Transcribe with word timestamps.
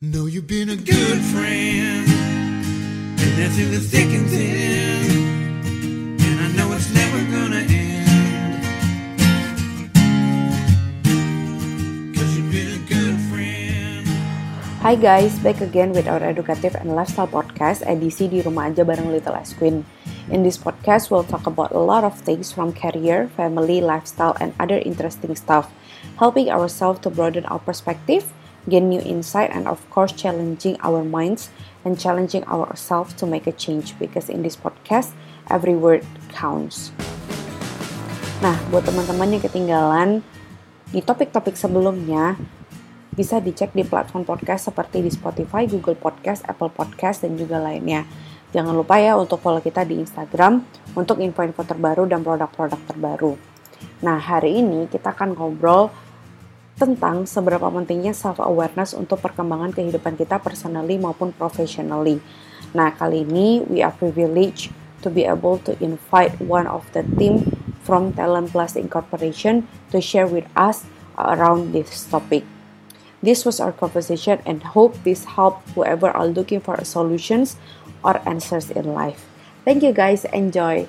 Know 0.00 0.24
you've 0.24 0.48
been 0.48 0.72
a 0.72 0.80
good 0.80 1.20
friend, 1.28 2.08
and 3.20 3.32
that's 3.36 3.60
in 3.60 3.68
the 3.68 3.84
thick 3.84 4.08
and 4.08 4.24
thin. 4.32 6.16
And 6.16 6.36
I 6.40 6.48
know 6.56 6.72
it's 6.72 6.88
never 6.88 7.20
gonna 7.28 7.60
end. 7.68 8.64
Cause 12.16 12.32
you've 12.32 12.48
been 12.48 12.80
a 12.80 12.82
good 12.88 13.20
friend. 13.28 14.08
Hi 14.80 14.96
guys, 14.96 15.36
back 15.44 15.60
again 15.60 15.92
with 15.92 16.08
our 16.08 16.24
educative 16.24 16.80
and 16.80 16.96
lifestyle 16.96 17.28
podcast 17.28 17.84
edisi 17.84 18.32
di 18.32 18.40
rumah 18.40 18.72
aja 18.72 18.88
bareng 18.88 19.12
Little 19.12 19.36
Ice 19.36 19.52
Queen. 19.52 19.84
In 20.32 20.40
this 20.40 20.56
podcast, 20.56 21.12
we'll 21.12 21.28
talk 21.28 21.44
about 21.44 21.76
a 21.76 21.82
lot 21.84 22.08
of 22.08 22.16
things 22.16 22.56
from 22.56 22.72
career, 22.72 23.28
family, 23.36 23.84
lifestyle, 23.84 24.32
and 24.40 24.56
other 24.56 24.80
interesting 24.80 25.36
stuff, 25.36 25.68
helping 26.16 26.48
ourselves 26.48 27.04
to 27.04 27.12
broaden 27.12 27.44
our 27.52 27.60
perspective, 27.60 28.32
gain 28.68 28.90
new 28.90 29.00
insight, 29.00 29.48
and 29.54 29.64
of 29.70 29.80
course, 29.88 30.12
challenging 30.12 30.76
our 30.84 31.00
minds 31.00 31.48
and 31.86 31.96
challenging 31.96 32.44
ourselves 32.50 33.16
to 33.16 33.24
make 33.24 33.48
a 33.48 33.54
change. 33.54 33.96
Because 33.96 34.28
in 34.28 34.44
this 34.44 34.58
podcast, 34.58 35.16
every 35.48 35.78
word 35.78 36.04
counts. 36.34 36.92
Nah, 38.40 38.56
buat 38.72 38.88
teman-teman 38.88 39.36
yang 39.36 39.42
ketinggalan 39.44 40.10
di 40.90 41.04
topik-topik 41.04 41.54
sebelumnya, 41.54 42.40
bisa 43.12 43.36
dicek 43.36 43.76
di 43.76 43.84
platform 43.84 44.24
podcast 44.24 44.72
seperti 44.72 45.04
di 45.04 45.10
Spotify, 45.12 45.68
Google 45.68 45.98
Podcast, 45.98 46.46
Apple 46.48 46.72
Podcast, 46.72 47.20
dan 47.20 47.36
juga 47.36 47.60
lainnya. 47.60 48.08
Jangan 48.50 48.74
lupa 48.74 48.98
ya 48.98 49.14
untuk 49.14 49.38
follow 49.44 49.62
kita 49.62 49.86
di 49.86 50.00
Instagram 50.00 50.64
untuk 50.98 51.22
info-info 51.22 51.62
terbaru 51.62 52.08
dan 52.08 52.24
produk-produk 52.24 52.80
terbaru. 52.88 53.32
Nah, 54.02 54.18
hari 54.18 54.58
ini 54.58 54.88
kita 54.88 55.12
akan 55.14 55.36
ngobrol 55.36 55.92
tentang 56.80 57.28
seberapa 57.28 57.68
pentingnya 57.68 58.16
self-awareness 58.16 58.96
untuk 58.96 59.20
perkembangan 59.20 59.76
kehidupan 59.76 60.16
kita 60.16 60.40
personally 60.40 60.96
maupun 60.96 61.36
professionally. 61.36 62.24
Nah, 62.72 62.96
kali 62.96 63.28
ini 63.28 63.60
we 63.68 63.84
are 63.84 63.92
privileged 63.92 64.72
to 65.04 65.12
be 65.12 65.28
able 65.28 65.60
to 65.68 65.76
invite 65.84 66.40
one 66.40 66.64
of 66.64 66.88
the 66.96 67.04
team 67.20 67.44
from 67.84 68.16
Talent 68.16 68.56
Plus 68.56 68.80
Incorporation 68.80 69.68
to 69.92 70.00
share 70.00 70.24
with 70.24 70.48
us 70.56 70.88
around 71.20 71.76
this 71.76 72.08
topic. 72.08 72.48
This 73.20 73.44
was 73.44 73.60
our 73.60 73.76
conversation 73.76 74.40
and 74.48 74.64
hope 74.72 74.96
this 75.04 75.36
helped 75.36 75.68
whoever 75.76 76.08
are 76.08 76.24
looking 76.24 76.64
for 76.64 76.80
solutions 76.80 77.60
or 78.00 78.16
answers 78.24 78.72
in 78.72 78.96
life. 78.96 79.28
Thank 79.68 79.84
you 79.84 79.92
guys, 79.92 80.24
enjoy. 80.32 80.88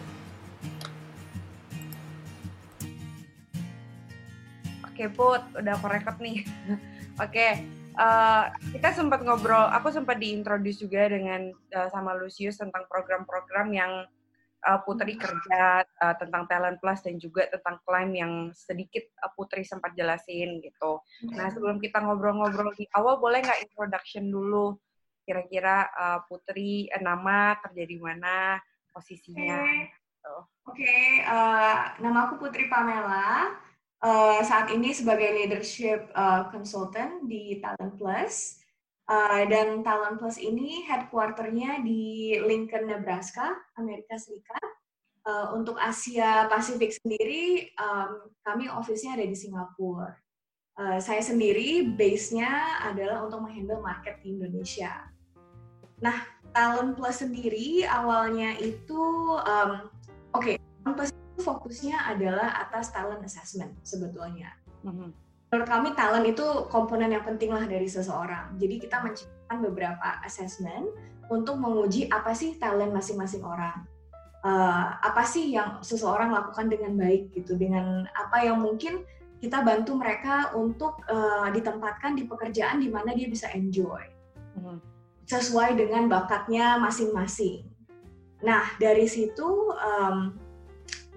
Oke 5.01 5.17
Put, 5.17 5.41
udah 5.57 5.81
aku 5.81 5.89
record 5.89 6.21
nih. 6.21 6.45
Oke, 7.25 7.57
uh, 7.97 8.53
kita 8.69 8.93
sempat 8.93 9.25
ngobrol, 9.25 9.65
aku 9.73 9.89
sempat 9.89 10.21
diintroduce 10.21 10.77
juga 10.77 11.09
dengan 11.09 11.49
uh, 11.73 11.89
sama 11.89 12.13
Lucius 12.13 12.61
tentang 12.61 12.85
program-program 12.85 13.73
yang 13.73 14.05
uh, 14.61 14.77
Putri 14.85 15.17
kerja 15.17 15.81
uh, 15.81 16.15
tentang 16.21 16.45
Talent 16.45 16.77
Plus 16.77 17.01
dan 17.01 17.17
juga 17.17 17.49
tentang 17.49 17.81
klaim 17.81 18.13
yang 18.13 18.33
sedikit 18.53 19.09
uh, 19.25 19.33
Putri 19.33 19.65
sempat 19.65 19.97
jelasin 19.97 20.61
gitu. 20.61 21.01
Nah 21.33 21.49
sebelum 21.49 21.81
kita 21.81 21.97
ngobrol-ngobrol 21.97 22.77
di 22.77 22.85
awal, 22.93 23.17
boleh 23.17 23.41
nggak 23.41 23.73
introduction 23.73 24.29
dulu? 24.29 24.77
Kira-kira 25.25 25.89
uh, 25.97 26.21
Putri 26.29 26.93
uh, 26.93 27.01
nama 27.01 27.57
kerja 27.57 27.89
di 27.89 27.97
mana, 27.97 28.61
posisinya? 28.93 29.65
Oke, 29.65 29.97
Gitu. 30.21 30.37
Oke, 30.69 30.95
eh, 31.25 31.77
nama 31.97 32.29
aku 32.29 32.45
Putri 32.45 32.69
Pamela. 32.69 33.57
Eh, 34.01 34.41
saat 34.41 34.73
ini 34.73 34.89
sebagai 34.97 35.29
leadership 35.29 36.09
eh, 36.09 36.41
consultant 36.49 37.29
di 37.29 37.61
Talent 37.61 38.01
Plus. 38.01 38.57
Eh, 39.05 39.43
dan 39.45 39.85
Talent 39.85 40.17
Plus 40.17 40.41
ini 40.41 40.81
headquarternya 40.89 41.85
di 41.85 42.33
Lincoln, 42.41 42.89
Nebraska, 42.89 43.53
Amerika 43.77 44.17
Serikat. 44.17 44.81
Eh, 45.21 45.47
untuk 45.53 45.77
Asia 45.77 46.49
Pasifik 46.49 46.89
sendiri, 46.97 47.69
em, 47.77 48.11
kami 48.41 48.65
office-nya 48.73 49.13
ada 49.13 49.25
di 49.29 49.37
Singapura. 49.37 50.17
Eh, 50.81 50.97
saya 50.97 51.21
sendiri 51.21 51.93
base-nya 51.93 52.81
adalah 52.89 53.21
untuk 53.21 53.45
menghandle 53.45 53.85
market 53.85 54.17
di 54.25 54.33
Indonesia. 54.33 55.13
Nah, 56.01 56.25
Talent 56.57 56.97
Plus 56.97 57.21
sendiri 57.21 57.85
awalnya 57.85 58.57
itu, 58.57 59.03
em, 59.45 59.93
oke, 60.33 60.57
Talent 60.57 60.97
Plus 60.97 61.11
fokusnya 61.41 61.97
adalah 62.13 62.61
atas 62.61 62.93
talent 62.93 63.25
assessment 63.25 63.73
sebetulnya. 63.81 64.53
Mhm. 64.85 65.09
Menurut 65.51 65.67
kami 65.67 65.89
talent 65.99 66.23
itu 66.23 66.45
komponen 66.71 67.11
yang 67.11 67.27
penting 67.27 67.51
lah 67.51 67.67
dari 67.67 67.83
seseorang. 67.83 68.55
Jadi 68.55 68.79
kita 68.87 69.03
menciptakan 69.03 69.57
beberapa 69.67 70.23
assessment 70.23 70.87
untuk 71.27 71.59
menguji 71.59 72.07
apa 72.07 72.31
sih 72.31 72.55
talent 72.55 72.95
masing-masing 72.95 73.43
orang. 73.43 73.83
Eh, 74.41 74.87
apa 75.05 75.21
sih 75.27 75.53
yang 75.53 75.83
seseorang 75.85 76.33
lakukan 76.33 76.71
dengan 76.71 76.97
baik 76.97 77.35
gitu, 77.35 77.59
dengan 77.59 78.09
apa 78.15 78.41
yang 78.41 78.57
mungkin 78.63 79.05
kita 79.37 79.61
bantu 79.61 79.99
mereka 79.99 80.55
untuk 80.55 81.03
eh, 81.05 81.47
ditempatkan 81.51 82.15
di 82.15 82.23
pekerjaan 82.25 82.79
di 82.79 82.89
mana 82.89 83.11
dia 83.11 83.27
bisa 83.27 83.51
enjoy 83.53 84.01
Mhm. 84.57 84.77
sesuai 85.27 85.77
dengan 85.77 86.09
bakatnya 86.09 86.79
masing-masing. 86.81 87.67
Nah, 88.41 88.65
dari 88.81 89.05
situ 89.05 89.69
em, 89.77 90.33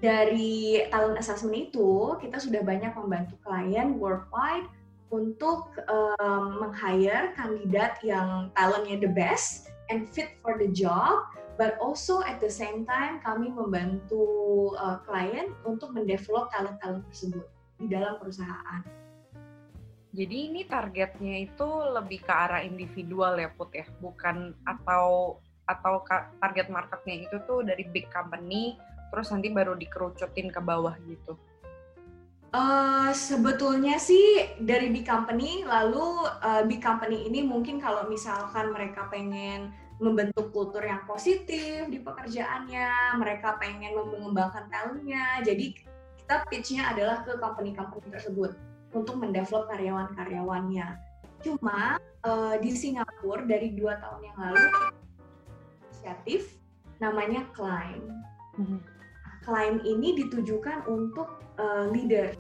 dari 0.04 0.84
talent 0.92 1.16
assessment 1.16 1.56
itu 1.56 2.20
kita 2.20 2.36
sudah 2.36 2.60
banyak 2.60 2.92
membantu 2.92 3.40
klien 3.40 3.96
worldwide 3.96 4.68
untuk 5.08 5.72
em, 5.88 6.60
meng-hire 6.60 7.32
kandidat 7.32 7.96
yang 8.04 8.52
talentnya 8.52 9.00
the 9.00 9.08
best 9.08 9.72
and 9.88 10.04
fit 10.04 10.36
for 10.44 10.60
the 10.60 10.68
job, 10.76 11.24
but 11.56 11.80
also 11.80 12.20
at 12.28 12.36
the 12.36 12.52
same 12.52 12.84
time 12.84 13.16
kami 13.24 13.48
membantu 13.48 14.24
eh, 14.76 14.98
klien 15.08 15.56
untuk 15.64 15.96
mendevelop 15.96 16.52
talent-talent 16.52 17.04
tersebut 17.08 17.46
di 17.80 17.88
dalam 17.88 18.20
perusahaan. 18.20 18.84
Jadi 20.14 20.36
ini 20.52 20.62
targetnya 20.68 21.42
itu 21.42 21.68
lebih 21.90 22.22
ke 22.22 22.30
arah 22.30 22.62
individual 22.62 23.34
ya 23.34 23.50
Put 23.50 23.74
ya, 23.74 23.82
bukan 23.98 24.54
atau 24.62 25.36
atau 25.64 26.04
target 26.38 26.70
marketnya 26.70 27.24
itu 27.26 27.36
tuh 27.48 27.66
dari 27.66 27.88
big 27.90 28.06
company 28.12 28.78
terus 29.12 29.28
nanti 29.32 29.50
baru 29.50 29.74
dikerucutin 29.74 30.48
ke 30.52 30.60
bawah 30.60 30.94
gitu. 31.04 31.34
Eh, 32.54 33.10
sebetulnya 33.10 33.98
sih 33.98 34.54
dari 34.62 34.86
big 34.94 35.02
company, 35.02 35.66
lalu 35.66 36.22
eh, 36.38 36.62
big 36.70 36.78
company 36.78 37.26
ini 37.26 37.42
mungkin 37.42 37.82
kalau 37.82 38.06
misalkan 38.06 38.70
mereka 38.70 39.10
pengen 39.10 39.74
membentuk 39.98 40.54
kultur 40.54 40.86
yang 40.86 41.02
positif 41.02 41.90
di 41.90 41.98
pekerjaannya, 41.98 43.18
mereka 43.18 43.58
pengen 43.58 43.98
mengembangkan 43.98 44.70
talentnya, 44.70 45.42
jadi 45.42 45.74
kita 46.22 46.46
pitch-nya 46.46 46.94
adalah 46.94 47.26
ke 47.26 47.34
company-company 47.42 48.06
tersebut 48.14 48.54
untuk 48.94 49.18
mendevelop 49.18 49.66
karyawan-karyawannya. 49.74 50.94
Cuma 51.42 51.98
eh, 52.22 52.54
di 52.62 52.70
Singapura 52.70 53.42
dari 53.50 53.74
dua 53.74 53.98
tahun 53.98 54.30
yang 54.30 54.38
lalu 54.38 54.64
inisiatif 55.90 56.54
namanya 57.02 57.42
Climb. 57.50 58.14
Climb 59.44 59.84
ini 59.84 60.16
ditujukan 60.24 60.88
untuk 60.88 61.38
uh, 61.60 61.86
leader. 61.92 62.32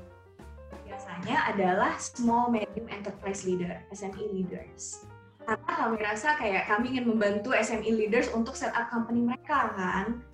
Biasanya 0.88 1.52
adalah 1.52 2.00
small 2.00 2.48
medium 2.48 2.88
enterprise 2.88 3.44
leader, 3.44 3.84
SME 3.92 4.24
leaders. 4.32 5.04
Karena 5.44 5.72
kami 5.76 6.00
rasa 6.00 6.40
kayak 6.40 6.72
kami 6.72 6.96
ingin 6.96 7.04
membantu 7.04 7.52
SME 7.52 7.92
leaders 7.92 8.32
untuk 8.32 8.56
set 8.56 8.72
up 8.72 8.88
company 8.88 9.20
mereka 9.20 9.76
kan, 9.76 10.24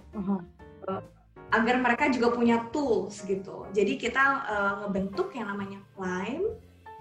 agar 1.51 1.83
mereka 1.83 2.07
juga 2.15 2.31
punya 2.31 2.71
tools 2.71 3.27
gitu. 3.27 3.67
Jadi 3.75 3.99
kita 3.99 4.23
uh, 4.47 4.73
ngebentuk 4.87 5.35
yang 5.35 5.51
namanya 5.51 5.83
Climb. 5.99 6.47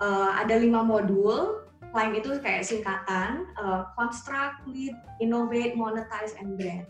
Uh, 0.01 0.31
ada 0.33 0.57
lima 0.57 0.81
modul. 0.81 1.61
Climb 1.89 2.13
itu 2.17 2.37
kayak 2.41 2.65
singkatan, 2.65 3.49
uh, 3.57 3.89
construct, 3.97 4.61
lead, 4.69 4.93
innovate, 5.21 5.73
monetize, 5.73 6.37
and 6.37 6.57
brand. 6.57 6.85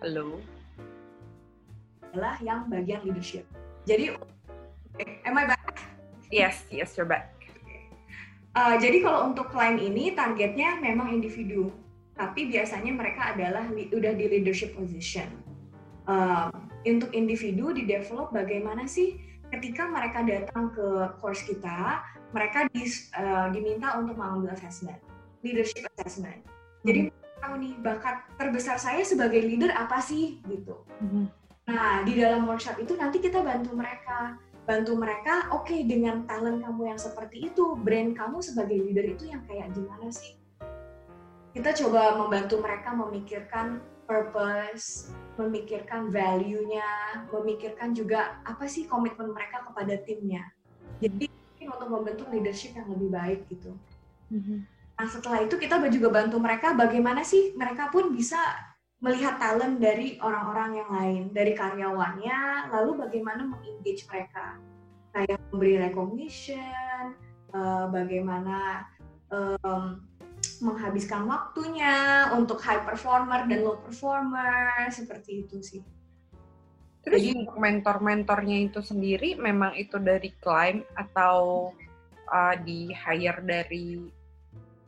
Halo. 0.00 0.40
adalah 2.10 2.40
yang 2.40 2.72
bagian 2.72 3.04
leadership. 3.04 3.44
Jadi, 3.84 4.16
am 5.28 5.36
I 5.36 5.44
back? 5.44 5.60
Yes, 6.32 6.64
yes, 6.72 6.96
you're 6.96 7.04
back. 7.04 7.36
Uh, 8.56 8.80
jadi 8.80 9.04
kalau 9.04 9.30
untuk 9.30 9.52
klien 9.52 9.76
ini 9.76 10.16
targetnya 10.16 10.80
memang 10.80 11.12
individu, 11.12 11.68
tapi 12.16 12.48
biasanya 12.48 12.96
mereka 12.96 13.36
adalah 13.36 13.68
udah 13.70 14.12
di 14.16 14.24
leadership 14.24 14.72
position. 14.72 15.28
Uh, 16.08 16.48
untuk 16.82 17.12
individu 17.12 17.70
di 17.70 17.84
develop 17.84 18.32
bagaimana 18.32 18.88
sih 18.88 19.20
ketika 19.52 19.84
mereka 19.84 20.24
datang 20.24 20.72
ke 20.72 21.12
course 21.20 21.44
kita, 21.44 22.02
mereka 22.32 22.66
dis- 22.72 23.12
uh, 23.14 23.52
diminta 23.52 24.00
untuk 24.00 24.16
mengambil 24.16 24.56
assessment, 24.56 24.98
leadership 25.44 25.86
assessment. 25.94 26.40
Jadi 26.88 27.19
tahu 27.40 27.54
nih 27.58 27.72
bakat 27.80 28.22
terbesar 28.36 28.76
saya 28.76 29.02
sebagai 29.02 29.40
leader 29.40 29.72
apa 29.72 29.98
sih 29.98 30.38
gitu. 30.46 30.84
Mhm. 31.00 31.24
Nah, 31.70 32.02
di 32.04 32.18
dalam 32.18 32.44
workshop 32.46 32.78
itu 32.82 32.94
nanti 32.98 33.22
kita 33.22 33.40
bantu 33.40 33.72
mereka, 33.74 34.36
bantu 34.66 34.94
mereka, 34.98 35.50
oke 35.54 35.74
dengan 35.86 36.26
talent 36.26 36.62
kamu 36.62 36.94
yang 36.94 37.00
seperti 37.00 37.50
itu, 37.50 37.74
brand 37.78 38.14
kamu 38.14 38.38
sebagai 38.42 38.78
leader 38.78 39.06
itu 39.06 39.30
yang 39.30 39.42
kayak 39.46 39.70
gimana 39.74 40.10
sih? 40.10 40.38
Kita 41.50 41.74
coba 41.74 42.14
membantu 42.18 42.62
mereka 42.62 42.94
memikirkan 42.94 43.82
purpose, 44.06 45.14
memikirkan 45.38 46.10
value-nya, 46.10 47.22
memikirkan 47.30 47.94
juga 47.94 48.42
apa 48.42 48.66
sih 48.66 48.86
komitmen 48.90 49.30
mereka 49.30 49.62
kepada 49.66 49.94
timnya. 50.02 50.42
Jadi 50.98 51.30
mungkin 51.30 51.66
untuk 51.70 51.88
membentuk 51.90 52.26
leadership 52.34 52.74
yang 52.74 52.90
lebih 52.90 53.10
baik 53.14 53.40
gitu. 53.46 53.74
Mhm. 54.34 54.66
Nah 55.00 55.08
setelah 55.08 55.40
itu 55.40 55.56
kita 55.56 55.80
juga 55.88 56.12
bantu 56.12 56.36
mereka 56.36 56.76
bagaimana 56.76 57.24
sih 57.24 57.56
mereka 57.56 57.88
pun 57.88 58.12
bisa 58.12 58.36
melihat 59.00 59.40
talent 59.40 59.80
dari 59.80 60.20
orang-orang 60.20 60.76
yang 60.76 60.90
lain, 60.92 61.22
dari 61.32 61.56
karyawannya, 61.56 62.68
lalu 62.68 63.00
bagaimana 63.00 63.48
mengengage 63.48 64.04
mereka, 64.04 64.60
kayak 65.16 65.40
memberi 65.48 65.80
recognition, 65.80 67.16
eh, 67.48 67.84
bagaimana 67.88 68.84
menghabiskan 70.60 71.24
waktunya 71.30 72.26
untuk 72.34 72.58
high 72.60 72.82
performer 72.82 73.46
dan 73.46 73.62
low 73.62 73.78
performer, 73.80 74.90
seperti 74.90 75.46
itu 75.46 75.62
sih. 75.64 75.82
Terus 77.00 77.30
Jadi- 77.30 77.46
mentor-mentornya 77.46 78.68
itu 78.68 78.84
sendiri 78.84 79.38
memang 79.38 79.72
itu 79.78 79.96
dari 79.96 80.34
client 80.42 80.82
atau 80.98 81.70
uh, 82.26 82.54
di 82.60 82.90
hire 82.90 83.40
dari 83.40 84.10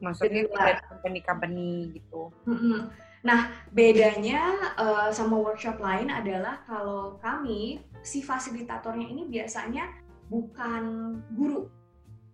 maksudnya 0.02 0.44
company-company 0.90 1.96
gitu. 1.96 2.34
Nah, 3.22 3.54
bedanya 3.70 4.74
eh, 4.74 5.08
sama 5.14 5.38
workshop 5.38 5.78
lain 5.78 6.10
adalah 6.10 6.66
kalau 6.66 7.16
kami, 7.22 7.78
si 8.02 8.18
fasilitatornya 8.18 9.06
ini 9.06 9.30
biasanya 9.30 9.86
bukan 10.26 11.16
guru. 11.38 11.70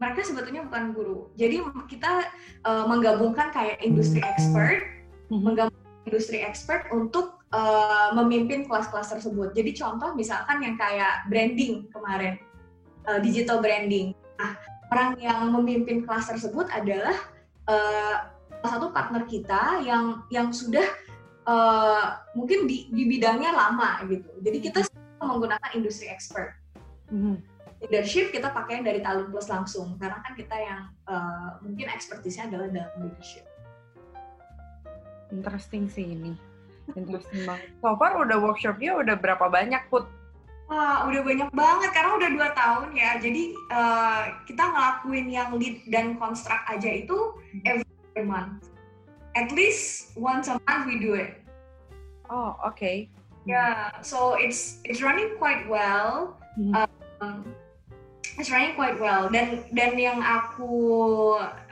Mereka 0.01 0.25
sebetulnya 0.25 0.65
bukan 0.65 0.97
guru. 0.97 1.29
Jadi 1.37 1.61
kita 1.93 2.25
eh, 2.65 2.85
menggabungkan 2.89 3.53
kayak 3.53 3.85
industri 3.85 4.25
expert, 4.25 4.81
menggabungkan 5.29 6.09
industri 6.09 6.41
expert 6.41 6.89
untuk 6.89 7.45
eh, 7.53 8.09
memimpin 8.17 8.65
kelas-kelas 8.65 9.13
tersebut. 9.13 9.53
Jadi 9.53 9.77
contoh 9.77 10.17
misalkan 10.17 10.65
yang 10.65 10.81
kayak 10.81 11.29
branding 11.29 11.85
kemarin, 11.93 12.41
eh, 13.05 13.21
digital 13.21 13.61
branding. 13.61 14.17
Nah, 14.41 14.57
orang 14.89 15.21
yang 15.21 15.53
memimpin 15.53 16.09
kelas 16.09 16.33
tersebut 16.33 16.65
adalah 16.73 17.13
eh, 17.69 18.17
salah 18.59 18.73
satu 18.75 18.91
partner 18.91 19.23
kita 19.29 19.85
yang 19.85 20.25
yang 20.33 20.51
sudah 20.51 20.85
eh, 21.47 22.07
mungkin 22.35 22.67
di, 22.67 22.89
di 22.91 23.05
bidangnya 23.07 23.55
lama 23.55 24.03
gitu. 24.09 24.31
Jadi 24.43 24.59
kita 24.59 24.79
menggunakan 25.21 25.71
industri 25.77 26.09
expert. 26.09 26.57
Mhm. 27.13 27.45
Leadership 27.79 28.35
kita 28.35 28.51
pakai 28.51 28.83
yang 28.83 28.87
dari 28.91 28.99
Talent 28.99 29.31
Plus 29.31 29.47
langsung 29.47 29.95
karena 30.03 30.19
kan 30.25 30.35
kita 30.35 30.57
yang 30.57 30.81
eh, 31.07 31.51
mungkin 31.63 31.87
ekspertisnya 31.93 32.51
adalah 32.51 32.69
dalam 32.73 32.93
leadership. 33.07 33.45
Interesting 35.29 35.87
sih 35.93 36.17
ini. 36.17 36.33
Interesting 36.97 37.45
banget. 37.45 37.69
So 37.85 37.93
far 38.01 38.17
udah 38.17 38.41
workshopnya 38.41 38.97
udah 38.97 39.17
berapa 39.21 39.47
banyak 39.53 39.93
put? 39.93 40.09
Wah, 40.69 41.09
udah 41.09 41.25
banyak 41.25 41.49
banget 41.57 41.91
karena 41.97 42.11
udah 42.21 42.31
dua 42.37 42.49
tahun 42.53 42.89
ya. 42.93 43.17
Jadi 43.17 43.57
eh, 43.57 44.23
kita 44.45 44.63
ngelakuin 44.69 45.27
yang 45.33 45.57
lead 45.57 45.81
dan 45.89 46.21
construct 46.21 46.65
aja 46.69 46.91
itu 46.93 47.17
every 47.65 48.25
month. 48.25 48.69
At 49.33 49.49
least 49.57 50.13
once 50.13 50.53
a 50.53 50.61
month 50.69 50.85
we 50.85 51.01
do 51.01 51.17
it. 51.17 51.41
Oh 52.29 52.53
oke. 52.61 53.09
Yeah, 53.49 53.97
so 54.05 54.37
it's 54.37 54.85
it's 54.85 55.01
running 55.01 55.41
quite 55.41 55.65
well. 55.73 56.37
Um, 56.61 57.49
it's 58.37 58.53
running 58.53 58.77
quite 58.77 59.01
well. 59.01 59.33
Dan 59.33 59.65
dan 59.73 59.97
yang 59.97 60.21
aku 60.21 60.77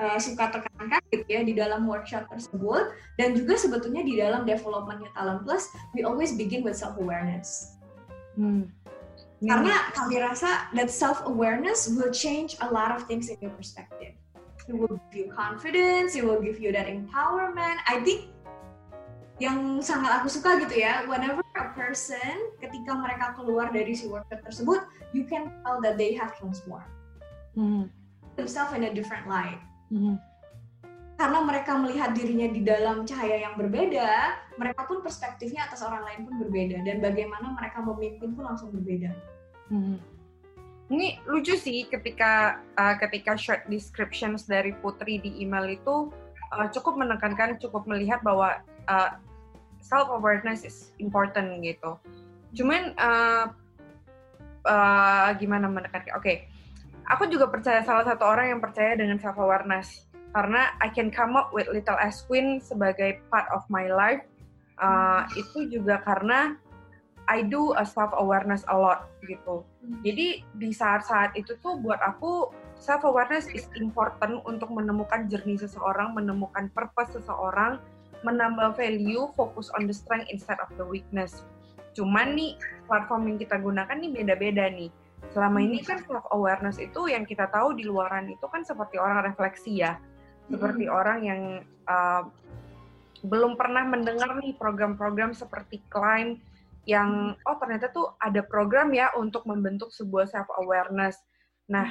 uh, 0.00 0.16
suka 0.16 0.56
tekankan 0.56 1.04
gitu 1.12 1.28
ya 1.28 1.44
di 1.44 1.52
dalam 1.52 1.84
workshop 1.84 2.32
tersebut 2.32 2.96
dan 3.20 3.37
juga 3.37 3.60
sebetulnya 3.60 4.00
di 4.08 4.16
dalam 4.16 4.48
developmentnya 4.48 5.12
Talent 5.12 5.44
Plus, 5.44 5.69
we 5.93 6.00
always 6.00 6.32
begin 6.32 6.64
with 6.64 6.81
self 6.81 6.96
awareness. 6.96 7.76
Hmm. 8.40 8.72
Ini- 9.36 9.52
Karena 9.52 9.74
kami 9.92 10.16
rasa 10.16 10.72
that 10.72 10.88
self 10.88 11.20
awareness 11.28 11.92
will 11.92 12.08
change 12.08 12.56
a 12.64 12.68
lot 12.72 12.88
of 12.88 13.04
things 13.04 13.28
in 13.28 13.36
your 13.44 13.52
perspective. 13.52 14.16
It 14.66 14.74
will 14.74 14.96
give 15.12 15.14
you 15.14 15.26
confidence, 15.28 16.16
it 16.16 16.24
will 16.24 16.40
give 16.40 16.58
you 16.58 16.72
that 16.72 16.88
empowerment. 16.88 17.78
I 17.86 18.00
think 18.00 18.32
yang 19.36 19.84
sangat 19.84 20.24
aku 20.24 20.32
suka 20.32 20.56
gitu 20.64 20.80
ya, 20.80 21.04
whenever 21.04 21.44
a 21.60 21.68
person 21.76 22.56
ketika 22.58 22.96
mereka 22.96 23.36
keluar 23.36 23.68
dari 23.68 23.92
si 23.92 24.08
workshop 24.08 24.40
tersebut, 24.42 24.80
you 25.12 25.28
can 25.28 25.52
tell 25.62 25.78
that 25.84 26.00
they 26.00 26.16
have 26.16 26.32
transformed 26.40 26.88
Mhm. 27.52 27.92
themselves 28.40 28.72
in 28.72 28.88
a 28.88 28.90
different 28.90 29.28
light. 29.28 29.60
Mhm. 29.92 30.16
Karena 31.16 31.40
mereka 31.40 31.72
melihat 31.80 32.12
dirinya 32.12 32.48
di 32.52 32.60
dalam 32.60 33.08
cahaya 33.08 33.48
yang 33.48 33.56
berbeda, 33.56 34.36
mereka 34.60 34.84
pun 34.84 35.00
perspektifnya 35.00 35.64
atas 35.64 35.80
orang 35.80 36.04
lain 36.04 36.28
pun 36.28 36.44
berbeda 36.44 36.84
dan 36.84 37.00
bagaimana 37.00 37.56
mereka 37.56 37.80
memimpin 37.80 38.36
pun 38.36 38.44
langsung 38.44 38.68
berbeda. 38.68 39.16
Mhm. 39.72 39.96
Ini 40.86 41.18
lucu 41.26 41.58
sih 41.58 41.88
ketika 41.90 42.62
uh, 42.78 42.94
ketika 43.00 43.34
short 43.34 43.66
descriptions 43.66 44.46
dari 44.46 44.70
Putri 44.76 45.18
di 45.18 45.42
email 45.42 45.66
itu 45.74 46.14
uh, 46.54 46.68
cukup 46.70 47.00
menekankan, 47.00 47.58
cukup 47.58 47.88
melihat 47.90 48.22
bahwa 48.22 48.62
uh, 48.86 49.19
self 49.82 50.06
awareness 50.12 50.62
is 50.62 50.94
important 51.02 51.58
gitu. 51.66 51.98
Cuman 52.54 52.94
uh, 52.94 53.50
uh, 54.62 55.28
gimana 55.34 55.66
menekankan? 55.66 56.14
Oke, 56.22 56.46
aku 57.02 57.26
juga 57.26 57.50
percaya 57.50 57.82
salah 57.82 58.06
satu 58.06 58.22
orang 58.22 58.54
yang 58.54 58.60
percaya 58.62 58.94
dengan 58.94 59.19
self 59.19 59.34
awareness 59.42 60.06
karena 60.34 60.75
I 60.82 60.88
can 60.90 61.12
come 61.14 61.38
up 61.38 61.55
with 61.55 61.70
Little 61.70 61.99
S 62.00 62.25
Queen 62.26 62.58
sebagai 62.58 63.23
part 63.31 63.46
of 63.55 63.62
my 63.70 63.87
life. 63.90 64.23
Uh, 64.76 65.25
itu 65.38 65.73
juga 65.73 66.05
karena 66.05 66.58
I 67.26 67.43
do 67.43 67.75
a 67.75 67.82
self 67.82 68.14
awareness 68.14 68.62
a 68.70 68.76
lot 68.76 69.11
gitu. 69.26 69.67
Jadi 70.06 70.46
di 70.58 70.70
saat-saat 70.70 71.34
itu 71.34 71.58
tuh 71.58 71.78
buat 71.82 71.99
aku 72.02 72.50
self 72.78 73.02
awareness 73.02 73.50
is 73.50 73.67
important 73.75 74.44
untuk 74.46 74.70
menemukan 74.70 75.26
journey 75.26 75.58
seseorang, 75.58 76.14
menemukan 76.14 76.70
purpose 76.70 77.19
seseorang, 77.19 77.82
menambah 78.22 78.79
value, 78.79 79.26
fokus 79.34 79.72
on 79.75 79.90
the 79.90 79.94
strength 79.94 80.31
instead 80.31 80.58
of 80.62 80.70
the 80.79 80.87
weakness. 80.87 81.43
Cuman 81.99 82.38
nih 82.38 82.55
platform 82.87 83.27
yang 83.34 83.39
kita 83.41 83.58
gunakan 83.58 83.96
nih 83.98 84.10
beda-beda 84.12 84.70
nih. 84.70 84.93
Selama 85.34 85.58
ini 85.58 85.82
kan 85.82 86.05
self 86.06 86.22
awareness 86.31 86.79
itu 86.79 87.10
yang 87.10 87.27
kita 87.27 87.50
tahu 87.50 87.74
di 87.74 87.82
luaran 87.82 88.31
itu 88.31 88.46
kan 88.46 88.62
seperti 88.62 89.03
orang 89.03 89.27
refleksi 89.27 89.82
ya, 89.82 89.98
seperti 90.46 90.86
orang 90.86 91.19
yang 91.26 91.41
uh, 91.91 92.22
belum 93.26 93.58
pernah 93.58 93.82
mendengar 93.82 94.38
nih 94.38 94.55
program-program 94.55 95.34
seperti 95.34 95.82
Climb 95.91 96.38
yang 96.86 97.34
oh 97.43 97.56
ternyata 97.58 97.91
tuh 97.91 98.15
ada 98.22 98.46
program 98.46 98.94
ya 98.94 99.10
untuk 99.19 99.43
membentuk 99.43 99.91
sebuah 99.91 100.31
self 100.31 100.46
awareness. 100.62 101.19
Nah, 101.67 101.91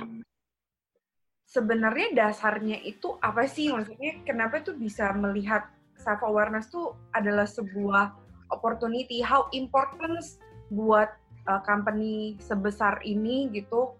sebenarnya 1.44 2.16
dasarnya 2.16 2.80
itu 2.80 3.20
apa 3.20 3.44
sih? 3.44 3.68
Maksudnya 3.76 4.24
kenapa 4.24 4.64
tuh 4.64 4.80
bisa 4.80 5.12
melihat 5.12 5.68
self 6.00 6.24
awareness 6.24 6.72
tuh 6.72 6.96
adalah 7.12 7.44
sebuah 7.44 8.16
opportunity? 8.56 9.20
How 9.20 9.52
important 9.52 10.24
buat 10.72 11.12
uh, 11.52 11.60
company 11.68 12.40
sebesar 12.40 13.04
ini 13.04 13.52
gitu 13.52 13.92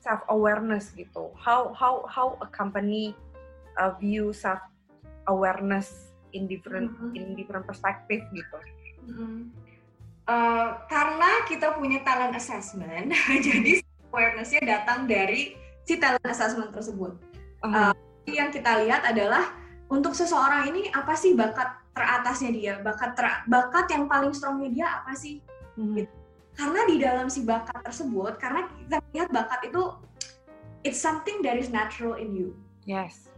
self 0.00 0.24
awareness 0.32 0.88
gitu? 0.96 1.36
How 1.36 1.76
how 1.76 2.08
how 2.08 2.40
a 2.40 2.48
company 2.48 3.12
uh, 3.76 3.92
view 3.96 4.30
self 4.30 4.60
awareness 5.26 6.12
in 6.32 6.46
different 6.46 6.90
Mhm. 6.90 7.10
in 7.14 7.24
different 7.34 7.64
perspective 7.64 8.22
gitu? 8.30 8.58
Mm-mm. 9.04 9.50
Uh, 10.24 10.80
karena 10.88 11.44
kita 11.44 11.76
punya 11.76 12.00
talent 12.00 12.32
assessment, 12.32 13.12
jadi 13.46 13.84
awareness-nya 14.08 14.64
datang 14.64 15.04
dari 15.04 15.52
si 15.84 16.00
talent 16.00 16.24
assessment 16.24 16.72
tersebut. 16.72 17.12
Uh, 17.60 17.92
Yang 18.24 18.60
kita 18.60 18.80
lihat 18.88 19.04
adalah 19.04 19.52
untuk 19.92 20.16
seseorang 20.16 20.72
ini 20.72 20.88
apa 20.88 21.12
sih 21.12 21.36
bakat 21.36 21.76
teratasnya 21.92 22.50
dia, 22.56 22.74
bakat 22.80 23.12
ter- 23.12 23.44
bakat 23.44 23.84
yang 23.92 24.08
paling 24.08 24.32
strongnya 24.32 24.68
dia 24.72 24.86
apa 25.02 25.12
sih? 25.12 25.44
mhm. 25.76 26.08
Karena 26.54 26.80
di 26.86 26.96
dalam 27.02 27.26
si 27.28 27.42
bakat 27.44 27.82
tersebut, 27.84 28.38
karena 28.40 28.64
kita 28.80 28.96
lihat 29.12 29.28
bakat 29.28 29.60
itu 29.68 29.92
it's 30.86 31.02
something 31.02 31.42
that 31.44 31.58
is 31.60 31.68
natural 31.68 32.16
in 32.16 32.32
you, 32.32 32.56
Yes. 32.88 33.28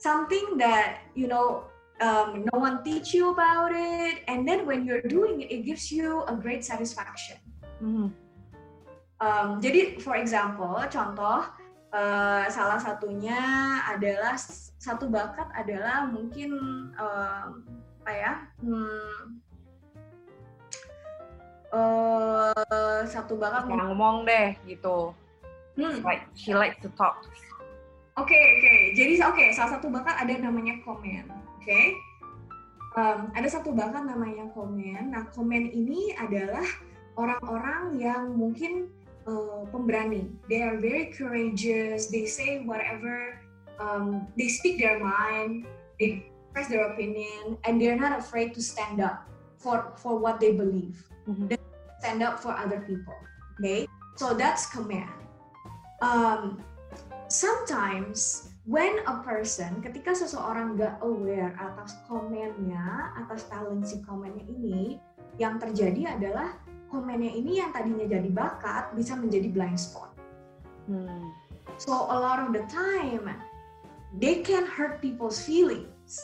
Something 0.00 0.56
that 0.56 1.04
you 1.12 1.28
know 1.28 1.68
um, 2.00 2.48
no 2.48 2.56
one 2.56 2.82
teach 2.82 3.12
you 3.12 3.30
about 3.30 3.70
it, 3.76 4.24
and 4.26 4.48
then 4.48 4.64
when 4.64 4.88
you're 4.88 5.04
doing 5.04 5.44
it, 5.44 5.52
it 5.52 5.62
gives 5.68 5.92
you 5.92 6.24
a 6.26 6.34
great 6.34 6.64
satisfaction. 6.64 7.38
Mhm. 7.78 8.08
Um, 9.20 9.60
jadi, 9.60 10.00
for 10.00 10.16
example, 10.16 10.80
contoh, 10.88 11.44
Uh, 11.90 12.46
salah 12.46 12.78
satunya 12.78 13.34
adalah 13.82 14.38
satu 14.78 15.10
bakat 15.10 15.50
adalah 15.58 16.06
mungkin 16.06 16.54
uh, 16.94 17.50
apa 18.06 18.10
ya? 18.14 18.32
Hmm, 18.62 19.42
uh, 21.74 23.02
satu 23.10 23.34
bakat 23.34 23.66
ngomong 23.66 24.22
deh 24.22 24.54
gitu. 24.70 25.10
Hmm. 25.74 25.98
Like 26.06 26.30
she 26.38 26.54
likes 26.54 26.78
to 26.86 26.94
talk. 26.94 27.26
Oke 28.18 28.34
okay, 28.34 28.44
oke. 28.58 28.62
Okay. 28.66 28.80
Jadi 28.98 29.12
oke 29.22 29.34
okay, 29.38 29.48
salah 29.54 29.78
satu 29.78 29.86
bakat 29.86 30.18
ada 30.18 30.34
namanya 30.34 30.82
komen. 30.82 31.30
Oke. 31.30 31.62
Okay? 31.62 31.86
Um, 32.98 33.30
ada 33.38 33.46
satu 33.46 33.70
bakat 33.70 34.02
namanya 34.02 34.50
komen. 34.50 35.14
Nah 35.14 35.30
komen 35.30 35.70
ini 35.70 36.10
adalah 36.18 36.66
orang-orang 37.14 38.02
yang 38.02 38.34
mungkin 38.34 38.90
uh, 39.30 39.62
pemberani. 39.70 40.26
They 40.50 40.66
are 40.66 40.74
very 40.74 41.14
courageous. 41.14 42.10
They 42.10 42.26
say 42.26 42.66
whatever. 42.66 43.38
Um, 43.78 44.26
they 44.34 44.50
speak 44.50 44.82
their 44.82 44.98
mind. 44.98 45.70
They 46.02 46.26
express 46.50 46.68
their 46.68 46.90
opinion, 46.92 47.62
and 47.62 47.78
they're 47.78 47.98
not 47.98 48.18
afraid 48.18 48.58
to 48.58 48.60
stand 48.60 48.98
up 48.98 49.22
for 49.62 49.94
for 49.96 50.18
what 50.18 50.42
they 50.42 50.52
believe. 50.58 50.98
Mm-hmm. 51.30 51.54
They 51.54 51.58
stand 52.02 52.26
up 52.26 52.42
for 52.42 52.50
other 52.50 52.82
people. 52.82 53.16
Okay, 53.60 53.86
so 54.16 54.34
that's 54.34 54.66
command. 54.66 55.14
Um, 56.00 56.64
sometimes 57.30 58.50
when 58.66 59.00
a 59.06 59.22
person, 59.22 59.78
ketika 59.80 60.12
seseorang 60.12 60.76
gak 60.76 60.98
aware 61.00 61.54
atas 61.56 61.96
komennya, 62.10 63.14
atas 63.16 63.46
talent 63.48 63.86
si 63.86 64.02
komennya 64.02 64.44
ini, 64.50 64.98
yang 65.38 65.56
terjadi 65.56 66.18
adalah 66.18 66.58
komennya 66.90 67.32
ini 67.32 67.62
yang 67.62 67.70
tadinya 67.70 68.04
jadi 68.04 68.28
bakat 68.28 68.92
bisa 68.98 69.14
menjadi 69.14 69.48
blind 69.48 69.78
spot. 69.78 70.10
Hmm. 70.90 71.30
So 71.78 71.94
a 71.94 72.18
lot 72.18 72.42
of 72.42 72.52
the 72.52 72.66
time 72.68 73.30
they 74.18 74.42
can 74.42 74.66
hurt 74.66 74.98
people's 75.00 75.38
feelings. 75.38 76.18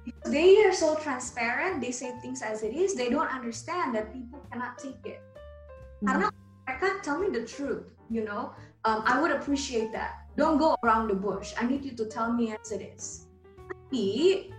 Because 0.00 0.32
they 0.32 0.56
are 0.64 0.72
so 0.72 0.96
transparent, 0.96 1.84
they 1.84 1.92
say 1.92 2.16
things 2.24 2.40
as 2.40 2.64
it 2.64 2.72
is, 2.72 2.96
they 2.96 3.12
don't 3.12 3.28
understand 3.28 3.92
that 3.92 4.16
people 4.16 4.40
cannot 4.48 4.80
take 4.80 5.04
it. 5.04 5.20
Hmm. 6.00 6.08
Karena 6.08 6.26
mereka 6.64 7.04
tell 7.04 7.20
me 7.20 7.28
the 7.28 7.44
truth, 7.44 7.92
you 8.08 8.24
know. 8.24 8.56
Um, 8.88 9.04
I 9.04 9.20
would 9.20 9.28
appreciate 9.28 9.92
that. 9.92 10.19
Don't 10.36 10.58
go 10.58 10.76
around 10.84 11.08
the 11.08 11.18
bush. 11.18 11.54
I 11.58 11.66
need 11.66 11.84
you 11.84 11.92
to 11.98 12.06
tell 12.06 12.32
me 12.32 12.54
as 12.54 12.70
it 12.70 12.82
is. 12.82 13.26
Tapi 13.70 14.54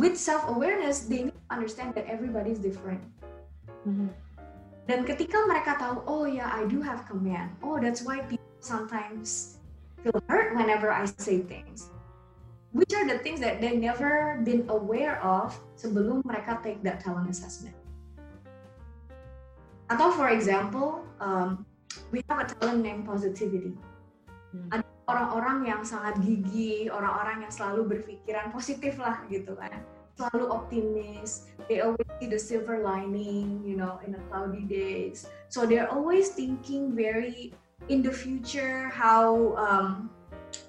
with 0.00 0.16
self-awareness, 0.16 1.06
they 1.06 1.28
need 1.28 1.36
to 1.36 1.46
understand 1.52 1.92
that 1.94 2.08
everybody 2.08 2.56
is 2.56 2.58
different. 2.58 3.04
Mm-hmm. 3.84 4.08
Dan 4.88 5.04
ketika 5.04 5.44
mereka 5.46 5.76
tahu, 5.76 6.02
oh 6.08 6.24
ya, 6.24 6.42
yeah, 6.42 6.48
I 6.50 6.64
do 6.66 6.80
have 6.80 7.04
command. 7.06 7.52
Oh, 7.60 7.78
that's 7.78 8.02
why 8.02 8.24
people 8.24 8.58
sometimes 8.64 9.60
feel 10.02 10.16
hurt 10.26 10.56
whenever 10.56 10.90
I 10.90 11.04
say 11.04 11.44
things. 11.44 11.92
Which 12.72 12.90
are 12.94 13.04
the 13.04 13.20
things 13.20 13.38
that 13.44 13.60
they 13.60 13.76
never 13.76 14.40
been 14.42 14.66
aware 14.70 15.20
of 15.20 15.58
sebelum 15.76 16.24
mereka 16.24 16.62
take 16.62 16.80
that 16.86 17.04
talent 17.04 17.28
assessment. 17.28 17.76
Atau 19.90 20.14
for 20.14 20.30
example, 20.30 21.02
um, 21.18 21.66
we 22.14 22.22
have 22.30 22.46
a 22.46 22.46
talent 22.46 22.80
named 22.86 23.04
positivity. 23.04 23.74
Hmm. 24.50 24.68
Ada 24.70 24.86
orang-orang 25.10 25.58
yang 25.66 25.82
sangat 25.82 26.18
gigih, 26.22 26.90
orang-orang 26.90 27.46
yang 27.46 27.52
selalu 27.52 27.98
berpikiran 27.98 28.50
positif 28.54 28.98
lah 28.98 29.22
gitu 29.30 29.54
kan 29.58 29.82
selalu 30.20 30.52
optimis. 30.52 31.48
They 31.64 31.80
always 31.80 32.04
see 32.20 32.28
the 32.28 32.36
silver 32.36 32.84
lining, 32.84 33.64
you 33.64 33.72
know, 33.72 33.96
in 34.04 34.12
the 34.12 34.20
cloudy 34.28 34.68
days. 34.68 35.24
So 35.48 35.64
they're 35.64 35.88
always 35.88 36.36
thinking 36.36 36.92
very 36.92 37.56
in 37.88 38.04
the 38.04 38.12
future 38.12 38.92
how 38.92 39.56
um, 39.56 40.12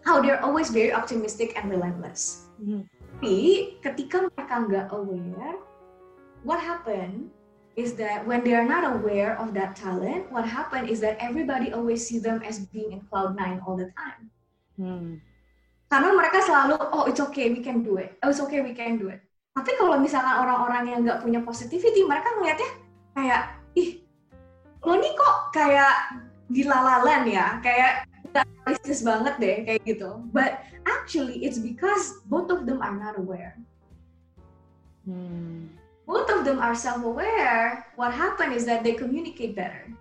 how 0.07 0.23
they're 0.23 0.39
always 0.39 0.71
very 0.71 0.95
optimistic 0.95 1.59
and 1.59 1.67
relentless. 1.67 2.47
Mm-hmm. 2.63 2.87
Tapi 3.21 3.37
ketika 3.83 4.25
mereka 4.31 4.55
nggak 4.65 4.87
aware, 4.95 5.59
what 6.47 6.57
happened 6.57 7.29
is 7.75 7.95
that 7.95 8.27
when 8.27 8.43
they 8.43 8.53
are 8.53 8.67
not 8.67 8.83
aware 8.83 9.39
of 9.39 9.53
that 9.55 9.75
talent, 9.75 10.27
what 10.31 10.43
happened 10.43 10.89
is 10.89 10.99
that 10.99 11.15
everybody 11.19 11.71
always 11.71 12.03
see 12.03 12.19
them 12.19 12.43
as 12.43 12.59
being 12.71 12.91
in 12.91 12.99
cloud 13.07 13.35
nine 13.35 13.63
all 13.63 13.79
the 13.79 13.87
time. 13.95 14.27
Hmm. 14.75 15.23
Karena 15.91 16.15
mereka 16.15 16.39
selalu, 16.43 16.75
oh 16.79 17.03
it's 17.07 17.19
okay, 17.19 17.51
we 17.51 17.59
can 17.59 17.83
do 17.83 17.99
it. 17.99 18.15
Oh 18.23 18.31
it's 18.31 18.39
okay, 18.43 18.63
we 18.63 18.71
can 18.71 18.95
do 18.95 19.11
it. 19.11 19.19
Tapi 19.51 19.75
kalau 19.75 19.99
misalkan 19.99 20.39
orang-orang 20.39 20.83
yang 20.87 20.99
nggak 21.03 21.19
punya 21.19 21.43
positivity, 21.43 22.07
mereka 22.07 22.31
ngeliatnya 22.39 22.71
kayak, 23.11 23.41
ih, 23.75 23.99
lo 24.87 24.95
nih 24.95 25.11
kok 25.11 25.35
kayak 25.51 25.93
gila-lalan 26.47 27.27
ya, 27.27 27.59
kayak 27.59 28.07
realistis 28.63 29.03
banget 29.03 29.35
deh, 29.39 29.57
kayak 29.67 29.81
gitu. 29.83 30.23
But 30.31 30.63
actually, 30.87 31.43
it's 31.43 31.59
because 31.59 32.23
both 32.31 32.47
of 32.47 32.63
them 32.63 32.79
are 32.79 32.95
not 32.95 33.19
aware. 33.19 33.59
Hmm. 35.03 35.80
Both 36.07 36.29
of 36.29 36.45
them 36.45 36.59
are 36.59 36.75
self-aware. 36.75 37.87
What 37.95 38.13
happened 38.13 38.53
is 38.53 38.65
that 38.65 38.83
they 38.83 38.93
communicate 38.93 39.55
better. 39.55 39.91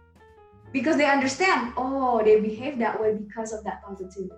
Because 0.73 0.97
they 0.97 1.07
understand, 1.07 1.75
oh, 1.77 2.23
they 2.23 2.41
behave 2.41 2.79
that 2.79 3.01
way 3.01 3.15
because 3.15 3.53
of 3.53 3.65
that 3.65 3.83
positivity. 3.83 4.35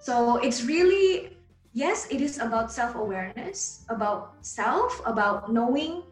So 0.00 0.38
it's 0.38 0.64
really 0.64 1.36
yes, 1.72 2.08
it 2.10 2.20
is 2.20 2.38
about 2.38 2.72
self 2.72 2.94
awareness, 2.94 3.84
about 3.88 4.34
self, 4.40 5.00
about 5.06 5.52
knowing 5.52 6.02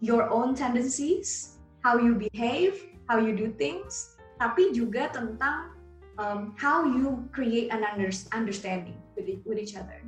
your 0.00 0.30
own 0.30 0.54
tendencies, 0.54 1.58
how 1.82 1.98
you 1.98 2.14
behave, 2.14 2.86
how 3.08 3.18
you 3.18 3.36
do 3.36 3.52
things, 3.52 4.16
tapi 4.40 4.72
juga 4.72 5.12
tentang 5.12 5.76
um, 6.16 6.54
how 6.56 6.84
you 6.84 7.24
create 7.32 7.68
an 7.72 7.84
understanding 8.32 8.96
with, 9.16 9.28
with 9.44 9.58
each 9.58 9.76
other. 9.76 10.00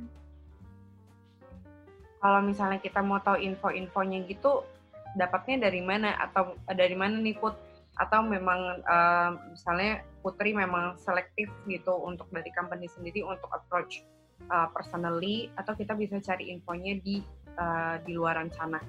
Kalau 2.23 2.39
misalnya 2.39 2.79
kita 2.79 3.03
mau 3.03 3.19
tahu 3.19 3.35
info-infonya 3.35 4.23
gitu, 4.31 4.63
dapatnya 5.19 5.67
dari 5.67 5.83
mana 5.83 6.15
atau 6.15 6.55
dari 6.71 6.95
mana 6.95 7.19
nih 7.19 7.35
Put? 7.35 7.59
Atau 7.99 8.23
memang 8.23 8.79
um, 8.87 9.31
misalnya 9.51 10.07
Putri 10.23 10.55
memang 10.55 10.95
selektif 10.97 11.51
gitu 11.67 11.93
untuk 11.99 12.31
dari 12.31 12.47
company 12.55 12.87
sendiri 12.87 13.27
untuk 13.27 13.51
approach 13.51 14.07
uh, 14.47 14.71
personally 14.71 15.51
atau 15.59 15.75
kita 15.75 15.91
bisa 15.99 16.23
cari 16.23 16.47
infonya 16.49 16.95
di 17.03 17.19
uh, 17.59 17.99
di 18.07 18.15
luaran 18.15 18.47
sana? 18.55 18.79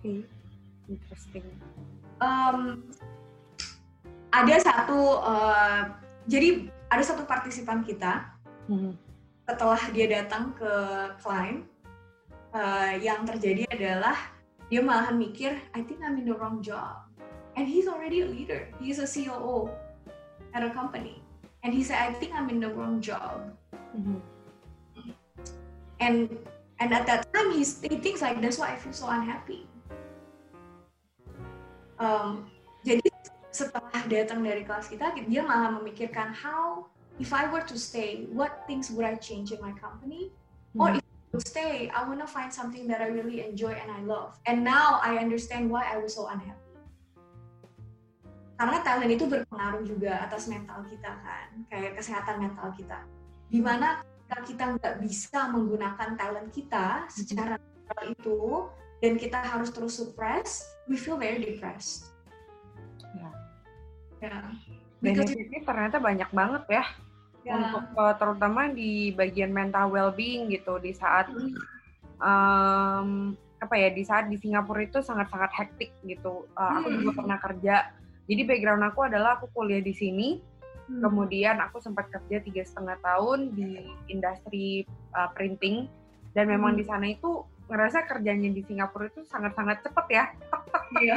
okay. 0.00 0.24
interesting 0.88 1.44
um, 2.24 2.80
ada 4.32 4.56
satu 4.58 5.20
uh, 5.20 5.82
jadi 6.24 6.72
ada 6.88 7.04
satu 7.04 7.28
partisipan 7.28 7.84
kita 7.84 8.40
Mhm. 8.70 8.94
Setelah 9.50 9.82
dia 9.90 10.06
datang 10.06 10.54
ke 10.54 10.72
klien 11.18 11.66
uh, 12.54 12.94
yang 13.02 13.26
terjadi 13.26 13.66
adalah 13.74 14.14
dia 14.70 14.78
malahan 14.78 15.18
mikir 15.18 15.58
I 15.74 15.82
think 15.82 16.06
I'm 16.06 16.14
in 16.22 16.30
the 16.30 16.38
wrong 16.38 16.62
job. 16.62 17.10
And 17.58 17.66
he's 17.66 17.90
already 17.90 18.22
a 18.22 18.30
leader. 18.30 18.70
He's 18.78 19.02
a 19.02 19.10
COO 19.10 19.66
at 20.54 20.62
a 20.62 20.70
company. 20.70 21.18
And 21.66 21.74
he 21.74 21.82
said 21.82 21.98
I 21.98 22.14
think 22.14 22.30
I'm 22.30 22.46
in 22.46 22.62
the 22.62 22.70
wrong 22.70 23.02
job. 23.02 23.50
Mhm. 23.90 24.22
and 25.98 26.30
and 26.78 26.94
at 26.94 27.04
that 27.10 27.26
time 27.34 27.50
he's, 27.50 27.82
he 27.82 27.98
thinks 27.98 28.22
like 28.22 28.38
that's 28.38 28.56
why 28.56 28.70
I 28.72 28.78
feel 28.78 28.94
so 28.94 29.10
unhappy. 29.10 29.66
Um, 31.98 32.46
jadi 32.86 33.04
setelah 33.50 34.06
datang 34.06 34.46
dari 34.46 34.62
kelas 34.62 34.88
kita 34.88 35.12
dia 35.26 35.42
malah 35.42 35.74
memikirkan 35.76 36.32
how 36.32 36.88
if 37.20 37.36
I 37.36 37.44
were 37.52 37.60
to 37.60 37.76
stay 37.76 38.24
what 38.32 38.64
things 38.66 38.90
would 38.90 39.04
I 39.04 39.14
change 39.20 39.52
in 39.52 39.60
my 39.60 39.76
company? 39.76 40.32
Or 40.74 40.88
if 40.96 41.04
I 41.04 41.36
would 41.36 41.46
stay 41.46 41.92
I 41.92 42.08
want 42.08 42.24
to 42.24 42.26
find 42.26 42.48
something 42.48 42.88
that 42.88 43.04
I 43.04 43.12
really 43.12 43.44
enjoy 43.44 43.76
and 43.76 43.92
I 43.92 44.00
love. 44.00 44.40
And 44.48 44.64
now 44.64 44.98
I 45.04 45.20
understand 45.20 45.68
why 45.68 45.84
I 45.84 46.00
was 46.00 46.16
so 46.16 46.26
unhappy. 46.32 46.56
Karena 48.56 48.80
talent 48.84 49.12
itu 49.12 49.24
berpengaruh 49.28 49.84
juga 49.84 50.20
atas 50.24 50.48
mental 50.48 50.84
kita 50.88 51.12
kan 51.24 51.48
kayak 51.68 51.96
kesehatan 51.96 52.44
mental 52.44 52.68
kita. 52.76 53.04
Di 53.48 53.60
mana 53.60 54.04
kita 54.44 54.76
nggak 54.76 55.00
bisa 55.04 55.48
menggunakan 55.52 56.16
talent 56.16 56.48
kita 56.52 57.08
secara 57.08 57.56
natural 57.56 58.04
itu 58.12 58.40
dan 59.00 59.12
kita 59.16 59.38
harus 59.40 59.72
terus 59.72 59.96
suppress 59.96 60.64
we 60.88 60.96
feel 60.96 61.16
very 61.16 61.40
depressed. 61.40 62.12
Ya. 63.16 63.32
ya. 64.20 64.38
Because 65.00 65.32
benefitnya 65.32 65.60
ternyata 65.64 65.96
banyak 65.96 66.28
banget 66.28 66.62
ya, 66.68 66.84
ya 67.40 67.56
untuk 67.56 67.84
uh, 67.96 68.14
terutama 68.20 68.68
di 68.68 69.16
bagian 69.16 69.48
mental 69.50 69.88
well-being 69.88 70.52
gitu 70.52 70.76
di 70.76 70.92
saat 70.92 71.32
um, 72.20 73.32
apa 73.60 73.74
ya 73.76 73.88
di 73.92 74.02
saat 74.04 74.28
di 74.32 74.40
Singapura 74.40 74.84
itu 74.84 75.04
sangat-sangat 75.04 75.52
hektik 75.52 75.92
gitu. 76.04 76.48
Uh, 76.56 76.72
aku 76.80 76.88
Hmm. 76.88 76.96
juga 77.00 77.10
pernah 77.20 77.38
kerja. 77.40 77.74
Jadi 78.30 78.42
background 78.46 78.84
aku 78.86 79.00
adalah 79.10 79.36
aku 79.40 79.50
kuliah 79.52 79.82
di 79.82 79.92
sini, 79.92 80.40
Hmm. 80.88 81.02
kemudian 81.04 81.60
aku 81.60 81.80
sempat 81.82 82.08
kerja 82.08 82.40
tiga 82.40 82.62
setengah 82.64 82.96
tahun 83.04 83.52
di 83.52 83.84
industri 84.08 84.84
uh, 85.12 85.28
printing 85.36 85.88
dan 86.32 86.48
memang 86.48 86.76
Hmm. 86.76 86.80
di 86.80 86.84
sana 86.88 87.06
itu 87.10 87.44
ngerasa 87.70 88.08
kerjanya 88.08 88.50
di 88.50 88.62
Singapura 88.66 89.06
itu 89.12 89.22
sangat-sangat 89.28 89.86
cepet 89.86 90.06
ya, 90.10 90.24
tek 90.34 90.62
tek 90.72 90.84
tek 90.90 91.02
Iya. 91.04 91.16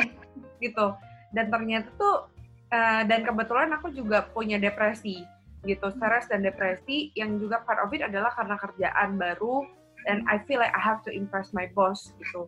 gitu. 0.62 0.88
Dan 1.34 1.50
ternyata 1.50 1.90
tuh 1.98 2.30
uh, 2.70 3.02
dan 3.08 3.26
kebetulan 3.26 3.74
aku 3.74 3.90
juga 3.90 4.30
punya 4.30 4.62
depresi 4.62 5.26
gitu, 5.64 5.88
stres 5.96 6.28
dan 6.28 6.44
depresi 6.44 7.16
yang 7.16 7.40
juga 7.40 7.64
part 7.64 7.80
of 7.84 7.92
it 7.96 8.04
adalah 8.04 8.32
karena 8.36 8.56
kerjaan 8.60 9.16
baru 9.16 9.64
and 10.08 10.28
I 10.28 10.44
feel 10.44 10.60
like 10.60 10.76
I 10.76 10.82
have 10.84 11.00
to 11.08 11.12
impress 11.12 11.56
my 11.56 11.72
boss 11.72 12.12
gitu. 12.20 12.48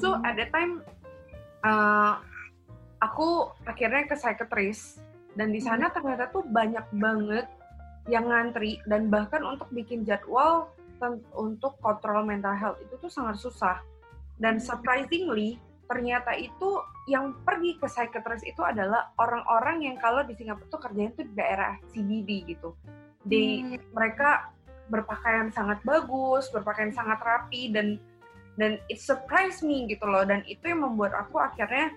So 0.00 0.16
Hmm. 0.16 0.26
at 0.26 0.34
that 0.40 0.50
time 0.50 0.80
uh, 1.62 2.18
aku 3.04 3.52
akhirnya 3.68 4.08
ke 4.08 4.16
psychiatrist 4.16 5.04
dan 5.36 5.52
di 5.52 5.60
sana 5.60 5.92
ternyata 5.92 6.30
tuh 6.32 6.46
banyak 6.46 6.84
banget 6.96 7.46
yang 8.08 8.28
ngantri 8.28 8.80
dan 8.84 9.08
bahkan 9.08 9.40
untuk 9.44 9.68
bikin 9.72 10.04
jadwal 10.04 10.72
untuk 11.36 11.76
kontrol 11.84 12.24
mental 12.24 12.56
health 12.56 12.80
itu 12.80 12.96
tuh 12.96 13.12
sangat 13.12 13.36
susah. 13.36 13.76
Dan 14.40 14.58
surprisingly 14.58 15.60
ternyata 15.84 16.32
itu 16.36 16.80
yang 17.04 17.36
pergi 17.44 17.76
ke 17.76 17.86
psychiatrist 17.86 18.48
itu 18.48 18.64
adalah 18.64 19.12
orang-orang 19.20 19.84
yang 19.84 19.96
kalau 20.00 20.24
di 20.24 20.32
Singapura 20.32 20.68
tuh 20.72 20.80
kerjanya 20.80 21.12
tuh 21.12 21.24
di 21.28 21.34
daerah 21.36 21.76
CBD 21.92 22.30
gitu. 22.48 22.72
Di 23.24 23.60
Hmm. 23.60 23.80
mereka 23.92 24.48
berpakaian 24.88 25.48
sangat 25.52 25.80
bagus, 25.84 26.48
berpakaian 26.52 26.92
sangat 26.92 27.20
rapi 27.20 27.72
dan 27.72 28.00
dan 28.54 28.78
it 28.86 29.02
surprised 29.02 29.66
me 29.66 29.86
gitu 29.90 30.06
loh 30.06 30.22
dan 30.22 30.46
itu 30.46 30.62
yang 30.70 30.86
membuat 30.86 31.14
aku 31.18 31.42
akhirnya 31.42 31.90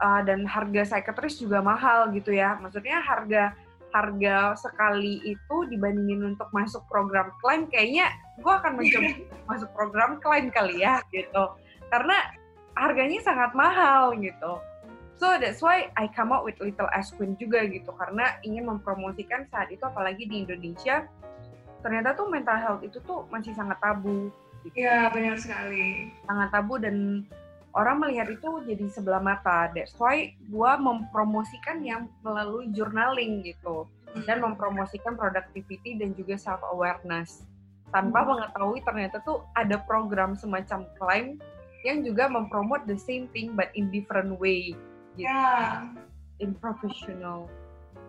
uh, 0.00 0.20
dan 0.24 0.48
harga 0.48 0.88
psychiatrist 0.88 1.44
juga 1.44 1.60
mahal 1.60 2.08
gitu 2.16 2.32
ya 2.32 2.56
maksudnya 2.58 3.00
harga 3.04 3.52
harga 3.92 4.56
sekali 4.56 5.20
itu 5.20 5.56
dibandingin 5.68 6.32
untuk 6.32 6.48
masuk 6.56 6.80
program 6.88 7.28
klien 7.44 7.68
kayaknya 7.68 8.08
gue 8.40 8.52
akan 8.52 8.80
mencoba 8.80 9.10
masuk 9.52 9.68
program 9.76 10.10
klien 10.24 10.48
kali 10.48 10.80
ya 10.80 11.04
gitu 11.12 11.44
karena 11.92 12.16
harganya 12.74 13.20
sangat 13.20 13.52
mahal 13.52 14.12
gitu 14.16 14.58
so 15.16 15.26
that's 15.38 15.60
why 15.60 15.90
I 15.94 16.08
come 16.10 16.32
up 16.32 16.42
with 16.42 16.58
Little 16.58 16.88
Ice 16.92 17.12
Queen 17.12 17.36
juga 17.36 17.62
gitu 17.66 17.92
karena 17.94 18.36
ingin 18.42 18.66
mempromosikan 18.66 19.46
saat 19.48 19.70
itu 19.70 19.82
apalagi 19.82 20.26
di 20.26 20.42
Indonesia 20.42 21.06
ternyata 21.82 22.14
tuh 22.14 22.30
mental 22.30 22.58
health 22.58 22.82
itu 22.82 22.98
tuh 23.02 23.26
masih 23.28 23.52
sangat 23.54 23.78
tabu 23.78 24.30
gitu 24.62 24.74
Iya, 24.78 25.10
benar 25.10 25.36
sekali. 25.38 26.10
sangat 26.24 26.48
tabu 26.54 26.78
dan 26.78 27.26
orang 27.74 27.98
melihat 27.98 28.30
itu 28.30 28.62
jadi 28.62 28.86
sebelah 28.86 29.18
mata. 29.18 29.66
That's 29.74 29.90
why 29.98 30.36
gua 30.46 30.78
mempromosikan 30.78 31.82
yang 31.82 32.06
melalui 32.22 32.70
journaling 32.70 33.42
gitu 33.42 33.90
dan 34.22 34.38
mempromosikan 34.38 35.16
productivity 35.16 35.98
dan 35.98 36.14
juga 36.14 36.38
self 36.38 36.62
awareness 36.70 37.42
tanpa 37.90 38.22
Hmm. 38.22 38.38
mengetahui 38.38 38.80
ternyata 38.84 39.18
tuh 39.24 39.42
ada 39.56 39.80
program 39.82 40.36
semacam 40.36 40.86
Climb 40.94 41.40
yang 41.82 42.02
juga 42.06 42.30
mempromot 42.30 42.82
the 42.86 42.98
same 42.98 43.26
thing 43.34 43.54
but 43.58 43.70
in 43.74 43.90
different 43.90 44.38
way 44.38 44.74
gitu. 45.18 45.28
Ya, 45.28 45.86
in 46.40 46.56
professional. 46.56 47.50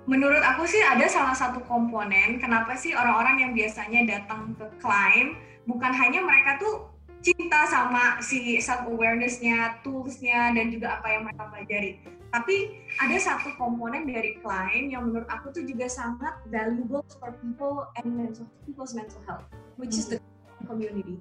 menurut 0.04 0.44
aku 0.44 0.68
sih 0.68 0.84
ada 0.84 1.08
salah 1.08 1.32
satu 1.32 1.64
komponen 1.64 2.36
kenapa 2.36 2.76
sih 2.76 2.92
orang-orang 2.92 3.40
yang 3.40 3.52
biasanya 3.56 4.04
datang 4.04 4.52
ke 4.60 4.68
Climb 4.84 5.40
bukan 5.64 5.96
hanya 5.96 6.20
mereka 6.20 6.60
tuh 6.60 6.92
cinta 7.24 7.64
sama 7.72 8.20
si 8.20 8.60
self 8.60 8.84
awareness-nya, 8.84 9.80
tools-nya 9.80 10.52
dan 10.52 10.68
juga 10.76 11.00
apa 11.00 11.08
yang 11.08 11.24
mereka 11.24 11.48
pelajari. 11.48 11.92
Tapi 12.36 12.84
ada 13.00 13.16
satu 13.16 13.56
komponen 13.56 14.04
dari 14.04 14.36
Climb 14.44 14.92
yang 14.92 15.08
menurut 15.08 15.30
aku 15.32 15.56
tuh 15.56 15.64
juga 15.64 15.88
sangat 15.88 16.36
valuable 16.52 17.00
for 17.16 17.32
people 17.40 17.88
and 17.96 18.12
mental 18.12 18.44
people's 18.68 18.92
mental 18.92 19.24
health, 19.24 19.48
which 19.80 19.96
is 19.96 20.12
the 20.12 20.20
community. 20.68 21.16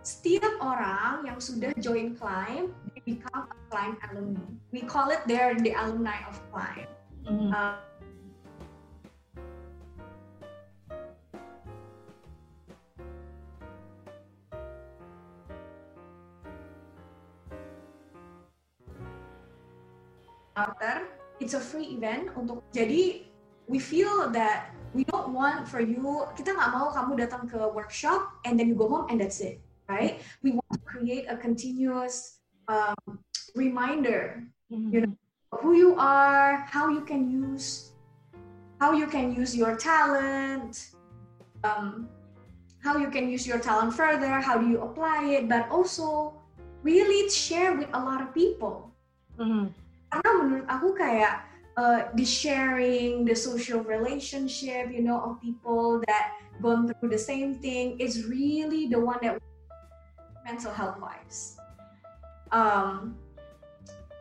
Setiap 0.00 0.56
orang 0.64 1.28
yang 1.28 1.36
sudah 1.36 1.76
join 1.76 2.16
Climb, 2.16 2.72
they 2.96 3.04
become 3.04 3.44
a 3.52 3.56
Climb 3.68 4.00
alumni. 4.08 4.40
We 4.72 4.80
call 4.80 5.12
it 5.12 5.20
they're 5.28 5.52
the 5.52 5.76
alumni 5.76 6.24
of 6.24 6.40
Climb. 6.48 6.88
Uh, 7.28 7.76
after 20.56 21.04
it's 21.44 21.52
a 21.52 21.60
free 21.60 21.92
event 21.92 22.32
untuk 22.36 22.64
jadi 22.72 23.24
we 23.68 23.76
feel 23.76 24.32
that 24.32 24.72
we 24.96 25.04
don't 25.08 25.32
want 25.36 25.68
for 25.68 25.80
you 25.80 26.24
kita 26.36 26.52
nggak 26.52 26.70
mau 26.72 26.88
kamu 26.92 27.20
datang 27.20 27.44
ke 27.48 27.56
workshop 27.72 28.32
and 28.48 28.56
then 28.56 28.68
you 28.68 28.76
go 28.76 28.88
home 28.88 29.08
and 29.08 29.20
that's 29.20 29.40
it 29.40 29.60
right? 29.90 30.22
We 30.46 30.54
want 30.54 30.70
to 30.72 30.80
create 30.86 31.26
a 31.26 31.36
continuous 31.36 32.38
um, 32.70 33.18
reminder 33.58 34.46
You 34.70 35.02
know, 35.02 35.14
who 35.58 35.74
you 35.74 35.98
are 35.98 36.62
how 36.70 36.94
you 36.94 37.02
can 37.02 37.26
use 37.26 37.90
how 38.78 38.94
you 38.94 39.10
can 39.10 39.34
use 39.34 39.50
your 39.50 39.74
talent 39.74 40.94
um, 41.66 42.06
how 42.86 42.94
you 43.02 43.10
can 43.10 43.26
use 43.26 43.50
your 43.50 43.58
talent 43.58 43.90
further 43.90 44.38
how 44.38 44.54
do 44.62 44.70
you 44.70 44.78
apply 44.78 45.26
it 45.34 45.50
but 45.50 45.66
also 45.74 46.38
really 46.86 47.28
share 47.28 47.74
with 47.76 47.88
a 47.92 48.00
lot 48.00 48.22
of 48.22 48.32
people. 48.32 48.94
Mhm. 49.36 49.72
karena 50.10 50.30
menurut 50.42 50.66
aku 50.66 50.90
kayak 50.98 51.46
uh, 51.78 52.10
the 52.18 52.26
sharing, 52.26 53.22
the 53.22 53.36
social 53.36 53.78
relationship, 53.78 54.90
you 54.90 55.06
know, 55.06 55.22
of 55.22 55.38
people 55.38 56.02
that 56.10 56.34
gone 56.58 56.90
through 56.90 57.14
the 57.14 57.20
same 57.20 57.62
thing 57.62 57.94
is 58.02 58.26
really 58.26 58.90
the 58.90 58.98
one 58.98 59.22
that 59.22 59.38
mental 60.50 60.72
health 60.74 60.98
wise. 60.98 61.56
Um, 62.50 63.14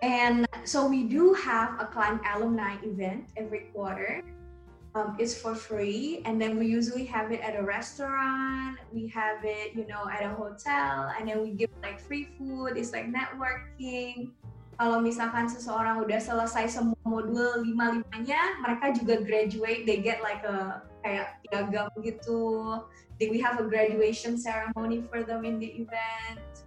and 0.01 0.45
so 0.63 0.87
we 0.87 1.03
do 1.09 1.33
have 1.33 1.81
a 1.81 1.85
Climb 1.85 2.21
alumni 2.21 2.77
event 2.85 3.33
every 3.35 3.73
quarter. 3.73 4.21
Um, 4.95 5.15
it's 5.19 5.37
for 5.37 5.53
free, 5.53 6.21
and 6.25 6.41
then 6.41 6.57
we 6.57 6.65
usually 6.65 7.05
have 7.05 7.31
it 7.31 7.41
at 7.41 7.53
a 7.57 7.61
restaurant. 7.61 8.77
We 8.93 9.07
have 9.09 9.45
it, 9.45 9.75
you 9.77 9.85
know, 9.85 10.09
at 10.09 10.25
a 10.25 10.33
hotel, 10.33 11.13
and 11.13 11.29
then 11.29 11.41
we 11.43 11.51
give 11.51 11.69
like 11.81 11.99
free 11.99 12.29
food. 12.37 12.73
It's 12.73 12.91
like 12.91 13.05
networking 13.05 14.33
kalau 14.79 15.03
misalkan 15.03 15.51
seseorang 15.51 15.99
udah 15.99 16.23
selesai 16.23 16.71
semua 16.71 16.95
modul 17.03 17.67
lima 17.67 17.99
limanya 17.99 18.39
mereka 18.63 18.95
juga 18.95 19.19
graduate 19.27 19.83
they 19.83 19.99
get 19.99 20.23
like 20.23 20.39
a 20.47 20.79
kayak 21.03 21.35
piagam 21.43 21.91
gitu 21.99 22.79
we 23.27 23.41
have 23.43 23.59
a 23.59 23.65
graduation 23.67 24.39
ceremony 24.39 25.03
for 25.11 25.23
them 25.27 25.43
in 25.43 25.59
the 25.59 25.83
event 25.83 26.63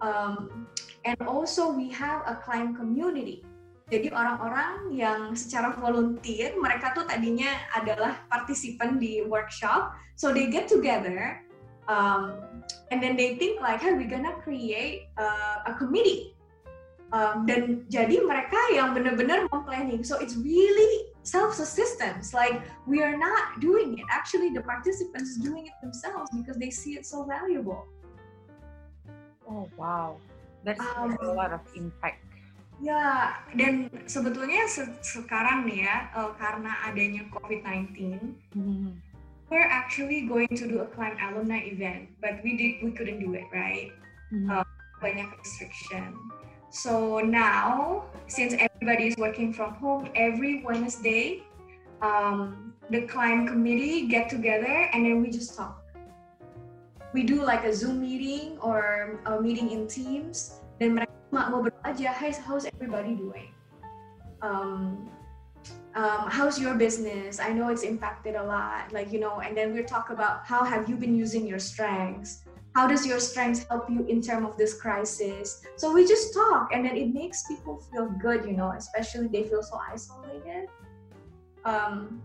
um, 0.00 0.66
and 1.04 1.20
also 1.28 1.68
we 1.68 1.92
have 1.92 2.24
a 2.24 2.40
climb 2.40 2.72
community 2.72 3.44
Jadi 3.88 4.12
orang-orang 4.12 4.92
yang 4.92 5.32
secara 5.32 5.72
volunteer, 5.72 6.52
mereka 6.60 6.92
tuh 6.92 7.08
tadinya 7.08 7.48
adalah 7.72 8.20
partisipan 8.28 9.00
di 9.00 9.24
workshop, 9.24 9.96
so 10.12 10.28
they 10.28 10.52
get 10.52 10.68
together, 10.68 11.40
um, 11.88 12.36
and 12.92 13.00
then 13.00 13.16
they 13.16 13.40
think 13.40 13.56
like, 13.64 13.80
hey, 13.80 13.96
we're 13.96 14.04
gonna 14.04 14.36
create 14.44 15.08
uh, 15.16 15.64
a 15.64 15.72
committee. 15.72 16.36
Um, 17.16 17.48
dan 17.48 17.88
jadi 17.88 18.20
mereka 18.20 18.60
yang 18.76 18.92
benar-benar 18.92 19.48
planning. 19.48 20.04
So 20.04 20.20
it's 20.20 20.36
really 20.36 21.08
self-assistance. 21.22 22.34
Like 22.34 22.62
we 22.86 23.02
are 23.02 23.16
not 23.16 23.60
doing 23.60 23.98
it. 23.98 24.06
Actually, 24.10 24.50
the 24.50 24.62
participants 24.62 25.30
is 25.34 25.38
doing 25.38 25.66
it 25.66 25.76
themselves 25.82 26.30
because 26.34 26.56
they 26.56 26.70
see 26.70 26.94
it 26.98 27.06
so 27.06 27.24
valuable. 27.24 27.86
Oh 29.48 29.68
wow, 29.80 30.20
that's 30.64 30.80
Um, 30.96 31.16
a 31.24 31.32
lot 31.32 31.52
of 31.52 31.60
impact. 31.72 32.20
Ya, 32.78 33.34
dan 33.58 33.90
sebetulnya 34.06 34.70
se- 34.70 35.02
sekarang 35.02 35.66
nih 35.66 35.82
ya, 35.82 36.14
uh, 36.14 36.30
karena 36.38 36.70
adanya 36.86 37.26
COVID-19, 37.34 38.22
Hmm. 38.54 39.02
we're 39.50 39.66
actually 39.66 40.30
going 40.30 40.46
to 40.54 40.68
do 40.70 40.78
a 40.84 40.88
Climb 40.94 41.18
alumni 41.18 41.58
event, 41.66 42.06
but 42.22 42.38
we 42.46 42.54
did 42.54 42.78
we 42.86 42.94
couldn't 42.94 43.18
do 43.18 43.34
it, 43.34 43.50
right? 43.50 43.90
Hmm. 44.30 44.46
Uh, 44.46 44.66
Banyak 45.02 45.26
restriction. 45.42 46.14
So 46.70 47.20
now, 47.20 48.04
since 48.26 48.54
everybody 48.58 49.08
is 49.08 49.16
working 49.16 49.52
from 49.52 49.74
home, 49.74 50.10
every 50.14 50.62
Wednesday, 50.62 51.42
um, 52.02 52.74
the 52.90 53.02
client 53.02 53.48
committee 53.48 54.06
get 54.06 54.28
together 54.28 54.88
and 54.92 55.04
then 55.04 55.22
we 55.22 55.30
just 55.30 55.56
talk. 55.56 55.82
We 57.14 57.24
do 57.24 57.42
like 57.42 57.64
a 57.64 57.72
Zoom 57.72 58.02
meeting 58.02 58.58
or 58.60 59.20
a 59.24 59.40
meeting 59.40 59.70
in 59.72 59.88
Teams, 59.88 60.60
dan 60.78 60.92
mereka 60.92 61.16
cuma 61.32 61.48
ngobrol 61.48 61.72
aja, 61.88 62.12
hey, 62.12 62.36
how's 62.44 62.68
everybody 62.68 63.16
doing? 63.16 63.48
Um, 64.44 65.08
um, 65.96 66.28
how's 66.28 66.60
your 66.60 66.76
business? 66.76 67.40
I 67.40 67.56
know 67.56 67.72
it's 67.72 67.82
impacted 67.82 68.36
a 68.36 68.44
lot, 68.44 68.92
like 68.92 69.10
you 69.10 69.18
know. 69.18 69.40
And 69.40 69.56
then 69.56 69.72
we 69.72 69.82
talk 69.82 70.10
about 70.10 70.44
how 70.44 70.62
have 70.62 70.88
you 70.88 70.96
been 70.96 71.16
using 71.16 71.48
your 71.48 71.58
strengths? 71.58 72.44
How 72.78 72.86
does 72.86 73.02
your 73.04 73.18
strengths 73.18 73.66
help 73.66 73.90
you 73.90 74.06
in 74.06 74.22
terms 74.22 74.46
of 74.46 74.54
this 74.54 74.70
crisis? 74.70 75.66
So 75.74 75.90
we 75.90 76.06
just 76.06 76.30
talk, 76.30 76.70
and 76.70 76.86
then 76.86 76.94
it 76.94 77.10
makes 77.10 77.42
people 77.50 77.82
feel 77.90 78.06
good, 78.22 78.46
you 78.46 78.54
know. 78.54 78.70
Especially 78.70 79.26
they 79.26 79.50
feel 79.50 79.66
so 79.66 79.82
isolated. 79.82 80.70
Um, 81.66 82.22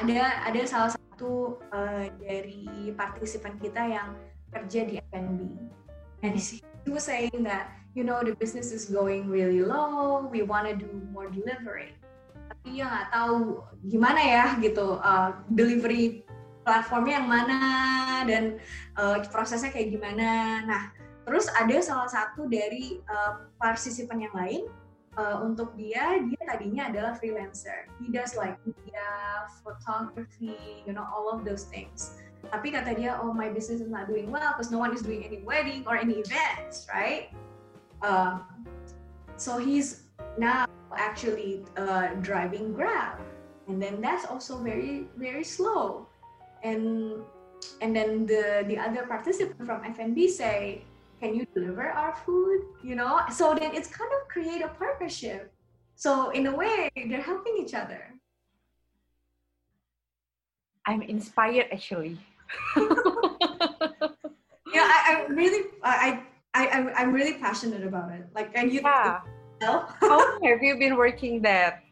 ada 0.00 0.48
ada 0.48 0.64
salah 0.64 0.96
satu 0.96 1.60
uh, 1.76 2.08
dari 2.24 2.64
partisipan 2.96 3.60
kita 3.60 3.84
yang 3.84 4.16
kerja 4.48 4.88
di 4.88 4.96
F&B, 5.12 5.52
and 6.24 6.32
he 6.40 6.64
he 6.64 6.88
was 6.88 7.04
saying 7.04 7.44
that 7.44 7.68
you 7.92 8.00
know 8.00 8.24
the 8.24 8.32
business 8.40 8.72
is 8.72 8.88
going 8.88 9.28
really 9.28 9.60
low. 9.60 10.24
We 10.24 10.40
want 10.40 10.72
to 10.72 10.74
do 10.80 10.88
more 11.12 11.28
delivery 11.28 12.00
tapi 12.50 12.82
ya 12.82 12.92
nggak 12.92 13.08
tahu 13.14 13.62
gimana 13.88 14.20
ya 14.20 14.44
gitu 14.60 15.00
uh, 15.00 15.32
delivery 15.54 16.28
platformnya 16.64 17.22
yang 17.22 17.28
mana 17.28 17.60
dan 18.28 18.44
uh, 19.00 19.20
prosesnya 19.32 19.72
kayak 19.72 19.96
gimana. 19.96 20.62
Nah, 20.64 20.82
terus 21.24 21.48
ada 21.56 21.76
salah 21.80 22.08
satu 22.08 22.46
dari 22.48 23.00
uh, 23.08 23.48
partisipan 23.56 24.20
yang 24.20 24.34
lain 24.36 24.62
uh, 25.16 25.42
untuk 25.42 25.74
dia 25.74 26.20
dia 26.26 26.42
tadinya 26.46 26.90
adalah 26.92 27.12
freelancer. 27.16 27.88
He 27.98 28.12
does 28.12 28.36
like 28.36 28.60
media, 28.66 29.08
photography, 29.64 30.84
you 30.84 30.92
know 30.92 31.06
all 31.06 31.32
of 31.32 31.42
those 31.42 31.66
things. 31.66 32.20
Tapi 32.50 32.72
kata 32.72 32.96
dia, 32.96 33.20
oh 33.20 33.30
my 33.36 33.52
business 33.52 33.84
is 33.84 33.92
not 33.92 34.08
doing 34.08 34.32
well 34.32 34.56
because 34.56 34.72
no 34.72 34.80
one 34.80 34.96
is 34.96 35.04
doing 35.04 35.22
any 35.22 35.44
wedding 35.44 35.84
or 35.84 35.94
any 35.94 36.24
events, 36.24 36.88
right? 36.88 37.28
Um, 38.00 38.48
so 39.36 39.60
he's 39.60 40.08
now 40.40 40.64
actually 40.96 41.62
uh, 41.76 42.16
driving 42.24 42.72
Grab, 42.72 43.20
and 43.68 43.78
then 43.78 44.00
that's 44.00 44.26
also 44.26 44.58
very 44.58 45.06
very 45.14 45.44
slow. 45.44 46.09
And 46.62 47.22
and 47.80 47.96
then 47.96 48.26
the 48.26 48.64
the 48.68 48.78
other 48.78 49.06
participant 49.06 49.66
from 49.66 49.82
FNB 49.84 50.28
say, 50.28 50.84
"Can 51.20 51.34
you 51.34 51.46
deliver 51.54 51.88
our 51.88 52.14
food?" 52.24 52.64
You 52.82 52.94
know, 52.94 53.20
so 53.32 53.54
then 53.54 53.74
it's 53.74 53.88
kind 53.88 54.10
of 54.20 54.28
create 54.28 54.62
a 54.62 54.68
partnership. 54.68 55.52
So 55.96 56.30
in 56.30 56.46
a 56.46 56.54
way, 56.54 56.88
they're 56.96 57.22
helping 57.22 57.56
each 57.60 57.74
other. 57.74 58.14
I'm 60.86 61.02
inspired 61.02 61.68
actually. 61.72 62.18
Yeah, 64.72 64.86
I, 64.86 65.26
I'm 65.26 65.36
really 65.36 65.70
I 65.82 66.22
I 66.54 66.66
I 66.66 66.92
I'm 67.02 67.12
really 67.12 67.34
passionate 67.34 67.84
about 67.84 68.12
it. 68.12 68.26
Like, 68.34 68.50
and 68.54 68.72
you. 68.72 68.80
Yeah. 68.82 69.20
How 70.00 70.18
long 70.18 70.40
have 70.44 70.62
you 70.62 70.78
been 70.78 70.96
working 70.96 71.42
there? 71.42 71.82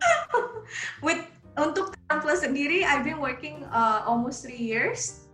with 1.02 1.20
untuk 1.60 1.94
Plus 2.18 2.42
sendiri, 2.42 2.82
I've 2.82 3.06
been 3.06 3.22
working 3.22 3.62
uh, 3.70 4.02
almost 4.02 4.42
three 4.42 4.58
years, 4.58 5.30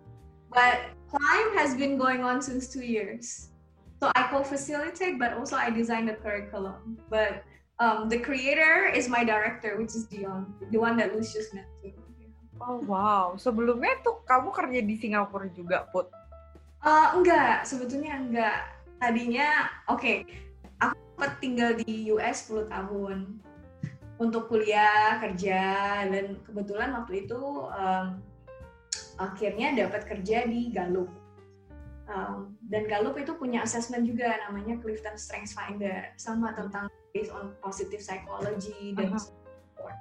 but 0.52 0.92
Climb 1.08 1.48
has 1.56 1.72
been 1.72 1.96
going 1.96 2.20
on 2.20 2.44
since 2.44 2.68
two 2.68 2.84
years. 2.84 3.48
So 3.96 4.12
I 4.12 4.28
co-facilitate, 4.28 5.16
but 5.16 5.32
also 5.32 5.56
I 5.56 5.72
design 5.72 6.04
the 6.04 6.20
curriculum. 6.20 7.00
But 7.08 7.48
um, 7.80 8.12
the 8.12 8.20
creator 8.20 8.92
is 8.92 9.08
my 9.08 9.24
director, 9.24 9.80
which 9.80 9.96
is 9.96 10.04
Dion, 10.04 10.52
the 10.68 10.76
one 10.76 11.00
that 11.00 11.16
Lucius 11.16 11.48
met 11.56 11.64
too. 11.80 11.96
Oh 12.60 12.80
wow, 12.84 13.36
sebelumnya 13.36 14.00
tuh 14.00 14.24
kamu 14.24 14.48
kerja 14.52 14.80
di 14.80 14.96
Singapura 14.96 15.48
juga, 15.52 15.88
Put? 15.92 16.08
Uh, 16.80 17.16
enggak, 17.16 17.68
sebetulnya 17.68 18.16
enggak. 18.16 18.58
Tadinya, 18.96 19.68
oke, 19.92 20.24
aku 20.80 20.96
sempat 20.96 21.32
tinggal 21.40 21.76
di 21.76 22.08
US 22.16 22.48
10 22.48 22.72
tahun 22.72 23.44
untuk 24.16 24.48
kuliah, 24.48 25.20
kerja, 25.20 25.62
dan 26.08 26.40
kebetulan 26.40 26.96
waktu 26.96 27.28
itu 27.28 27.40
um, 27.68 28.16
akhirnya 29.20 29.76
dapat 29.76 30.08
kerja 30.08 30.48
di 30.48 30.72
Gallup. 30.72 31.08
Um, 32.06 32.54
dan 32.70 32.86
Gallup 32.86 33.18
itu 33.18 33.34
punya 33.34 33.66
assessment 33.66 34.06
juga 34.06 34.30
namanya 34.46 34.78
Clifton 34.80 35.18
Strengths 35.18 35.52
Finder, 35.52 36.14
sama 36.16 36.54
tentang 36.56 36.88
based 37.12 37.34
on 37.34 37.52
positive 37.60 38.00
psychology 38.00 38.96
dan 38.96 39.12
Aha. 39.12 39.20
support. 39.20 39.96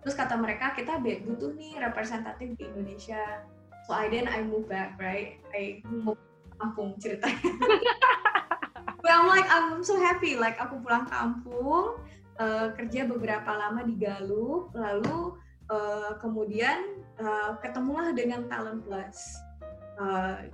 Terus 0.00 0.14
kata 0.16 0.34
mereka 0.40 0.72
kita 0.72 0.98
butuh 0.98 1.52
nih 1.54 1.78
representatif 1.78 2.56
di 2.56 2.64
Indonesia. 2.64 3.44
So 3.86 3.92
I 3.92 4.08
then 4.08 4.26
I 4.26 4.40
move 4.40 4.66
back, 4.66 4.96
right? 4.96 5.38
I 5.52 5.84
move 5.84 6.18
kampung 6.56 6.96
ceritanya. 6.98 7.38
But 9.00 9.12
I'm 9.16 9.26
like 9.32 9.48
I'm 9.48 9.80
so 9.80 9.96
happy, 9.96 10.36
like 10.36 10.60
aku 10.60 10.80
pulang 10.84 11.08
kampung, 11.08 11.96
uh, 12.40 12.66
kerja 12.74 13.04
beberapa 13.04 13.52
lama 13.52 13.84
di 13.84 13.94
Galuh, 14.00 14.72
lalu 14.72 15.36
uh, 15.68 16.16
kemudian 16.18 17.04
uh, 17.20 17.60
ketemulah 17.60 18.16
dengan 18.16 18.48
Talent 18.48 18.82
Plus. 18.88 19.36
Uh, 20.00 20.48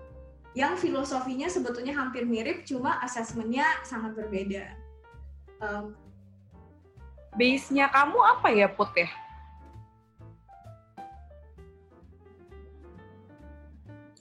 yang 0.59 0.75
filosofinya 0.75 1.47
sebetulnya 1.47 1.95
hampir 1.95 2.27
mirip, 2.27 2.67
cuma 2.67 2.99
asesmennya 3.05 3.65
sangat 3.87 4.19
berbeda. 4.19 4.75
Um, 5.63 5.95
Base-nya 7.37 7.93
kamu 7.93 8.17
apa 8.17 8.49
ya, 8.49 8.65
Put 8.65 8.97
ya? 8.97 9.09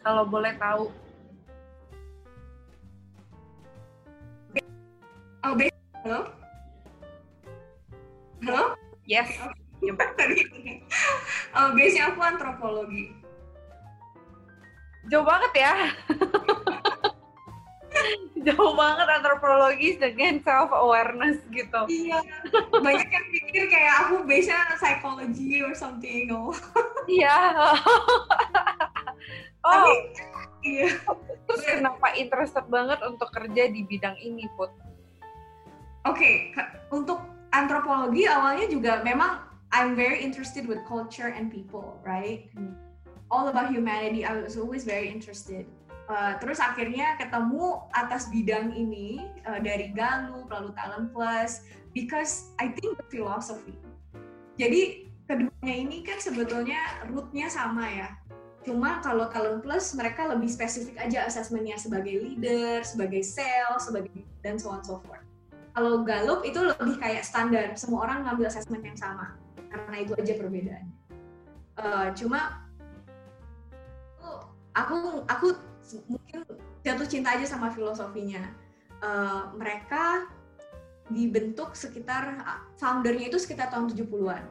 Kalau 0.04 0.28
boleh 0.28 0.54
tahu. 0.60 0.92
oh, 5.48 5.54
be- 5.56 5.72
halo? 6.04 6.45
Halo? 8.44 8.76
Yes. 9.08 9.32
Coba. 9.80 10.04
uh, 11.56 11.70
base-nya 11.78 12.12
aku 12.12 12.20
antropologi. 12.20 13.14
Jauh 15.08 15.22
banget 15.22 15.54
ya. 15.54 15.94
Jauh 18.46 18.74
banget 18.76 19.08
antropologi 19.08 19.96
dengan 20.02 20.42
self 20.42 20.74
awareness 20.74 21.40
gitu. 21.50 21.82
Iya, 21.88 22.20
banyak 22.74 23.10
yang 23.10 23.28
pikir 23.32 23.64
kayak 23.72 23.94
aku 24.06 24.26
base-nya 24.26 24.76
psychology 24.78 25.64
or 25.64 25.74
something, 25.78 26.28
no. 26.28 26.52
Iya. 27.06 27.38
oh, 29.66 29.70
Tapi, 29.70 29.94
iya. 30.66 30.90
terus 31.46 31.62
kenapa 31.62 32.18
interested 32.18 32.66
banget 32.66 32.98
untuk 33.06 33.30
kerja 33.30 33.70
di 33.70 33.86
bidang 33.86 34.18
ini, 34.18 34.50
Put? 34.58 34.74
Oke, 36.06 36.54
ke- 36.54 36.74
untuk 36.90 37.22
antropologi 37.56 38.28
awalnya 38.28 38.68
juga 38.68 39.00
memang 39.00 39.40
I'm 39.72 39.96
very 39.96 40.20
interested 40.24 40.68
with 40.68 40.84
culture 40.88 41.32
and 41.32 41.52
people, 41.52 42.00
right? 42.04 42.52
All 43.32 43.48
about 43.48 43.72
humanity, 43.72 44.24
I 44.24 44.40
was 44.40 44.56
always 44.56 44.84
very 44.84 45.10
interested. 45.10 45.66
Uh, 46.06 46.38
terus 46.38 46.62
akhirnya 46.62 47.18
ketemu 47.18 47.82
atas 47.98 48.30
bidang 48.30 48.78
ini 48.78 49.26
uh, 49.50 49.58
dari 49.58 49.90
Gallup 49.90 50.46
lalu 50.54 50.70
Talent 50.78 51.10
Plus 51.10 51.66
because 51.98 52.54
I 52.62 52.70
think 52.78 53.02
the 53.02 53.08
philosophy. 53.10 53.74
Jadi 54.56 55.10
keduanya 55.26 55.76
ini 55.76 56.06
kan 56.06 56.22
sebetulnya 56.22 57.10
rootnya 57.10 57.50
sama 57.50 57.90
ya. 57.90 58.10
Cuma 58.62 59.02
kalau 59.02 59.34
Talent 59.34 59.66
Plus 59.66 59.98
mereka 59.98 60.30
lebih 60.30 60.48
spesifik 60.54 61.02
aja 61.02 61.26
asesmennya 61.26 61.82
sebagai 61.82 62.22
leader, 62.22 62.86
sebagai 62.86 63.26
sales, 63.26 63.90
sebagai 63.90 64.14
dan 64.46 64.62
so 64.62 64.70
on 64.70 64.86
so 64.86 65.02
forth. 65.02 65.25
Kalau 65.76 66.08
Gallup 66.08 66.48
itu 66.48 66.64
lebih 66.64 66.96
kayak 67.04 67.28
standar, 67.28 67.76
semua 67.76 68.08
orang 68.08 68.24
ngambil 68.24 68.48
assessment 68.48 68.80
yang 68.88 68.96
sama, 68.96 69.36
karena 69.68 69.96
itu 70.00 70.16
aja 70.16 70.34
perbedaannya. 70.40 70.96
Uh, 71.76 72.08
cuma 72.16 72.64
aku 74.76 75.24
aku 75.28 75.48
mungkin 76.08 76.48
jatuh 76.84 77.08
cinta 77.08 77.36
aja 77.36 77.44
sama 77.44 77.72
filosofinya. 77.76 78.56
Uh, 79.04 79.52
mereka 79.60 80.32
dibentuk 81.12 81.76
sekitar 81.76 82.40
foundernya 82.80 83.30
itu 83.30 83.38
sekitar 83.38 83.68
tahun 83.70 83.92
70-an. 83.92 84.44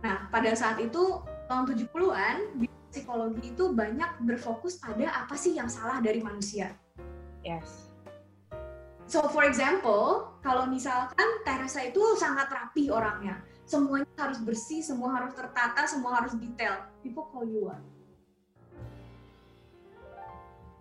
Nah, 0.00 0.16
pada 0.32 0.54
saat 0.56 0.80
itu 0.80 1.20
tahun 1.50 1.64
70-an 1.68 2.36
psikologi 2.88 3.52
itu 3.52 3.70
banyak 3.70 4.24
berfokus 4.24 4.80
pada 4.80 5.26
apa 5.26 5.36
sih 5.36 5.58
yang 5.58 5.68
salah 5.68 6.00
dari 6.00 6.24
manusia. 6.24 6.72
Yes. 7.44 7.89
So 9.10 9.26
for 9.26 9.42
example, 9.42 10.38
kalau 10.38 10.70
misalkan 10.70 11.42
Teresa 11.42 11.82
itu 11.82 11.98
sangat 12.14 12.46
rapi 12.46 12.94
orangnya, 12.94 13.42
semuanya 13.66 14.06
harus 14.14 14.38
bersih, 14.38 14.86
semua 14.86 15.18
harus 15.18 15.34
tertata, 15.34 15.82
semua 15.90 16.22
harus 16.22 16.38
detail. 16.38 16.86
People 17.02 17.26
call 17.34 17.42
you 17.42 17.66
what? 17.66 17.82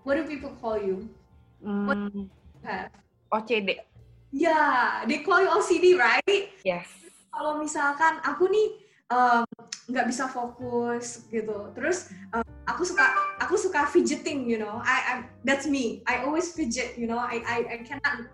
What 0.05 0.21
do 0.21 0.29
people 0.29 0.53
call 0.61 0.77
you? 0.77 1.09
What 1.65 1.97
do 1.97 2.29
you 2.29 2.29
have? 2.61 2.93
OCD. 3.33 3.81
Ya, 4.29 4.53
yeah, 4.53 4.81
they 5.09 5.25
call 5.25 5.41
you 5.41 5.49
OCD, 5.49 5.97
right? 5.97 6.53
Yes. 6.61 6.85
Kalau 7.33 7.57
misalkan 7.57 8.21
aku 8.21 8.45
nih 8.45 8.88
nggak 9.09 10.05
um, 10.05 10.09
bisa 10.09 10.29
fokus 10.29 11.25
gitu, 11.33 11.73
terus 11.73 12.13
um, 12.29 12.45
aku 12.69 12.85
suka 12.85 13.09
aku 13.41 13.57
suka 13.57 13.89
fidgeting, 13.89 14.45
you 14.45 14.61
know, 14.61 14.77
I, 14.85 14.97
I 15.01 15.13
that's 15.41 15.65
me. 15.65 16.05
I 16.05 16.21
always 16.21 16.53
fidget, 16.53 16.93
you 16.93 17.09
know, 17.09 17.17
I 17.17 17.41
I, 17.41 17.57
I 17.65 17.77
cannot. 17.81 18.29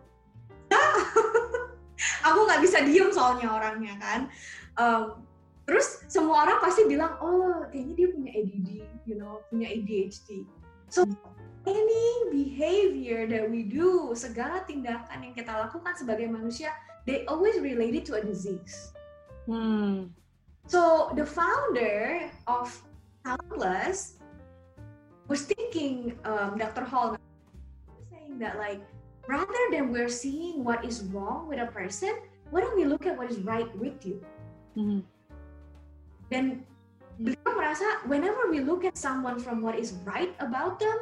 aku 2.27 2.39
nggak 2.43 2.59
bisa 2.59 2.83
diem 2.83 3.07
soalnya 3.15 3.47
orangnya 3.55 3.95
kan. 4.03 4.27
Um, 4.75 5.23
terus 5.63 6.03
semua 6.11 6.43
orang 6.43 6.59
pasti 6.59 6.83
bilang, 6.91 7.15
oh 7.23 7.63
kayaknya 7.71 7.93
dia 7.95 8.07
punya 8.11 8.31
ADD, 8.35 8.69
you 9.07 9.15
know, 9.15 9.39
punya 9.47 9.71
ADHD. 9.71 10.43
So 10.91 11.07
any 11.63 12.07
behavior 12.35 13.31
that 13.31 13.47
we 13.47 13.63
do, 13.63 14.11
segala 14.11 14.67
tindakan 14.67 15.23
yang 15.23 15.33
kita 15.33 15.55
lakukan 15.55 15.95
sebagai 15.95 16.27
manusia, 16.27 16.75
they 17.07 17.23
always 17.31 17.63
related 17.63 18.03
to 18.11 18.19
a 18.19 18.21
disease. 18.21 18.91
Hmm. 19.47 20.11
So 20.67 21.13
the 21.15 21.25
founder 21.25 22.29
of 22.47 22.73
Talentless 23.25 24.17
was 25.27 25.45
thinking, 25.45 26.17
um, 26.25 26.57
Dr. 26.57 26.83
Hall, 26.83 27.17
saying 28.11 28.39
that 28.39 28.57
like 28.57 28.81
rather 29.27 29.65
than 29.71 29.91
we're 29.91 30.09
seeing 30.09 30.63
what 30.63 30.85
is 30.85 31.03
wrong 31.09 31.47
with 31.49 31.59
a 31.59 31.69
person, 31.69 32.13
why 32.49 32.61
don't 32.61 32.75
we 32.77 32.85
look 32.85 33.05
at 33.05 33.17
what 33.17 33.29
is 33.29 33.39
right 33.41 33.69
with 33.77 34.05
you? 34.05 34.21
Hmm. 34.73 35.01
Dan 36.29 36.65
beliau 37.21 37.49
merasa 37.53 38.05
whenever 38.09 38.49
we 38.49 38.61
look 38.61 38.85
at 38.85 38.97
someone 38.97 39.37
from 39.37 39.61
what 39.61 39.77
is 39.77 39.97
right 40.05 40.33
about 40.41 40.81
them, 40.81 40.97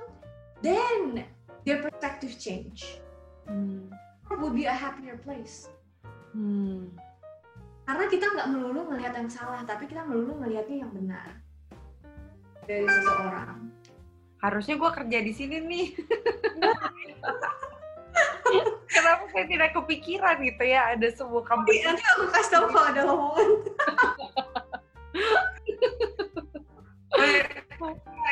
then 0.63 1.23
their 1.63 1.83
perspective 1.83 2.35
change. 2.39 2.99
Hmm. 3.47 3.91
Would 4.33 4.55
be 4.55 4.65
a 4.65 4.73
happier 4.73 5.19
place. 5.21 5.69
Hmm. 6.33 6.89
Karena 7.83 8.05
kita 8.07 8.25
nggak 8.31 8.47
melulu 8.47 8.81
melihat 8.95 9.13
yang 9.19 9.27
salah, 9.27 9.61
tapi 9.67 9.91
kita 9.91 10.07
melulu 10.07 10.39
melihatnya 10.39 10.87
yang 10.87 10.91
benar 10.95 11.43
dari 12.63 12.87
seseorang. 12.87 13.71
Harusnya 14.39 14.75
gue 14.79 14.91
kerja 14.91 15.17
di 15.23 15.33
sini 15.35 15.57
nih. 15.63 15.87
Kenapa 18.93 19.23
saya 19.33 19.45
tidak 19.49 19.73
kepikiran 19.73 20.37
gitu 20.45 20.63
ya 20.63 20.93
ada 20.93 21.07
sebuah 21.11 21.43
company? 21.47 21.81
Nanti 21.81 22.03
aku 22.15 22.29
kasih 22.29 22.51
tahu 22.51 22.65
kalau 22.71 22.87
ada 22.87 23.01
lowongan. 23.03 23.49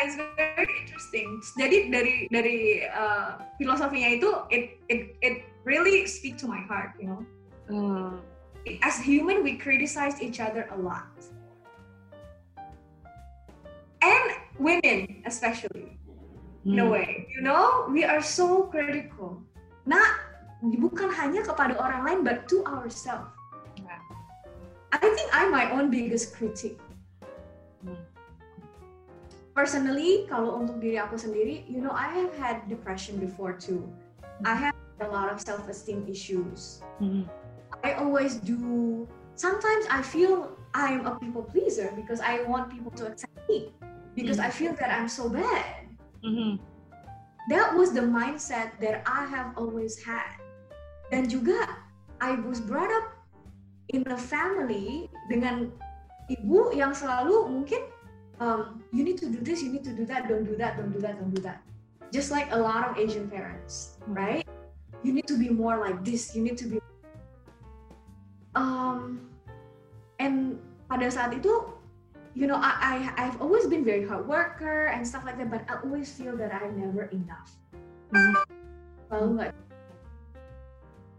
it's 0.01 0.17
very 0.17 0.73
interesting. 0.85 1.27
Jadi 1.57 1.77
dari 1.93 2.15
dari 2.29 2.59
uh, 2.89 3.37
filosofinya 3.61 4.09
itu 4.17 4.29
it 4.49 4.81
it 4.89 5.15
it 5.21 5.45
really 5.63 6.05
speak 6.09 6.37
to 6.37 6.49
my 6.49 6.61
heart, 6.65 6.93
you 6.97 7.07
know. 7.09 7.21
Hmm. 7.69 8.19
As 8.81 9.01
human, 9.01 9.43
we 9.43 9.57
criticize 9.57 10.21
each 10.21 10.39
other 10.39 10.69
a 10.69 10.77
lot, 10.77 11.09
and 14.01 14.27
women 14.59 15.23
especially. 15.25 15.97
In 16.61 16.77
a 16.77 16.85
Hmm. 16.85 16.93
way, 16.93 17.25
you 17.33 17.41
know, 17.41 17.89
we 17.89 18.05
are 18.05 18.21
so 18.21 18.69
critical. 18.69 19.41
Not 19.81 20.13
bukan 20.61 21.09
hanya 21.09 21.41
kepada 21.41 21.73
orang 21.73 22.05
lain, 22.05 22.19
but 22.21 22.45
to 22.53 22.61
ourselves. 22.69 23.33
Yeah. 23.81 23.97
I 24.93 25.01
think 25.01 25.25
I'm 25.33 25.49
my 25.49 25.73
own 25.73 25.89
biggest 25.89 26.37
critic. 26.37 26.77
Hmm. 27.81 27.97
personally 29.51 30.25
kalau 30.31 30.63
untuk 30.63 30.79
diri 30.79 30.97
aku 30.97 31.19
sendiri 31.19 31.67
you 31.67 31.83
know 31.83 31.91
I 31.91 32.07
have 32.07 32.31
had 32.39 32.65
depression 32.71 33.19
before 33.19 33.53
too 33.59 33.83
I 34.47 34.55
have 34.55 34.75
a 35.03 35.09
lot 35.11 35.27
of 35.29 35.43
self 35.43 35.67
esteem 35.67 36.07
issues 36.07 36.79
Hmm. 37.01 37.27
I 37.83 37.93
always 37.97 38.35
do 38.37 39.07
sometimes 39.35 39.85
I 39.89 40.01
feel 40.01 40.57
I'm 40.73 41.05
a 41.05 41.19
people 41.19 41.43
pleaser 41.43 41.91
because 41.95 42.21
I 42.21 42.43
want 42.43 42.69
people 42.71 42.91
to 43.01 43.07
accept 43.07 43.35
me 43.49 43.73
because 44.15 44.39
I 44.39 44.49
feel 44.49 44.73
that 44.75 44.89
I'm 44.91 45.09
so 45.09 45.29
bad 45.29 45.87
Hmm. 46.21 46.61
that 47.49 47.73
was 47.73 47.97
the 47.97 48.05
mindset 48.05 48.77
that 48.77 49.01
I 49.09 49.25
have 49.25 49.57
always 49.57 49.97
had 49.97 50.37
dan 51.09 51.25
juga 51.25 51.65
I 52.21 52.37
was 52.45 52.61
brought 52.61 52.93
up 52.93 53.25
in 53.89 54.05
a 54.05 54.17
family 54.17 55.09
dengan 55.25 55.73
ibu 56.29 56.69
yang 56.77 56.93
selalu 56.93 57.49
mungkin 57.49 57.81
um, 58.41 58.81
you 58.91 59.03
need 59.03 59.17
to 59.19 59.29
do 59.29 59.37
this, 59.39 59.61
you 59.61 59.71
need 59.71 59.83
to 59.85 59.93
do 59.93 60.05
that, 60.05 60.27
don't 60.27 60.43
do 60.43 60.55
that, 60.57 60.77
don't 60.77 60.91
do 60.91 60.99
that, 60.99 61.19
don't 61.19 61.33
do 61.33 61.41
that. 61.41 61.61
Just 62.11 62.31
like 62.31 62.51
a 62.51 62.57
lot 62.57 62.89
of 62.89 62.97
Asian 62.97 63.29
parents, 63.29 63.97
right? 64.07 64.45
You 65.03 65.13
need 65.13 65.27
to 65.27 65.37
be 65.37 65.49
more 65.49 65.77
like 65.77 66.03
this, 66.03 66.35
you 66.35 66.41
need 66.41 66.57
to 66.57 66.67
be. 66.67 66.79
Um, 68.61 69.25
and 70.21 70.61
pada 70.85 71.09
saat 71.09 71.33
itu, 71.33 71.49
you 72.37 72.45
know, 72.45 72.61
I, 72.61 72.77
I 72.77 72.93
I've 73.17 73.41
always 73.41 73.65
been 73.65 73.81
very 73.81 74.05
hard 74.05 74.29
worker 74.29 74.93
and 74.93 75.01
stuff 75.01 75.25
like 75.25 75.41
that, 75.41 75.49
but 75.49 75.65
I 75.65 75.81
always 75.81 76.13
feel 76.13 76.37
that 76.37 76.53
I'm 76.53 76.77
never 76.77 77.09
enough. 77.09 77.49
Nggak 79.09 79.51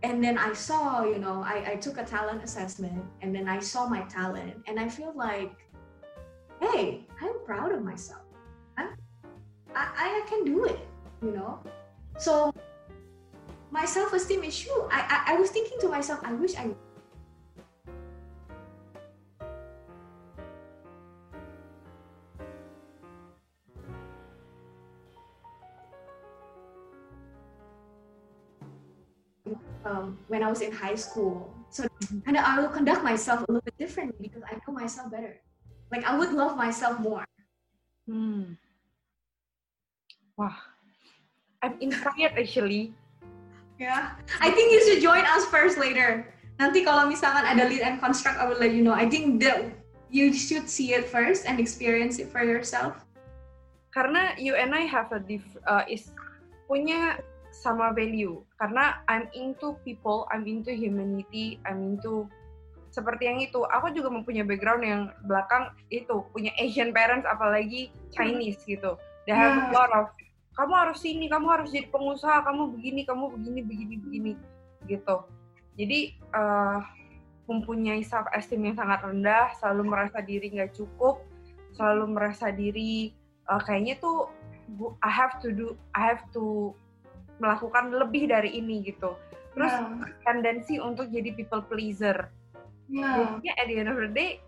and 0.03 0.23
then 0.23 0.37
I 0.37 0.53
saw, 0.53 1.05
you 1.05 1.19
know, 1.19 1.43
I, 1.47 1.73
I 1.73 1.77
took 1.77 1.97
a 1.97 2.05
talent 2.05 2.43
assessment 2.43 3.05
and 3.23 3.35
then 3.35 3.49
I 3.49 3.61
saw 3.61 3.87
my 3.87 4.03
talent 4.03 4.55
and 4.67 4.79
I 4.81 4.89
feel 4.89 5.13
like, 5.15 5.55
hey, 6.61 7.07
I'm 7.21 7.39
proud 7.45 7.73
of 7.73 7.83
myself. 7.85 8.23
I'm, 8.77 8.89
I, 9.75 9.87
I 9.95 10.27
can 10.29 10.45
do 10.45 10.65
it, 10.65 10.81
you 11.23 11.31
know? 11.31 11.61
So 12.19 12.53
my 13.71 13.85
self-esteem 13.85 14.43
issue, 14.43 14.75
I, 14.91 15.07
I, 15.07 15.35
I 15.35 15.37
was 15.37 15.51
thinking 15.51 15.79
to 15.81 15.89
myself, 15.89 16.21
I 16.25 16.33
wish 16.35 16.57
I 16.57 16.71
um, 29.93 30.19
when 30.29 30.43
I 30.43 30.49
was 30.49 30.65
in 30.65 30.73
high 30.73 30.97
school. 30.97 31.53
So 31.69 31.85
and 32.27 32.37
I 32.37 32.61
will 32.61 32.69
conduct 32.69 33.05
myself 33.05 33.45
a 33.45 33.53
little 33.53 33.65
bit 33.65 33.77
differently 33.77 34.29
because 34.29 34.43
I 34.49 34.57
know 34.65 34.73
myself 34.73 35.13
better. 35.13 35.37
Like 35.93 36.05
I 36.05 36.17
would 36.17 36.33
love 36.33 36.57
myself 36.57 37.01
more. 37.01 37.25
Hmm. 38.09 38.57
Wow. 40.37 40.57
I'm 41.63 41.77
inspired 41.81 42.33
actually. 42.37 42.97
Yeah. 43.79 44.17
I 44.41 44.51
think 44.51 44.73
you 44.73 44.81
should 44.85 45.03
join 45.05 45.25
us 45.25 45.45
first 45.53 45.77
later. 45.77 46.29
Nanti 46.61 46.85
kalau 46.85 47.09
misalkan 47.09 47.45
ada 47.45 47.65
lead 47.69 47.81
and 47.81 47.97
construct, 48.01 48.37
I 48.37 48.45
will 48.49 48.61
let 48.61 48.73
you 48.77 48.85
know. 48.85 48.93
I 48.93 49.09
think 49.09 49.41
that 49.45 49.73
you 50.13 50.33
should 50.33 50.69
see 50.69 50.93
it 50.93 51.09
first 51.09 51.49
and 51.49 51.57
experience 51.57 52.21
it 52.21 52.29
for 52.29 52.45
yourself. 52.45 53.01
Karena 53.97 54.37
you 54.37 54.57
and 54.57 54.77
I 54.77 54.85
have 54.89 55.13
a 55.13 55.21
diff, 55.21 55.45
uh, 55.65 55.85
is 55.89 56.13
punya 56.69 57.21
sama 57.53 57.93
value. 57.93 58.41
Karena 58.57 59.05
I'm 59.07 59.29
into 59.37 59.77
people, 59.85 60.25
I'm 60.33 60.49
into 60.49 60.73
humanity, 60.73 61.61
I'm 61.69 61.85
into 61.85 62.27
seperti 62.93 63.29
yang 63.29 63.41
itu. 63.41 63.65
Aku 63.69 63.93
juga 63.93 64.13
mempunyai 64.13 64.45
background 64.45 64.83
yang 64.85 65.03
belakang 65.29 65.73
itu 65.93 66.25
punya 66.33 66.53
Asian 66.61 66.93
parents, 66.93 67.29
apalagi 67.29 67.93
Chinese 68.13 68.61
gitu. 68.65 68.97
They 69.29 69.37
have 69.37 69.55
a 69.55 69.65
Yeah. 69.69 69.77
lot 69.77 69.91
of 69.93 70.07
kamu 70.53 70.73
harus 70.77 71.01
ini, 71.09 71.33
kamu 71.33 71.49
harus 71.49 71.69
jadi 71.73 71.89
pengusaha, 71.89 72.45
kamu 72.45 72.77
begini, 72.77 73.09
kamu 73.09 73.33
begini, 73.41 73.61
begini, 73.65 73.95
begini, 74.05 74.33
gitu. 74.85 75.25
Jadi 75.81 76.13
uh, 76.37 76.85
mempunyai 77.49 78.05
self 78.05 78.29
esteem 78.37 78.69
yang 78.69 78.77
sangat 78.77 79.01
rendah, 79.01 79.57
selalu 79.57 79.89
merasa 79.89 80.21
diri 80.21 80.53
nggak 80.53 80.77
cukup, 80.77 81.25
selalu 81.73 82.13
merasa 82.13 82.53
diri 82.53 83.17
uh, 83.49 83.61
kayaknya 83.65 83.97
tuh 83.97 84.29
I 85.01 85.09
have 85.09 85.41
to 85.41 85.53
do, 85.53 85.77
I 85.97 86.01
have 86.13 86.25
to 86.37 86.77
melakukan 87.43 87.91
lebih 87.91 88.31
dari 88.31 88.55
ini 88.55 88.87
gitu. 88.87 89.19
terus 89.53 89.75
Yeah. 89.75 90.09
tendensi 90.25 90.81
untuk 90.81 91.13
jadi 91.13 91.35
people 91.37 91.61
pleaser 91.67 92.31
Yeah. 92.89 93.37
jadinya 93.41 93.53
at 93.59 93.67
the 93.69 93.77
end 93.83 93.91
of 93.93 93.99
the 94.01 94.09
day 94.09 94.41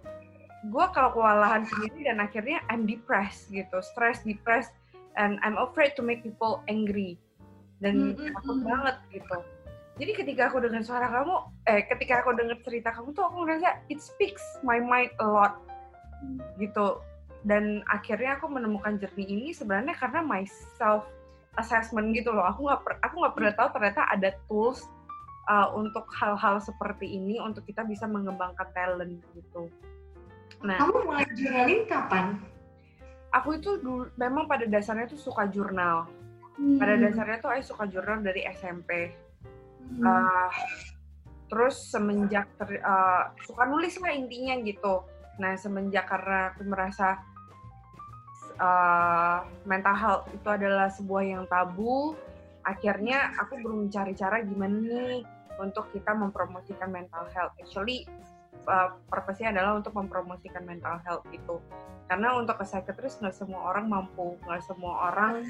gue 0.65 0.87
kalau 0.97 1.13
kewalahan 1.13 1.65
sendiri 1.69 2.09
dan 2.09 2.25
akhirnya 2.25 2.65
I'm 2.73 2.89
depressed 2.89 3.53
gitu 3.53 3.85
stress 3.85 4.25
depressed 4.25 4.73
and 5.21 5.37
I'm 5.45 5.61
afraid 5.61 5.93
to 5.97 6.03
make 6.05 6.25
people 6.25 6.65
angry 6.73 7.21
dan 7.85 8.17
Mm, 8.17 8.17
mm, 8.17 8.33
takut 8.33 8.57
mm. 8.61 8.65
banget 8.65 8.97
gitu 9.13 9.39
jadi 10.01 10.13
ketika 10.25 10.43
aku 10.49 10.59
dengar 10.65 10.83
suara 10.83 11.07
kamu 11.13 11.35
eh 11.69 11.81
ketika 11.85 12.25
aku 12.25 12.33
dengar 12.33 12.57
cerita 12.65 12.89
kamu 12.97 13.13
tuh 13.13 13.25
aku 13.29 13.37
ngerasa 13.45 13.85
it 13.93 14.01
speaks 14.01 14.43
my 14.65 14.81
mind 14.81 15.13
a 15.21 15.27
lot 15.29 15.61
gitu 16.57 17.05
dan 17.45 17.85
akhirnya 17.93 18.41
aku 18.41 18.49
menemukan 18.49 18.97
journey 18.97 19.29
ini 19.29 19.53
sebenarnya 19.53 19.93
karena 20.01 20.25
my 20.25 20.49
self 20.81 21.05
assessment 21.59 22.15
gitu 22.15 22.31
loh 22.35 22.45
aku 22.45 22.67
nggak 22.67 22.81
aku 23.05 23.15
nggak 23.23 23.35
pernah 23.35 23.53
tahu 23.55 23.69
ternyata 23.79 24.03
ada 24.11 24.31
tools 24.47 24.87
uh, 25.49 25.71
untuk 25.75 26.07
hal-hal 26.15 26.59
seperti 26.59 27.17
ini 27.19 27.39
untuk 27.39 27.63
kita 27.67 27.83
bisa 27.87 28.05
mengembangkan 28.11 28.69
talent 28.75 29.23
gitu 29.35 29.71
nah 30.65 30.81
Kamu 30.81 30.97
mulai 31.05 31.27
journaling 31.37 31.85
kapan? 31.87 32.41
aku 33.35 33.59
itu 33.59 33.83
dulu 33.83 34.09
memang 34.15 34.47
pada 34.47 34.65
dasarnya 34.65 35.11
tuh 35.11 35.21
suka 35.21 35.51
jurnal 35.51 36.07
pada 36.79 36.95
dasarnya 36.95 37.43
tuh 37.43 37.51
aku 37.51 37.63
suka 37.67 37.85
jurnal 37.91 38.23
dari 38.23 38.47
SMP 38.47 39.11
Hmm. 39.85 40.01
Uh, 40.01 40.51
terus 41.53 41.77
semenjak 41.93 42.49
ter- 42.57 42.81
uh, 42.81 43.31
suka 43.45 43.69
nulis 43.69 44.01
lah 44.01 44.17
intinya 44.17 44.57
gitu. 44.65 45.05
Nah 45.37 45.55
semenjak 45.61 46.09
karena 46.09 46.51
aku 46.57 46.65
merasa 46.65 47.21
uh, 48.59 49.47
mental 49.65 49.97
health 49.97 50.25
itu 50.31 50.49
adalah 50.51 50.91
sebuah 50.91 51.23
yang 51.25 51.45
tabu, 51.51 52.15
akhirnya 52.65 53.35
aku 53.39 53.61
belum 53.61 53.89
mencari 53.89 54.13
cara 54.17 54.41
gimana 54.43 54.77
nih 54.79 55.23
untuk 55.61 55.91
kita 55.95 56.15
mempromosikan 56.15 56.91
mental 56.91 57.27
health. 57.31 57.55
Actually 57.63 58.07
uh, 58.67 58.97
purpose-nya 59.09 59.55
adalah 59.55 59.79
untuk 59.79 59.95
mempromosikan 59.95 60.65
mental 60.67 60.99
health 61.05 61.25
gitu. 61.31 61.61
Karena 62.11 62.37
untuk 62.37 62.61
ke 62.61 62.65
psychiatrist 62.67 63.21
nggak 63.23 63.37
semua 63.37 63.73
orang 63.73 63.89
mampu, 63.89 64.37
nggak 64.45 64.63
semua 64.65 65.13
orang 65.13 65.47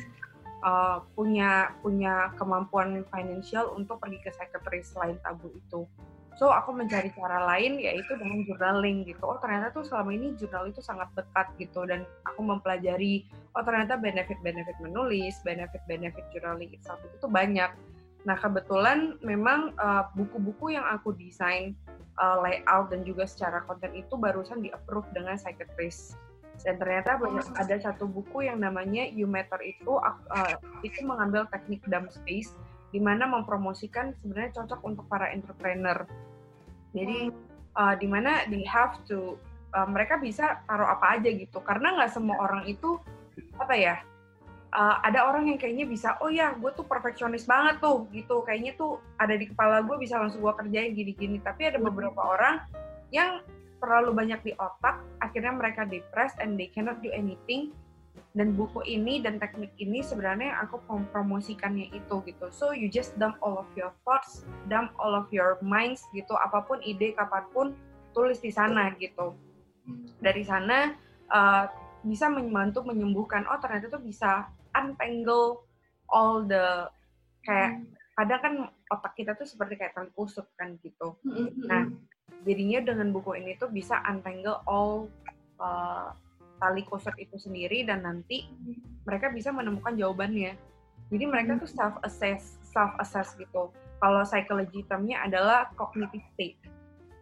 uh, 0.62 1.02
punya 1.14 1.74
punya 1.82 2.30
kemampuan 2.38 3.02
financial 3.10 3.74
untuk 3.74 3.98
pergi 3.98 4.18
ke 4.22 4.30
psychiatrist 4.32 4.94
selain 4.94 5.18
tabu 5.22 5.50
itu. 5.54 5.86
So 6.34 6.50
aku 6.50 6.74
mencari 6.74 7.14
cara 7.14 7.46
lain 7.46 7.78
yaitu 7.78 8.18
dengan 8.18 8.42
journaling 8.42 9.06
gitu. 9.06 9.22
Oh 9.22 9.38
ternyata 9.38 9.70
tuh 9.70 9.86
selama 9.86 10.10
ini 10.10 10.34
jurnal 10.34 10.66
itu 10.66 10.82
sangat 10.82 11.06
dekat 11.14 11.46
gitu 11.62 11.86
dan 11.86 12.02
aku 12.26 12.42
mempelajari 12.42 13.22
oh 13.54 13.62
ternyata 13.62 13.94
benefit-benefit 13.94 14.76
menulis, 14.82 15.38
benefit-benefit 15.46 16.26
journaling 16.34 16.74
itself 16.74 16.98
itu 17.06 17.16
tuh 17.22 17.30
banyak. 17.30 17.70
Nah 18.26 18.36
kebetulan 18.40 19.14
memang 19.22 19.78
uh, 19.78 20.10
buku-buku 20.18 20.74
yang 20.74 20.82
aku 20.90 21.14
desain 21.14 21.78
uh, 22.18 22.42
layout 22.42 22.90
dan 22.90 23.06
juga 23.06 23.30
secara 23.30 23.62
konten 23.62 23.94
itu 23.94 24.18
barusan 24.18 24.58
di 24.58 24.74
approve 24.74 25.06
dengan 25.14 25.38
psychiatrist 25.38 26.18
dan 26.62 26.78
ternyata 26.78 27.18
banyak 27.18 27.50
ada 27.58 27.76
satu 27.82 28.06
buku 28.06 28.46
yang 28.46 28.62
namanya 28.62 29.02
You 29.10 29.26
Matter 29.26 29.58
itu 29.58 29.98
uh, 29.98 30.54
itu 30.86 31.02
mengambil 31.02 31.50
teknik 31.50 31.82
dumb 31.90 32.06
space 32.06 32.54
di 32.94 33.02
mana 33.02 33.26
mempromosikan 33.26 34.14
sebenarnya 34.22 34.62
cocok 34.62 34.80
untuk 34.86 35.04
para 35.10 35.34
entrepreneur. 35.34 36.06
Jadi 36.94 37.34
uh, 37.74 37.94
di 37.98 38.06
mana 38.06 38.46
they 38.46 38.62
have 38.62 39.02
to 39.10 39.34
uh, 39.74 39.82
mereka 39.82 40.22
bisa 40.22 40.62
taruh 40.70 40.86
apa 40.86 41.18
aja 41.18 41.26
gitu. 41.34 41.58
Karena 41.66 41.98
nggak 41.98 42.14
semua 42.14 42.38
orang 42.38 42.70
itu 42.70 43.02
apa 43.58 43.74
ya 43.74 43.98
uh, 44.70 45.02
ada 45.02 45.26
orang 45.26 45.50
yang 45.50 45.58
kayaknya 45.58 45.90
bisa 45.90 46.14
oh 46.22 46.30
ya 46.30 46.54
gue 46.54 46.70
tuh 46.78 46.86
perfeksionis 46.86 47.50
banget 47.50 47.82
tuh 47.82 48.06
gitu. 48.14 48.46
Kayaknya 48.46 48.78
tuh 48.78 49.02
ada 49.18 49.34
di 49.34 49.50
kepala 49.50 49.82
gue 49.82 49.98
bisa 49.98 50.14
langsung 50.14 50.38
gue 50.38 50.54
kerjain 50.54 50.94
gini-gini. 50.94 51.42
Tapi 51.42 51.74
ada 51.74 51.82
beberapa 51.82 52.22
orang 52.22 52.62
yang 53.10 53.42
terlalu 53.82 54.14
banyak 54.14 54.40
di 54.46 54.52
otak 54.56 55.02
akhirnya 55.18 55.50
mereka 55.50 55.82
depressed 55.84 56.38
and 56.38 56.54
they 56.54 56.70
cannot 56.70 57.02
do 57.02 57.10
anything 57.10 57.74
dan 58.34 58.58
buku 58.58 58.82
ini 58.82 59.22
dan 59.22 59.38
teknik 59.38 59.70
ini 59.78 60.02
sebenarnya 60.02 60.58
aku 60.66 60.82
mempromosikannya 60.90 61.94
itu 61.94 62.18
gitu. 62.26 62.46
So 62.50 62.74
you 62.74 62.90
just 62.90 63.14
dump 63.16 63.38
all 63.38 63.62
of 63.62 63.70
your 63.78 63.94
thoughts 64.02 64.42
dump 64.66 64.90
all 64.98 65.14
of 65.14 65.30
your 65.30 65.56
minds 65.62 66.02
gitu 66.10 66.34
apa 66.34 66.66
pun 66.66 66.82
ide 66.82 67.14
kapan 67.14 67.46
pun 67.54 67.66
tulis 68.10 68.42
di 68.42 68.50
sana 68.50 68.90
gitu. 68.98 69.38
Dari 70.18 70.42
sana 70.42 70.98
uh, 71.30 71.70
bisa 72.02 72.26
membantu 72.26 72.82
menyembuhkan. 72.82 73.46
Oh 73.46 73.58
ternyata 73.62 73.86
tuh 73.94 74.02
bisa 74.02 74.50
untangle 74.74 75.62
all 76.10 76.42
the 76.42 76.90
kayak 77.46 77.86
kadang 78.18 78.40
kan 78.42 78.54
otak 78.90 79.14
kita 79.14 79.38
tuh 79.38 79.46
seperti 79.46 79.78
kayak 79.78 79.94
tali 79.94 80.10
kusut 80.14 80.46
kan 80.58 80.74
gitu. 80.82 81.18
Nah, 81.66 81.90
jadinya 82.42 82.82
dengan 82.82 83.10
buku 83.14 83.38
ini 83.38 83.58
tuh 83.58 83.70
bisa 83.70 83.98
untangle 84.06 84.62
all 84.66 85.06
uh, 85.58 86.14
tali 86.64 86.80
kusut 86.88 87.12
itu 87.20 87.36
sendiri 87.36 87.84
dan 87.84 88.00
nanti 88.00 88.48
mereka 89.04 89.28
bisa 89.28 89.52
menemukan 89.52 89.92
jawabannya. 89.92 90.56
Jadi 91.12 91.24
mereka 91.28 91.60
tuh 91.60 91.68
self 91.68 92.00
assess, 92.00 92.56
self 92.64 92.96
assess 92.96 93.36
gitu. 93.36 93.68
Kalau 94.00 94.24
psychology 94.24 94.80
termnya 94.88 95.20
adalah 95.20 95.68
cognitive 95.76 96.24
state. 96.32 96.56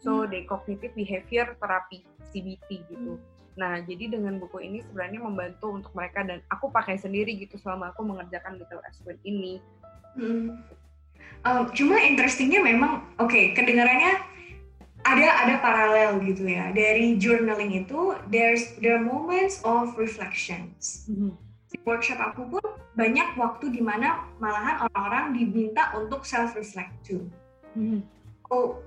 So, 0.03 0.27
the 0.27 0.47
cognitive 0.47 0.95
behavior 0.99 1.55
therapy 1.63 2.03
CBT 2.31 2.87
gitu. 2.91 3.19
Nah, 3.55 3.85
jadi 3.87 4.11
dengan 4.19 4.41
buku 4.43 4.59
ini 4.63 4.83
sebenarnya 4.83 5.21
membantu 5.23 5.71
untuk 5.71 5.93
mereka 5.95 6.27
dan 6.27 6.43
aku 6.51 6.73
pakai 6.75 6.99
sendiri 6.99 7.37
gitu 7.39 7.55
selama 7.61 7.95
aku 7.95 8.03
mengerjakan 8.03 8.59
Little 8.59 8.83
Aspen 8.83 9.19
ini. 9.23 9.63
Hmm. 10.19 10.59
Um, 11.43 11.71
cuma 11.75 11.99
interestingnya 12.03 12.63
memang, 12.63 13.07
oke, 13.19 13.55
kedengarannya 13.55 14.32
ada 15.03 15.29
ada 15.47 15.55
paralel 15.59 16.23
gitu 16.27 16.47
ya. 16.47 16.71
Dari 16.71 17.19
journaling 17.19 17.87
itu 17.87 18.15
there's 18.31 18.79
there 18.79 18.99
are 18.99 19.05
moments 19.05 19.61
of 19.67 19.95
reflections. 19.99 21.07
Di 21.69 21.77
workshop 21.83 22.21
aku 22.21 22.59
pun 22.59 22.65
banyak 22.93 23.35
waktu 23.41 23.73
di 23.73 23.81
mana 23.81 24.29
malahan 24.37 24.85
orang-orang 24.87 25.33
diminta 25.37 25.91
untuk 25.97 26.29
self 26.29 26.53
reflect 26.55 26.93
too 27.03 27.27
oh 28.53 28.85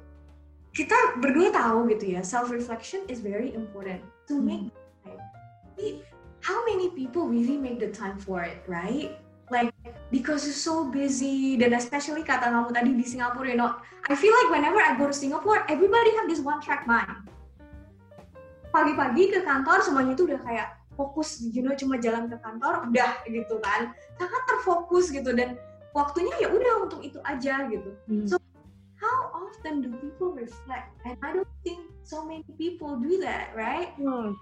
kita 0.75 1.17
berdua 1.17 1.49
tahu 1.49 1.89
gitu 1.89 2.19
ya 2.19 2.21
self 2.21 2.53
reflection 2.53 3.01
is 3.09 3.23
very 3.23 3.49
important 3.57 3.99
to 4.29 4.37
make 4.37 4.69
time. 5.01 5.17
Tapi 5.73 6.03
how 6.45 6.61
many 6.67 6.93
people 6.93 7.25
really 7.25 7.57
make 7.57 7.81
the 7.81 7.89
time 7.89 8.21
for 8.21 8.45
it 8.45 8.61
right? 8.69 9.17
Like 9.49 9.73
because 10.15 10.47
you're 10.47 10.55
so 10.55 10.87
busy 10.87 11.59
dan 11.59 11.75
especially 11.75 12.23
kata 12.23 12.47
kamu 12.47 12.71
tadi 12.71 12.95
di 12.95 13.03
Singapura 13.03 13.51
you 13.51 13.59
know 13.59 13.75
I 14.07 14.15
feel 14.15 14.31
like 14.31 14.55
whenever 14.55 14.79
I 14.79 14.95
go 14.95 15.11
to 15.11 15.17
Singapore 15.17 15.67
everybody 15.67 16.15
have 16.15 16.31
this 16.31 16.39
one 16.39 16.63
track 16.63 16.87
mind. 16.87 17.27
Pagi-pagi 18.71 19.35
ke 19.35 19.39
kantor 19.43 19.83
semuanya 19.83 20.15
itu 20.15 20.23
udah 20.23 20.39
kayak 20.47 20.67
fokus 20.95 21.43
you 21.43 21.59
know 21.59 21.75
cuma 21.75 21.99
jalan 21.99 22.31
ke 22.31 22.39
kantor 22.39 22.87
udah 22.87 23.11
gitu 23.27 23.59
kan. 23.59 23.91
Sangat 24.15 24.41
terfokus 24.47 25.11
gitu 25.11 25.35
dan 25.35 25.59
waktunya 25.91 26.31
ya 26.39 26.47
udah 26.47 26.87
untuk 26.87 27.03
itu 27.03 27.19
aja 27.27 27.67
gitu. 27.67 27.91
So, 28.23 28.39
how 28.95 29.35
often 29.35 29.83
do 29.83 29.91
people 29.99 30.31
reflect? 30.31 30.95
And 31.03 31.19
I 31.19 31.35
don't 31.35 31.51
think 31.67 31.91
so 32.07 32.23
many 32.23 32.47
people 32.55 32.95
do 33.03 33.19
that 33.19 33.51
right? 33.51 33.91
Hmm. 33.99 34.39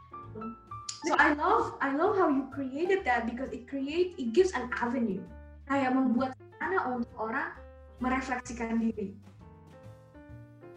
So 1.09 1.17
I 1.17 1.33
love 1.33 1.77
I 1.81 1.97
love 1.97 2.13
how 2.13 2.29
you 2.29 2.45
created 2.53 3.05
that 3.09 3.25
because 3.25 3.49
it 3.49 3.65
create 3.65 4.17
it 4.21 4.37
gives 4.37 4.53
an 4.53 4.69
avenue 4.77 5.21
kayak 5.67 5.91
membuat 5.95 6.31
sana 6.59 6.79
untuk 6.91 7.13
orang 7.17 7.55
merefleksikan 8.03 8.79
diri 8.79 9.15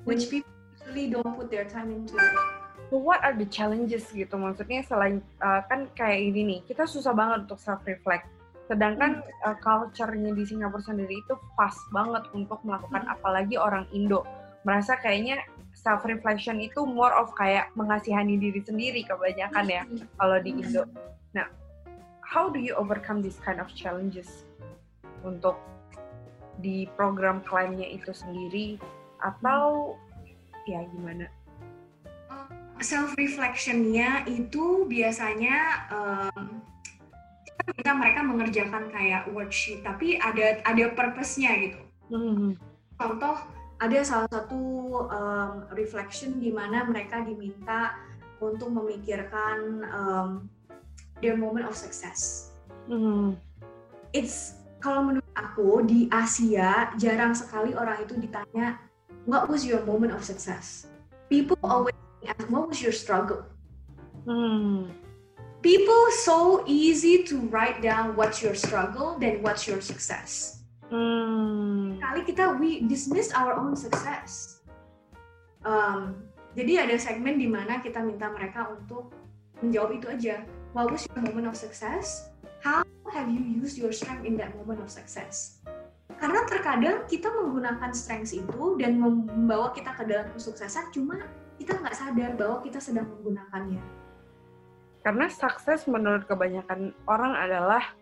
which 0.07 0.31
people 0.31 0.49
usually 0.81 1.11
don't 1.11 1.35
put 1.35 1.51
their 1.51 1.67
time 1.67 1.91
into 1.91 2.15
it. 2.15 2.35
So 2.89 3.03
what 3.03 3.21
are 3.27 3.35
the 3.35 3.51
challenges 3.51 4.07
gitu? 4.15 4.39
Maksudnya 4.39 4.87
selain 4.87 5.19
uh, 5.43 5.67
kan 5.67 5.91
kayak 5.99 6.23
ini 6.33 6.41
nih, 6.47 6.61
kita 6.71 6.87
susah 6.87 7.13
banget 7.13 7.51
untuk 7.51 7.59
self 7.59 7.83
reflect. 7.85 8.31
Sedangkan 8.71 9.27
uh, 9.43 9.59
culture-nya 9.59 10.31
di 10.31 10.47
Singapura 10.47 10.83
sendiri 10.87 11.19
itu 11.19 11.35
fast 11.59 11.83
banget 11.91 12.23
untuk 12.31 12.63
melakukan 12.63 13.03
apalagi 13.11 13.59
orang 13.59 13.91
Indo. 13.91 14.23
Merasa 14.63 14.95
kayaknya 15.03 15.43
self 15.75 16.07
reflection 16.07 16.63
itu 16.63 16.87
more 16.87 17.11
of 17.15 17.35
kayak 17.35 17.75
mengasihani 17.75 18.39
diri 18.39 18.63
sendiri 18.63 19.03
kebanyakan 19.03 19.67
ya 19.67 19.83
kalau 20.23 20.39
di 20.39 20.55
Indo. 20.55 20.87
Nah, 21.35 21.51
how 22.23 22.47
do 22.47 22.63
you 22.63 22.79
overcome 22.79 23.19
this 23.19 23.43
kind 23.43 23.59
of 23.59 23.67
challenges 23.75 24.46
untuk 25.25 25.57
di 26.61 26.89
program 26.97 27.45
klaimnya 27.45 27.87
itu 27.87 28.13
sendiri 28.13 28.81
atau 29.21 29.95
ya 30.67 30.83
gimana? 30.93 31.29
self 32.81 33.17
reflectionnya 33.17 34.29
itu 34.29 34.85
biasanya 34.85 35.89
um, 35.89 36.61
kita 37.49 37.73
minta 37.73 37.93
mereka 37.97 38.21
mengerjakan 38.21 38.85
kayak 38.93 39.25
worksheet 39.33 39.81
tapi 39.81 40.21
ada 40.21 40.61
ada 40.65 40.85
purpose-nya 40.93 41.53
gitu 41.61 41.81
Hmm. 42.07 42.55
contoh 42.95 43.35
ada 43.83 43.99
salah 44.07 44.31
satu 44.31 44.63
um, 45.11 45.67
reflection 45.75 46.39
di 46.39 46.55
mana 46.55 46.87
mereka 46.87 47.19
diminta 47.27 47.99
untuk 48.39 48.71
memikirkan 48.71 49.83
um, 49.91 50.31
their 51.19 51.35
moment 51.35 51.67
of 51.67 51.75
success 51.75 52.53
Hmm. 52.87 53.35
it's 54.15 54.63
kalau 54.81 55.09
menurut 55.09 55.33
aku 55.37 55.83
di 55.85 56.07
Asia 56.13 56.93
jarang 57.01 57.33
sekali 57.33 57.73
orang 57.73 58.05
itu 58.05 58.15
ditanya 58.21 58.77
what 59.25 59.49
was 59.49 59.67
your 59.67 59.83
moment 59.85 60.13
of 60.15 60.23
success. 60.23 60.87
People 61.27 61.59
always 61.67 61.97
ask 62.29 62.47
what 62.49 62.71
was 62.71 62.79
your 62.79 62.95
struggle. 62.95 63.43
Hmm. 64.27 64.93
People 65.63 66.07
so 66.23 66.63
easy 66.71 67.27
to 67.27 67.43
write 67.51 67.83
down 67.83 68.15
what's 68.15 68.39
your 68.39 68.55
struggle 68.55 69.19
than 69.19 69.43
what's 69.43 69.67
your 69.67 69.83
success. 69.83 70.63
Hmm. 70.87 71.99
Kali 71.99 72.23
kita 72.23 72.55
we 72.63 72.87
dismiss 72.87 73.35
our 73.35 73.59
own 73.59 73.75
success. 73.75 74.63
Um, 75.67 76.23
jadi 76.55 76.87
ada 76.87 76.95
segmen 76.95 77.43
di 77.43 77.51
mana 77.51 77.83
kita 77.83 77.99
minta 78.07 78.31
mereka 78.31 78.71
untuk 78.71 79.11
menjawab 79.59 79.99
itu 79.99 80.07
aja. 80.07 80.37
What 80.71 80.95
was 80.95 81.09
your 81.11 81.25
moment 81.27 81.51
of 81.51 81.57
success? 81.59 82.31
Have 83.17 83.33
you 83.33 83.41
used 83.41 83.81
your 83.81 83.97
strength 83.97 84.29
in 84.29 84.37
that 84.37 84.53
moment 84.61 84.77
of 84.85 84.93
success? 84.93 85.65
Karena 86.21 86.45
terkadang 86.45 87.09
kita 87.09 87.33
menggunakan 87.33 87.89
strengths 87.97 88.37
itu 88.37 88.77
dan 88.77 89.01
membawa 89.01 89.73
kita 89.73 89.97
ke 89.97 90.05
dalam 90.05 90.29
kesuksesan, 90.37 90.93
cuma 90.93 91.25
kita 91.57 91.81
nggak 91.81 91.97
sadar 91.97 92.37
bahwa 92.37 92.61
kita 92.61 92.77
sedang 92.77 93.09
menggunakannya. 93.09 93.81
Karena 95.01 95.33
sukses 95.33 95.89
menurut 95.89 96.29
kebanyakan 96.29 96.93
orang 97.09 97.33
adalah 97.41 97.97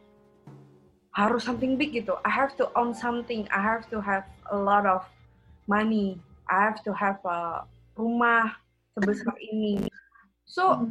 harus 1.14 1.46
something 1.46 1.78
big 1.78 1.94
gitu. 1.94 2.18
I 2.26 2.34
have 2.34 2.58
to 2.58 2.66
own 2.74 2.90
something. 2.90 3.46
I 3.54 3.62
have 3.62 3.86
to 3.94 4.02
have 4.02 4.26
a 4.50 4.58
lot 4.58 4.82
of 4.82 5.06
money. 5.70 6.18
I 6.50 6.58
have 6.58 6.82
to 6.82 6.90
have 6.90 7.22
a 7.22 7.62
rumah 7.94 8.58
sebesar 8.98 9.38
ini. 9.38 9.86
So, 10.42 10.90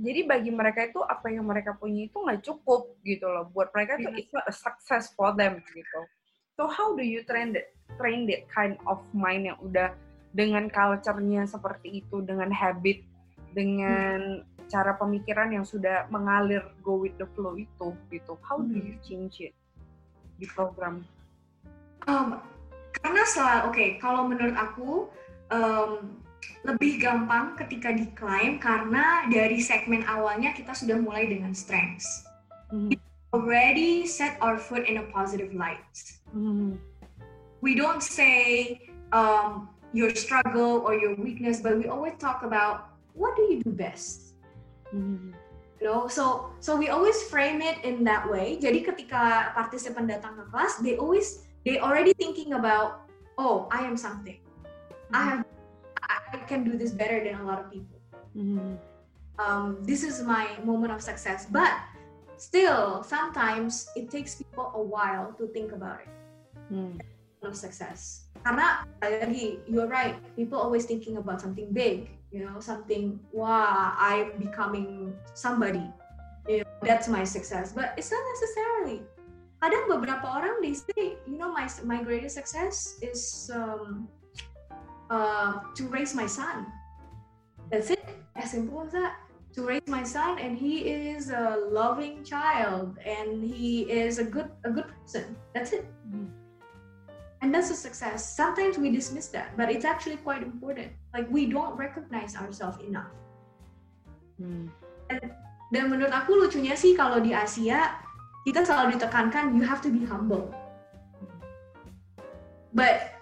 jadi 0.00 0.24
bagi 0.24 0.48
mereka 0.48 0.88
itu 0.88 1.04
apa 1.04 1.28
yang 1.28 1.44
mereka 1.44 1.76
punya 1.76 2.08
itu 2.08 2.16
nggak 2.16 2.40
cukup 2.40 2.96
gitu 3.04 3.28
loh. 3.28 3.52
Buat 3.52 3.68
mereka 3.76 4.00
itu 4.00 4.08
it's 4.16 4.32
not 4.32 4.48
a 4.48 4.54
success 4.54 5.12
for 5.12 5.36
them 5.36 5.60
gitu. 5.76 6.00
So 6.56 6.64
how 6.72 6.96
do 6.96 7.04
you 7.04 7.20
train 7.28 7.52
that 7.52 7.68
train 8.00 8.24
that 8.32 8.48
kind 8.48 8.80
of 8.88 9.04
mind 9.12 9.52
yang 9.52 9.60
udah 9.60 9.92
dengan 10.32 10.72
culture-nya 10.72 11.44
seperti 11.44 12.00
itu, 12.00 12.24
dengan 12.24 12.48
habit, 12.48 13.04
dengan 13.52 14.40
cara 14.70 14.94
pemikiran 14.94 15.50
yang 15.50 15.66
sudah 15.66 16.06
mengalir 16.08 16.62
go 16.80 17.02
with 17.02 17.14
the 17.20 17.26
flow 17.34 17.58
itu 17.58 17.92
gitu. 18.08 18.38
How 18.46 18.62
do 18.62 18.72
you 18.72 18.96
change 19.04 19.42
it 19.42 19.52
di 20.38 20.46
program? 20.48 21.04
Um, 22.08 22.40
karena 23.02 23.22
selalu 23.28 23.60
oke 23.68 23.86
kalau 24.00 24.22
menurut 24.24 24.56
aku 24.56 24.88
um, 25.52 26.22
lebih 26.60 27.00
gampang 27.00 27.56
ketika 27.56 27.88
diklaim 27.88 28.60
karena 28.60 29.24
dari 29.32 29.64
segmen 29.64 30.04
awalnya 30.04 30.52
kita 30.52 30.76
sudah 30.76 31.00
mulai 31.00 31.24
dengan 31.24 31.56
strengths. 31.56 32.28
Hmm. 32.68 32.92
Already 33.30 34.04
set 34.04 34.36
our 34.42 34.58
foot 34.58 34.84
in 34.84 35.00
a 35.00 35.06
positive 35.14 35.54
light. 35.56 35.96
Hmm. 36.34 36.76
We 37.64 37.78
don't 37.78 38.02
say 38.02 38.76
um, 39.14 39.70
your 39.96 40.12
struggle 40.12 40.84
or 40.84 40.92
your 40.92 41.16
weakness, 41.16 41.62
but 41.64 41.78
we 41.78 41.88
always 41.88 42.18
talk 42.20 42.42
about 42.44 42.92
what 43.14 43.36
do 43.38 43.48
you 43.48 43.64
do 43.64 43.72
best. 43.72 44.36
Hmm. 44.90 45.32
You 45.80 45.88
know, 45.88 46.12
so 46.12 46.52
so 46.60 46.76
we 46.76 46.92
always 46.92 47.16
frame 47.32 47.64
it 47.64 47.80
in 47.88 48.04
that 48.04 48.28
way. 48.28 48.60
Jadi 48.60 48.84
ketika 48.84 49.56
partisipan 49.56 50.04
datang 50.04 50.36
ke 50.36 50.44
kelas, 50.52 50.84
they 50.84 51.00
always 51.00 51.48
they 51.64 51.80
already 51.80 52.12
thinking 52.12 52.52
about, 52.52 53.08
oh, 53.40 53.64
I 53.72 53.88
am 53.88 53.96
something. 53.96 54.36
I 55.16 55.24
have 55.24 55.42
I 55.42 55.59
can 56.50 56.66
do 56.66 56.74
this 56.74 56.90
better 56.90 57.22
than 57.22 57.38
a 57.38 57.44
lot 57.46 57.62
of 57.62 57.70
people. 57.70 58.02
Hmm. 58.34 58.74
Um, 59.38 59.78
this 59.86 60.02
is 60.02 60.26
my 60.26 60.58
moment 60.66 60.90
of 60.90 60.98
success. 60.98 61.46
But 61.46 61.70
still, 62.34 63.06
sometimes 63.06 63.86
it 63.94 64.10
takes 64.10 64.34
people 64.34 64.74
a 64.74 64.82
while 64.82 65.30
to 65.38 65.46
think 65.54 65.70
about 65.70 66.02
it. 66.02 66.10
Hmm. 66.66 66.98
Of 67.40 67.56
success. 67.56 68.28
Karena 68.44 68.84
lagi, 69.00 69.64
you're 69.64 69.88
right. 69.88 70.12
People 70.36 70.60
always 70.60 70.84
thinking 70.84 71.16
about 71.16 71.40
something 71.40 71.72
big. 71.72 72.12
You 72.28 72.44
know, 72.44 72.60
something. 72.60 73.16
Wow, 73.32 73.96
I'm 73.96 74.36
becoming 74.36 75.16
somebody. 75.32 75.88
You 76.44 76.60
know, 76.60 76.68
that's 76.84 77.08
my 77.08 77.24
success. 77.24 77.72
But 77.72 77.96
it's 77.96 78.12
not 78.12 78.20
necessarily. 78.20 79.00
Kadang 79.56 79.88
beberapa 79.88 80.24
orang 80.24 80.60
they 80.60 80.76
say, 80.76 81.16
you 81.24 81.40
know, 81.40 81.48
my 81.48 81.64
my 81.88 82.04
greatest 82.04 82.36
success 82.36 83.00
is 83.00 83.48
um, 83.56 84.04
uh, 85.10 85.60
to 85.74 85.82
raise 85.88 86.14
my 86.14 86.26
son. 86.26 86.66
That's 87.70 87.90
it. 87.90 88.02
As 88.36 88.50
simple 88.50 88.82
as 88.82 88.92
that. 88.92 89.18
To 89.58 89.66
raise 89.66 89.86
my 89.90 90.06
son, 90.06 90.38
and 90.38 90.56
he 90.56 90.86
is 90.86 91.30
a 91.30 91.66
loving 91.74 92.22
child, 92.22 92.94
and 93.02 93.42
he 93.42 93.82
is 93.90 94.22
a 94.22 94.24
good 94.24 94.46
a 94.62 94.70
good 94.70 94.86
person. 94.86 95.34
That's 95.54 95.74
it. 95.74 95.90
Hmm. 96.06 96.30
And 97.42 97.50
that's 97.50 97.70
a 97.70 97.74
success. 97.74 98.22
Sometimes 98.22 98.78
we 98.78 98.94
dismiss 98.94 99.26
that, 99.34 99.58
but 99.58 99.66
it's 99.66 99.84
actually 99.84 100.22
quite 100.22 100.46
important. 100.46 100.94
Like 101.10 101.26
we 101.34 101.50
don't 101.50 101.74
recognize 101.74 102.38
ourselves 102.38 102.78
enough. 102.86 103.10
Hmm. 104.38 104.70
Dan 105.74 105.90
menurut 105.90 106.14
aku 106.14 106.38
lucunya 106.38 106.78
sih 106.78 106.94
kalau 106.94 107.18
di 107.18 107.34
Asia 107.34 107.98
kita 108.46 108.62
selalu 108.62 108.98
ditekankan 108.98 109.58
you 109.58 109.66
have 109.66 109.82
to 109.82 109.90
be 109.90 110.06
humble. 110.06 110.46
But 112.70 113.19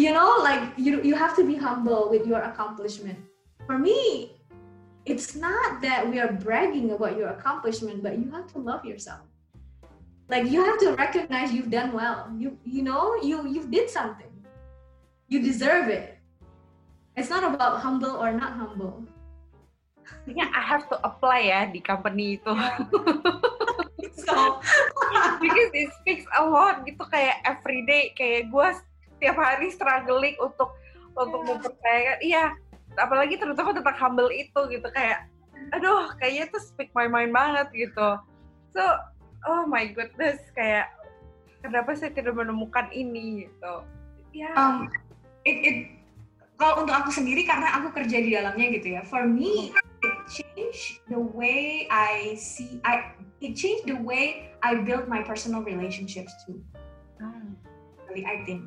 you 0.00 0.16
know 0.16 0.40
like 0.40 0.72
you 0.80 1.04
you 1.04 1.12
have 1.12 1.36
to 1.36 1.44
be 1.44 1.60
humble 1.60 2.08
with 2.08 2.24
your 2.24 2.40
accomplishment. 2.40 3.20
For 3.68 3.76
me, 3.76 4.32
it's 5.04 5.36
not 5.36 5.84
that 5.84 6.08
we 6.08 6.16
are 6.16 6.32
bragging 6.32 6.96
about 6.96 7.20
your 7.20 7.28
accomplishment, 7.36 8.02
but 8.02 8.16
you 8.16 8.32
have 8.32 8.48
to 8.56 8.58
love 8.58 8.88
yourself. 8.88 9.28
Like 10.32 10.48
you 10.48 10.64
have 10.64 10.80
to 10.80 10.96
recognize 10.96 11.52
you've 11.52 11.70
done 11.70 11.92
well. 11.92 12.32
You 12.32 12.56
you 12.64 12.80
know 12.80 13.20
you 13.20 13.44
you 13.44 13.68
did 13.68 13.92
something. 13.92 14.32
You 15.28 15.44
deserve 15.44 15.92
it. 15.92 16.16
It's 17.14 17.28
not 17.28 17.44
about 17.44 17.84
humble 17.84 18.16
or 18.16 18.32
not 18.32 18.56
humble. 18.56 19.04
Kayaknya 20.26 20.46
I 20.50 20.62
have 20.64 20.88
to 20.90 20.96
apply 21.06 21.52
ya 21.52 21.68
di 21.68 21.84
company 21.84 22.40
itu. 22.40 22.50
So 24.20 24.60
Because 25.42 25.70
it 25.72 25.88
speaks 26.02 26.26
a 26.36 26.44
lot 26.44 26.84
gitu 26.84 27.00
kayak 27.08 27.40
everyday 27.46 28.12
kayak 28.12 28.52
gue 28.52 28.68
setiap 29.20 29.36
hari 29.36 29.68
struggling 29.68 30.32
untuk 30.40 30.72
untuk 31.12 31.44
Iya. 31.44 31.48
mempercayakan 31.52 32.18
iya 32.24 32.44
apalagi 32.96 33.36
terutama 33.36 33.76
tentang 33.76 34.00
humble 34.00 34.32
itu 34.32 34.60
gitu 34.72 34.88
kayak 34.96 35.28
aduh 35.76 36.08
kayaknya 36.16 36.48
itu 36.48 36.58
speak 36.64 36.88
my 36.96 37.04
mind 37.04 37.36
banget 37.36 37.68
gitu. 37.76 38.16
So 38.72 38.82
oh 39.44 39.68
my 39.68 39.92
goodness 39.92 40.40
kayak 40.56 40.88
kenapa 41.60 41.92
saya 41.92 42.16
tidak 42.16 42.32
menemukan 42.32 42.88
ini? 42.96 43.44
Gitu. 43.44 43.74
Ya. 44.32 44.56
Um, 44.56 44.88
it, 45.44 45.56
it 45.60 45.76
kalau 46.56 46.84
untuk 46.84 46.96
aku 46.96 47.12
sendiri 47.12 47.44
karena 47.44 47.76
aku 47.76 47.92
kerja 47.92 48.16
di 48.24 48.32
dalamnya 48.32 48.72
gitu 48.80 48.96
ya 48.96 49.04
for 49.04 49.28
me 49.28 49.76
it 50.00 50.16
changed 50.28 51.04
the 51.12 51.20
way 51.36 51.84
I 51.92 52.40
see 52.40 52.80
I 52.88 53.12
it 53.44 53.52
changed 53.52 53.84
the 53.84 54.00
way 54.00 54.52
I 54.64 54.80
build 54.80 55.12
my 55.12 55.20
personal 55.20 55.60
relationships 55.60 56.32
too. 56.48 56.56
Hmm. 57.20 57.52
really 58.08 58.24
I 58.24 58.44
think 58.48 58.64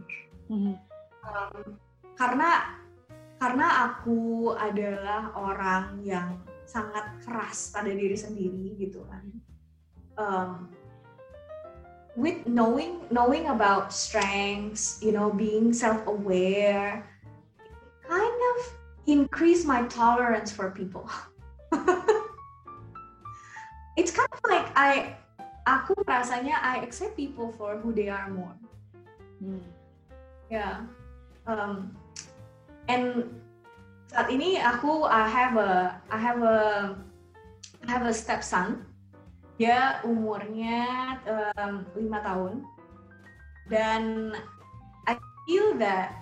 Hmm. 0.51 0.75
um, 1.23 1.79
karena 2.19 2.79
karena 3.39 3.67
aku 3.91 4.51
adalah 4.55 5.35
orang 5.35 5.99
yang 6.03 6.39
sangat 6.63 7.19
keras 7.23 7.75
pada 7.75 7.91
diri 7.91 8.15
sendiri 8.15 8.75
gitu 8.79 9.03
kan 9.07 9.23
um, 10.19 10.51
with 12.15 12.43
knowing 12.47 13.03
knowing 13.11 13.51
about 13.51 13.91
strengths 13.91 14.99
you 15.03 15.11
know 15.11 15.31
being 15.31 15.75
self-aware 15.75 17.03
kind 18.03 18.39
of 18.55 18.57
increase 19.07 19.67
my 19.67 19.83
tolerance 19.91 20.51
for 20.51 20.71
people 20.71 21.07
it's 23.99 24.11
kind 24.11 24.31
of 24.31 24.41
like 24.47 24.67
I 24.75 25.19
aku 25.67 25.95
rasanya 26.07 26.59
I 26.63 26.83
accept 26.83 27.19
people 27.19 27.51
for 27.55 27.79
who 27.79 27.91
they 27.91 28.07
are 28.07 28.31
more 28.31 28.55
Hmm. 29.43 29.82
Yeah. 30.53 30.85
Um, 31.49 31.97
and 32.85 33.25
saat 34.13 34.29
ini 34.29 34.61
aku 34.61 35.01
I 35.01 35.25
have 35.25 35.57
a 35.57 35.97
I 36.13 36.17
have 36.21 36.45
a 36.45 36.59
I 37.81 37.87
have 37.89 38.05
a 38.05 38.13
stepson. 38.13 38.85
Dia 39.57 39.97
umurnya 40.05 41.17
um, 41.57 41.89
tahun 41.97 42.61
dan 43.65 44.33
I 45.09 45.17
feel 45.49 45.73
that 45.81 46.13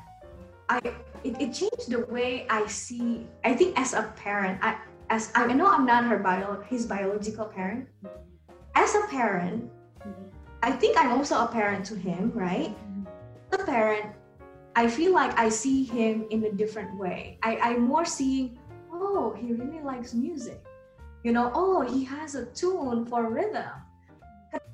I 0.71 0.79
it, 1.27 1.35
it 1.35 1.51
changed 1.51 1.91
the 1.91 2.07
way 2.07 2.47
I 2.47 2.63
see. 2.71 3.27
I 3.43 3.51
think 3.51 3.75
as 3.75 3.91
a 3.91 4.15
parent, 4.15 4.63
I 4.63 4.79
as 5.11 5.27
I 5.35 5.51
know 5.51 5.67
I'm 5.67 5.83
not 5.83 6.07
her 6.07 6.23
bio 6.23 6.63
his 6.71 6.87
biological 6.87 7.51
parent. 7.51 7.91
As 8.79 8.95
a 8.95 9.03
parent, 9.11 9.67
I 10.63 10.71
think 10.71 10.95
I'm 10.95 11.11
also 11.19 11.35
a 11.43 11.51
parent 11.51 11.83
to 11.91 11.99
him, 11.99 12.31
right? 12.31 12.71
a 13.51 13.65
parent, 13.65 14.05
I 14.75 14.87
feel 14.87 15.11
like 15.13 15.37
I 15.37 15.49
see 15.49 15.83
him 15.83 16.25
in 16.31 16.45
a 16.45 16.51
different 16.51 16.95
way. 16.97 17.37
I, 17.43 17.57
I'm 17.57 17.81
more 17.83 18.05
seeing, 18.05 18.57
oh, 18.91 19.35
he 19.35 19.51
really 19.53 19.81
likes 19.83 20.13
music. 20.13 20.63
You 21.23 21.33
know, 21.33 21.51
oh, 21.53 21.81
he 21.81 22.03
has 22.05 22.35
a 22.35 22.45
tune 22.55 23.05
for 23.05 23.29
rhythm. 23.29 23.69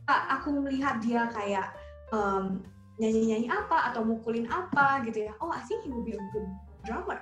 ketika 0.08 0.40
aku 0.40 0.56
melihat 0.64 1.04
dia 1.04 1.28
kayak 1.36 1.76
um, 2.16 2.64
nyanyi-nyanyi 2.96 3.52
apa 3.52 3.92
atau 3.92 4.08
mukulin 4.08 4.48
apa 4.48 5.04
gitu 5.04 5.28
ya 5.28 5.36
oh 5.44 5.52
I 5.52 5.60
think 5.68 5.84
he 5.84 5.92
will 5.92 6.08
be 6.08 6.16
a 6.16 6.24
good 6.32 6.48
drummer 6.88 7.20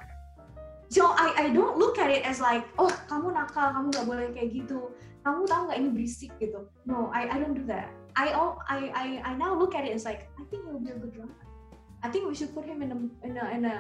so 0.94 1.10
I 1.18 1.34
I 1.34 1.46
don't 1.50 1.82
look 1.82 1.98
at 1.98 2.14
it 2.14 2.22
as 2.22 2.38
like 2.38 2.62
oh 2.78 2.94
kamu 3.10 3.34
nakal 3.34 3.74
kamu 3.74 3.90
nggak 3.90 4.06
boleh 4.06 4.28
kayak 4.38 4.54
gitu 4.54 4.94
kamu 5.26 5.50
tahu 5.50 5.62
nggak 5.66 5.78
ini 5.82 5.90
berisik 5.90 6.32
gitu 6.38 6.70
no 6.86 7.10
I 7.10 7.26
I 7.26 7.36
don't 7.42 7.58
do 7.58 7.66
that 7.66 7.90
I 8.14 8.38
I 8.70 8.80
I 8.94 9.06
I 9.26 9.32
now 9.34 9.58
look 9.58 9.74
at 9.74 9.84
it 9.84 9.98
as 9.98 10.06
like 10.06 10.30
I 10.38 10.46
think 10.54 10.64
he 10.64 10.70
will 10.70 10.86
be 10.86 10.94
a 10.94 11.00
good 11.02 11.10
drummer 11.10 11.45
I 12.06 12.08
think 12.14 12.30
we 12.30 12.38
should 12.38 12.54
put 12.54 12.70
him 12.70 12.86
in 12.86 12.94
a 12.94 13.00
in 13.26 13.34
a 13.34 13.46
in 13.50 13.66
a 13.66 13.76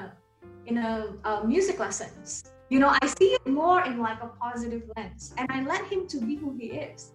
in 0.66 0.76
a 0.82 1.14
uh, 1.22 1.46
music 1.46 1.78
lessons 1.78 2.50
you 2.74 2.82
know 2.82 2.90
I 2.90 3.06
see 3.06 3.38
it 3.38 3.46
more 3.46 3.86
in 3.86 4.02
like 4.02 4.18
a 4.26 4.34
positive 4.42 4.82
lens 4.98 5.38
and 5.38 5.46
I 5.54 5.62
let 5.62 5.86
him 5.86 6.10
to 6.10 6.18
be 6.18 6.34
who 6.34 6.58
he 6.58 6.74
is. 6.74 7.14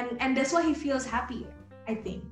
And 0.00 0.16
and 0.18 0.32
that's 0.32 0.56
why 0.56 0.64
he 0.64 0.72
feels 0.72 1.04
happy 1.04 1.46
I 1.84 1.94
think. 2.00 2.24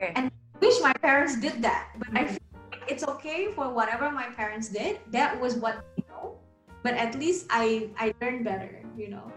Okay. 0.00 0.16
and 0.16 0.32
I 0.32 0.58
wish 0.58 0.80
my 0.80 0.96
parents 1.04 1.36
did 1.36 1.60
that 1.60 1.92
but 2.00 2.10
I 2.16 2.24
feel 2.32 2.48
like 2.72 2.82
it's 2.88 3.04
okay 3.04 3.52
for 3.52 3.68
whatever 3.68 4.08
my 4.10 4.32
parents 4.32 4.72
did. 4.72 5.04
That 5.12 5.36
was 5.36 5.60
what 5.60 5.84
they 5.94 6.08
know 6.08 6.40
but 6.80 6.96
at 6.96 7.12
least 7.20 7.46
I 7.52 7.92
I 8.00 8.16
learned 8.24 8.48
better 8.48 8.80
you 8.96 9.12
know? 9.12 9.28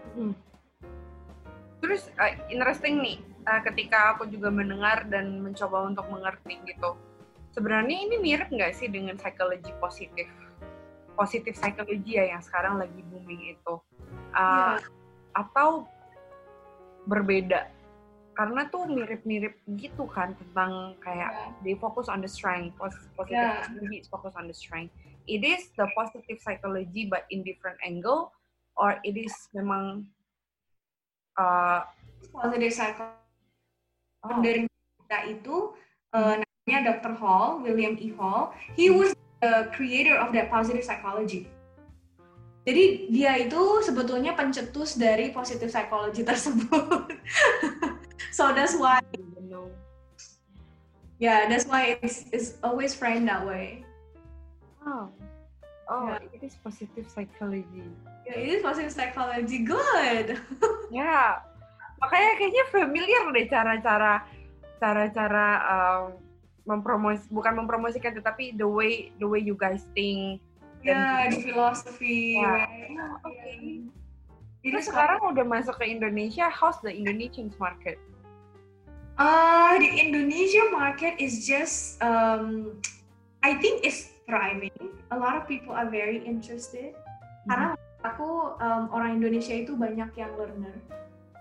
Terus 1.78 2.10
uh, 2.18 2.34
interesting 2.50 2.98
nih, 2.98 3.22
uh, 3.46 3.62
ketika 3.62 4.16
aku 4.16 4.26
juga 4.26 4.50
mendengar 4.50 5.06
dan 5.06 5.38
mencoba 5.38 5.86
untuk 5.86 6.10
mengerti 6.10 6.58
gitu. 6.66 6.98
Sebenarnya 7.52 7.96
ini 8.08 8.16
mirip 8.20 8.48
nggak 8.52 8.76
sih 8.76 8.88
dengan 8.92 9.16
psikologi 9.16 9.72
positif? 9.80 10.28
Positif 11.18 11.58
psikologi 11.58 12.20
ya 12.20 12.36
yang 12.36 12.42
sekarang 12.44 12.78
lagi 12.78 13.00
booming 13.08 13.56
itu. 13.56 13.74
Uh, 14.36 14.78
Atau 15.34 15.88
berbeda? 17.08 17.70
Karena 18.38 18.70
tuh 18.70 18.86
mirip-mirip 18.86 19.58
gitu 19.74 20.06
kan 20.06 20.34
tentang 20.38 20.94
kayak 21.02 21.30
Yeah. 21.34 21.50
they 21.66 21.74
focus 21.74 22.06
on 22.06 22.22
the 22.22 22.30
strength, 22.30 22.78
pos- 22.78 23.10
positive 23.18 23.34
Yeah. 23.34 23.66
psychology 23.66 23.96
is 23.98 24.06
focus 24.06 24.32
on 24.38 24.46
the 24.46 24.54
strength. 24.54 24.94
It 25.26 25.42
is 25.42 25.74
the 25.74 25.90
positive 25.98 26.38
psychology 26.38 27.10
but 27.10 27.26
in 27.34 27.42
different 27.42 27.76
angle, 27.82 28.30
or 28.78 29.02
it 29.02 29.18
is 29.18 29.34
memang 29.50 30.06
uh, 31.34 31.82
positive 32.30 32.72
psychology 32.72 33.26
oh, 34.22 34.38
dari 34.38 34.70
kita 34.70 35.18
itu 35.34 35.56
uh, 36.14 36.38
Dr. 36.76 37.16
Hall, 37.16 37.64
William 37.64 37.96
E. 37.96 38.12
Hall. 38.12 38.52
He 38.76 38.92
was 38.92 39.16
the 39.40 39.72
creator 39.72 40.20
of 40.20 40.36
that 40.36 40.52
positive 40.52 40.84
psychology. 40.84 41.48
Jadi 42.68 43.08
dia 43.08 43.48
itu 43.48 43.80
sebetulnya 43.80 44.36
pencetus 44.36 45.00
dari 45.00 45.32
positive 45.32 45.72
psychology 45.72 46.20
tersebut. 46.28 47.16
so 48.36 48.52
that's 48.52 48.76
why, 48.76 49.00
yeah, 51.16 51.48
that's 51.48 51.64
why 51.64 51.96
it's, 52.04 52.28
it's 52.28 52.60
always 52.60 52.92
framed 52.92 53.24
that 53.24 53.40
way. 53.40 53.88
Oh, 54.84 55.08
oh, 55.88 56.12
Yeah. 56.12 56.20
it 56.36 56.44
is 56.44 56.60
positive 56.60 57.08
psychology. 57.08 57.88
Yeah, 58.28 58.36
it 58.36 58.48
is 58.52 58.60
positive 58.60 58.92
psychology. 58.92 59.64
Good. 59.64 60.36
Ya, 60.88 61.44
makanya 62.00 62.32
kayaknya 62.40 62.64
familiar 62.72 63.22
deh 63.28 63.44
cara-cara 63.44 64.24
cara-cara 64.80 65.48
um, 65.68 66.16
mempros 66.68 67.24
bukan 67.32 67.64
mempromosikan 67.64 68.12
tetapi 68.12 68.52
the 68.60 68.68
way 68.68 69.08
the 69.16 69.24
way 69.24 69.40
you 69.40 69.56
guys 69.56 69.88
think. 69.96 70.44
Yeah. 70.84 71.32
Yeah. 71.32 72.44
right? 72.44 72.92
Oh, 72.94 73.32
oke. 73.32 73.88
It 74.62 74.74
Terus 74.74 74.86
is 74.86 74.90
sekarang 74.90 75.22
udah 75.22 75.46
masuk 75.46 75.78
ke 75.80 75.86
Indonesia, 75.86 76.50
how's 76.50 76.78
the 76.82 76.90
Indonesian 76.90 77.48
market? 77.56 77.96
Uh, 79.18 79.78
the 79.78 79.90
Indonesia 79.98 80.70
market 80.70 81.18
is 81.18 81.46
just, 81.46 81.98
um, 82.02 82.78
I 83.42 83.58
think 83.58 83.82
it's 83.82 84.14
thriving. 84.26 84.74
A 85.10 85.18
lot 85.18 85.34
of 85.34 85.50
people 85.50 85.74
are 85.74 85.90
very 85.90 86.22
interested. 86.22 86.94
Karena 87.46 87.74
aku 88.06 88.54
um, 88.62 88.92
orang 88.94 89.18
Indonesia 89.18 89.54
itu 89.54 89.74
banyak 89.74 90.10
yang 90.14 90.30
learner. 90.38 90.76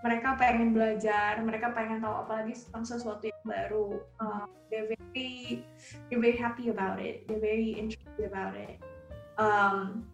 Mereka 0.07 0.39
pengen 0.39 0.71
belajar, 0.71 1.35
mereka 1.43 1.75
pengen 1.75 1.99
tahu 1.99 2.23
apalagi 2.23 2.55
tentang 2.55 2.87
sesuatu 2.87 3.27
yang 3.27 3.43
baru. 3.43 3.99
Um, 4.23 4.47
they're 4.71 4.87
very, 4.87 5.67
they're 6.07 6.23
very 6.23 6.39
happy 6.39 6.71
about 6.71 7.03
it. 7.03 7.27
They're 7.27 7.43
very 7.43 7.75
interested 7.75 8.31
about 8.31 8.55
it. 8.55 8.79
Um, 9.35 10.07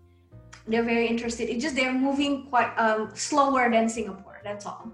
they're 0.66 0.86
very 0.86 1.06
interested. 1.06 1.46
It's 1.46 1.62
just 1.62 1.78
they're 1.78 1.94
moving 1.94 2.50
quite 2.50 2.74
um, 2.82 3.14
slower 3.14 3.70
than 3.70 3.86
Singapore. 3.86 4.42
That's 4.42 4.66
all. 4.66 4.90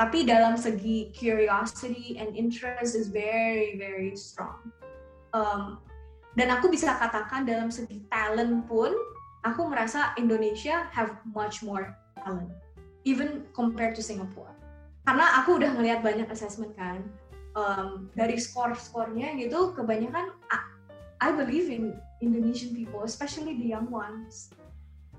Tapi 0.00 0.24
dalam 0.24 0.56
segi 0.56 1.12
curiosity 1.12 2.16
and 2.18 2.32
interest 2.32 2.96
is 2.96 3.12
very 3.12 3.76
very 3.76 4.16
strong. 4.16 4.72
Um, 5.30 5.78
dan 6.34 6.50
aku 6.50 6.72
bisa 6.72 6.96
katakan 6.96 7.44
dalam 7.44 7.68
segi 7.68 8.02
talent 8.08 8.64
pun, 8.64 8.96
aku 9.44 9.68
merasa 9.68 10.16
Indonesia 10.16 10.88
have 10.88 11.20
much 11.36 11.60
more 11.60 11.92
talent, 12.16 12.48
even 13.04 13.46
compared 13.56 13.96
to 13.96 14.02
Singapore. 14.02 14.52
Karena 15.08 15.40
aku 15.40 15.56
udah 15.56 15.72
ngelihat 15.74 16.04
banyak 16.04 16.28
assessment 16.28 16.76
kan, 16.76 17.00
um, 17.56 18.12
dari 18.12 18.36
skor-skornya 18.36 19.34
gitu, 19.40 19.72
kebanyakan 19.74 20.30
I, 20.52 20.58
I 21.20 21.28
believe 21.32 21.72
in 21.72 21.96
Indonesian 22.20 22.76
people, 22.76 23.02
especially 23.02 23.56
the 23.56 23.68
young 23.72 23.88
ones, 23.88 24.52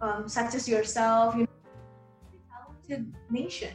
um, 0.02 0.30
such 0.30 0.54
as 0.54 0.70
yourself, 0.70 1.34
you 1.34 1.50
know, 1.50 1.60
talented 2.50 3.10
nation. 3.34 3.74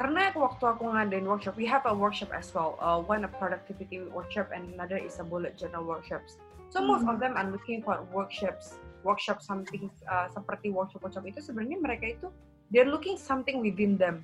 Karena 0.00 0.32
waktu 0.32 0.64
aku 0.64 0.88
ngadain 0.96 1.28
workshop, 1.28 1.60
we 1.60 1.68
have 1.68 1.84
a 1.84 1.92
workshop 1.92 2.32
as 2.32 2.48
well. 2.56 2.80
Uh, 2.80 2.96
one 3.04 3.28
a 3.28 3.30
productivity 3.36 4.00
workshop 4.08 4.48
and 4.48 4.72
another 4.72 4.96
is 4.96 5.20
a 5.20 5.24
bullet 5.24 5.60
journal 5.60 5.84
workshops. 5.84 6.40
So 6.72 6.80
most 6.80 7.04
of 7.04 7.20
them 7.20 7.36
are 7.36 7.44
looking 7.44 7.84
for 7.84 8.00
workshops, 8.08 8.80
workshop 9.02 9.40
something 9.40 9.88
uh, 10.08 10.28
seperti 10.30 10.68
workshop-workshop 10.70 11.24
itu 11.26 11.40
sebenarnya 11.40 11.78
mereka 11.80 12.06
itu 12.08 12.28
they're 12.70 12.88
looking 12.88 13.18
something 13.18 13.60
within 13.60 13.98
them. 13.98 14.22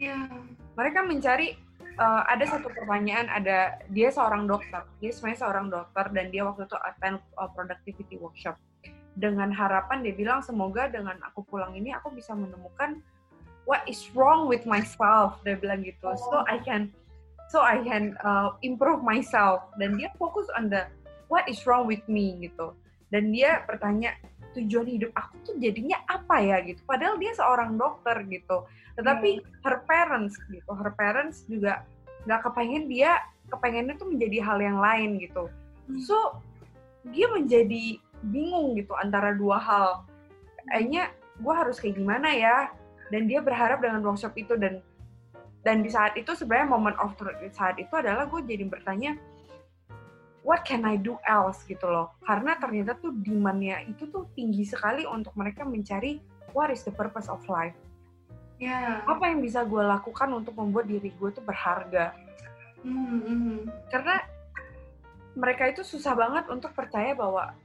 Yeah. 0.00 0.28
Mereka 0.74 1.04
mencari 1.04 1.60
uh, 2.00 2.22
ada 2.26 2.44
satu 2.48 2.72
pertanyaan, 2.72 3.28
ada 3.28 3.80
dia 3.92 4.08
seorang 4.08 4.48
dokter, 4.48 4.82
dia 4.98 5.12
sebenarnya 5.12 5.40
seorang 5.44 5.66
dokter 5.68 6.04
dan 6.16 6.32
dia 6.32 6.42
waktu 6.44 6.64
itu 6.64 6.76
attend 6.80 7.20
uh, 7.36 7.50
productivity 7.52 8.16
workshop. 8.16 8.56
Dengan 9.18 9.52
harapan 9.52 10.00
dia 10.00 10.14
bilang 10.16 10.40
semoga 10.40 10.88
dengan 10.88 11.18
aku 11.26 11.44
pulang 11.44 11.76
ini 11.76 11.92
aku 11.92 12.14
bisa 12.14 12.32
menemukan 12.32 13.02
what 13.68 13.84
is 13.84 14.08
wrong 14.16 14.48
with 14.48 14.64
myself. 14.64 15.36
Dia 15.44 15.60
bilang 15.60 15.84
gitu. 15.84 16.16
So 16.16 16.46
I 16.48 16.62
can 16.64 16.88
so 17.52 17.60
I 17.60 17.82
can 17.84 18.16
uh, 18.24 18.56
improve 18.64 19.04
myself. 19.04 19.68
Dan 19.76 20.00
dia 20.00 20.08
fokus 20.16 20.48
on 20.56 20.72
the 20.72 20.88
what 21.28 21.44
is 21.44 21.68
wrong 21.68 21.84
with 21.84 22.02
me? 22.08 22.48
gitu 22.48 22.72
dan 23.10 23.30
dia 23.34 23.62
bertanya 23.66 24.14
tujuan 24.54 24.86
hidup 24.86 25.14
aku 25.14 25.34
tuh 25.46 25.54
jadinya 25.62 25.98
apa 26.10 26.42
ya? 26.42 26.58
Gitu. 26.62 26.82
Padahal 26.86 27.18
dia 27.18 27.34
seorang 27.34 27.78
dokter 27.78 28.22
gitu. 28.26 28.66
Tetapi 28.98 29.42
her 29.62 29.76
parents 29.86 30.34
gitu 30.50 30.70
her 30.74 30.90
parents 30.94 31.46
juga 31.46 31.86
nggak 32.26 32.40
kepengen 32.50 32.90
dia 32.90 33.18
kepengennya 33.50 33.94
tuh 33.98 34.10
menjadi 34.10 34.38
hal 34.42 34.58
yang 34.62 34.78
lain 34.78 35.18
gitu. 35.22 35.50
So 36.02 36.38
dia 37.10 37.26
menjadi 37.30 37.98
bingung 38.30 38.78
gitu 38.78 38.94
antara 38.98 39.34
dua 39.34 39.58
hal. 39.58 39.90
Kayaknya 40.70 41.10
gue 41.40 41.54
harus 41.54 41.76
kayak 41.80 41.96
gimana 41.98 42.30
ya? 42.30 42.56
Dan 43.10 43.26
dia 43.26 43.42
berharap 43.42 43.82
dengan 43.82 44.06
workshop 44.06 44.38
itu 44.38 44.54
dan 44.54 44.78
dan 45.66 45.84
di 45.84 45.90
saat 45.92 46.16
itu 46.16 46.32
sebenarnya 46.32 46.68
moment 46.72 46.96
of 47.02 47.12
truth 47.20 47.36
di 47.42 47.52
saat 47.52 47.76
itu 47.76 47.92
adalah 47.92 48.24
gue 48.24 48.40
jadi 48.48 48.64
bertanya 48.64 49.18
what 50.42 50.64
can 50.64 50.84
I 50.88 50.96
do 50.96 51.20
else 51.28 51.64
gitu 51.68 51.84
loh. 51.88 52.16
Karena 52.24 52.56
ternyata 52.56 52.96
tuh 52.96 53.12
demandnya 53.12 53.84
itu 53.84 54.08
tuh 54.08 54.28
tinggi 54.32 54.64
sekali 54.64 55.04
untuk 55.04 55.36
mereka 55.36 55.64
mencari 55.64 56.20
what 56.56 56.72
is 56.72 56.82
the 56.84 56.92
purpose 56.92 57.28
of 57.28 57.40
life. 57.46 57.76
Yeah. 58.60 59.00
apa 59.08 59.32
yang 59.32 59.40
bisa 59.40 59.64
gue 59.64 59.80
lakukan 59.80 60.28
untuk 60.36 60.52
membuat 60.60 60.84
diri 60.84 61.08
gue 61.16 61.30
tuh 61.32 61.40
berharga? 61.40 62.12
Mm, 62.84 63.20
mm. 63.24 63.56
karena 63.88 64.20
mereka 65.32 65.72
itu 65.72 65.80
susah 65.80 66.12
banget 66.12 66.44
untuk 66.52 66.76
percaya 66.76 67.16
bahwa 67.16 67.56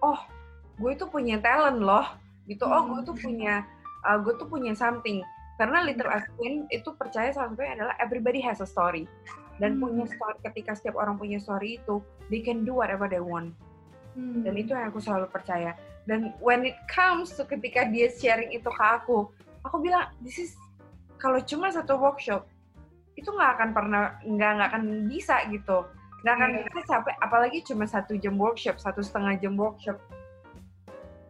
oh 0.00 0.16
gue 0.80 0.96
itu 0.96 1.04
punya 1.12 1.36
talent 1.44 1.84
loh 1.84 2.08
gitu. 2.48 2.64
Oh 2.64 2.88
gue 2.88 3.04
tuh 3.04 3.16
punya 3.20 3.68
uh, 4.08 4.16
gue 4.16 4.32
tuh 4.40 4.48
punya 4.48 4.72
something. 4.72 5.20
Karena 5.60 5.84
Little 5.84 6.08
Queen 6.40 6.64
itu 6.72 6.88
percaya 6.96 7.28
salah 7.34 7.52
satunya 7.52 7.76
adalah 7.76 7.94
everybody 8.00 8.40
has 8.40 8.64
a 8.64 8.68
story 8.68 9.04
dan 9.58 9.76
Hmm. 9.76 9.82
punya 9.84 10.04
story 10.06 10.38
ketika 10.42 10.72
setiap 10.74 10.96
orang 10.96 11.18
punya 11.18 11.38
story 11.38 11.78
itu 11.78 11.98
they 12.30 12.40
can 12.40 12.62
do 12.62 12.78
whatever 12.78 13.06
they 13.06 13.20
want. 13.20 13.54
Mm. 14.18 14.42
dan 14.42 14.54
itu 14.58 14.74
yang 14.74 14.90
aku 14.90 14.98
selalu 14.98 15.30
percaya. 15.30 15.78
Dan 16.02 16.34
when 16.42 16.66
it 16.66 16.74
comes 16.90 17.30
to 17.38 17.46
ketika 17.46 17.86
dia 17.86 18.10
sharing 18.10 18.50
itu 18.50 18.66
ke 18.66 18.82
aku 18.82 19.30
aku 19.62 19.76
bilang 19.78 20.10
this 20.18 20.42
is 20.42 20.58
kalau 21.18 21.38
cuma 21.38 21.70
satu 21.70 21.94
workshop 21.94 22.42
itu 23.14 23.30
nggak 23.30 23.50
akan 23.54 23.68
pernah 23.70 24.18
nggak 24.22 24.50
nggak 24.58 24.68
akan 24.74 24.82
bisa 25.06 25.38
gitu. 25.50 25.86
Nggak 26.26 26.34
akan 26.34 26.50
Iya. 26.50 26.62
bisa 26.66 26.80
capek 26.88 27.14
apalagi 27.18 27.58
cuma 27.62 27.84
satu 27.86 28.18
jam 28.18 28.34
workshop 28.34 28.82
satu 28.82 29.06
setengah 29.06 29.38
jam 29.38 29.54
workshop. 29.54 30.02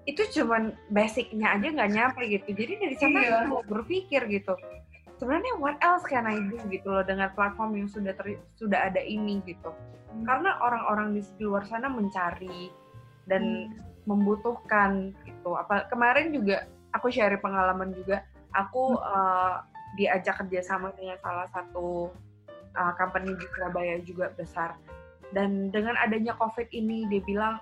Itu 0.09 0.25
cuman 0.33 0.73
basicnya 0.89 1.61
aja 1.61 1.69
nggak 1.69 1.91
nyampe 1.93 2.23
gitu. 2.25 2.49
Jadi 2.57 2.73
dari 2.81 2.97
sana 2.97 3.21
aku 3.45 3.69
berpikir 3.69 4.25
gitu 4.33 4.57
sebenarnya 5.19 5.59
what 5.59 5.77
else 5.83 6.07
can 6.07 6.25
I 6.25 6.39
do 6.39 6.57
gitu 6.71 6.89
loh 6.89 7.05
dengan 7.05 7.35
platform 7.35 7.75
yang 7.75 7.89
sudah 7.91 8.15
ter, 8.15 8.39
sudah 8.55 8.89
ada 8.89 9.03
ini 9.03 9.43
gitu. 9.45 9.71
Hmm. 9.75 10.25
Karena 10.25 10.57
orang-orang 10.63 11.19
di 11.19 11.23
luar 11.43 11.67
sana 11.67 11.91
mencari 11.91 12.71
dan 13.27 13.69
hmm. 13.69 14.07
membutuhkan 14.07 15.13
gitu. 15.27 15.59
Apa 15.59 15.91
kemarin 15.91 16.31
juga 16.31 16.65
aku 16.95 17.11
share 17.11 17.37
pengalaman 17.43 17.93
juga. 17.93 18.25
Aku 18.55 18.97
hmm. 18.97 19.03
uh, 19.03 19.55
diajak 19.99 20.39
kerjasama 20.41 20.95
dengan 20.95 21.19
salah 21.21 21.51
satu 21.51 22.15
uh, 22.79 22.93
company 22.97 23.35
di 23.35 23.47
Surabaya 23.53 23.99
juga 24.07 24.31
besar. 24.39 24.79
Dan 25.29 25.69
dengan 25.69 25.93
adanya 26.01 26.33
COVID 26.41 26.73
ini, 26.73 27.05
dia 27.13 27.21
bilang 27.21 27.61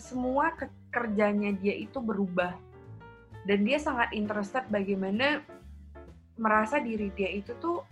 semua 0.00 0.56
kerjanya 0.88 1.52
dia 1.60 1.76
itu 1.76 2.00
berubah 2.00 2.56
dan 3.44 3.64
dia 3.64 3.76
sangat 3.76 4.12
interested 4.16 4.64
bagaimana 4.68 5.44
merasa 6.40 6.80
diri 6.80 7.12
dia 7.12 7.28
itu 7.28 7.52
tuh 7.60 7.84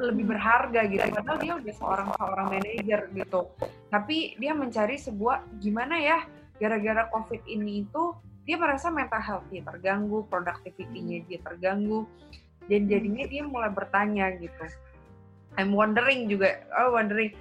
lebih 0.00 0.34
berharga 0.34 0.90
gitu 0.90 1.06
padahal 1.06 1.38
dia 1.38 1.54
udah 1.54 1.74
seorang 1.78 2.08
seorang 2.18 2.46
manajer 2.50 3.00
gitu. 3.14 3.40
Tapi 3.92 4.34
dia 4.42 4.52
mencari 4.56 4.98
sebuah 4.98 5.46
gimana 5.62 6.00
ya 6.02 6.18
gara-gara 6.58 7.06
covid 7.14 7.44
ini 7.46 7.86
itu 7.86 8.16
dia 8.42 8.58
merasa 8.58 8.90
mental 8.90 9.22
health 9.22 9.46
dia 9.54 9.62
terganggu 9.62 10.26
productivity-nya 10.26 11.22
dia 11.30 11.38
terganggu 11.46 12.10
dan 12.66 12.90
jadinya 12.90 13.24
dia 13.28 13.42
mulai 13.46 13.70
bertanya 13.70 14.34
gitu. 14.40 14.66
I'm 15.54 15.70
wondering 15.70 16.26
juga 16.26 16.66
oh 16.74 16.98
wondering 16.98 17.36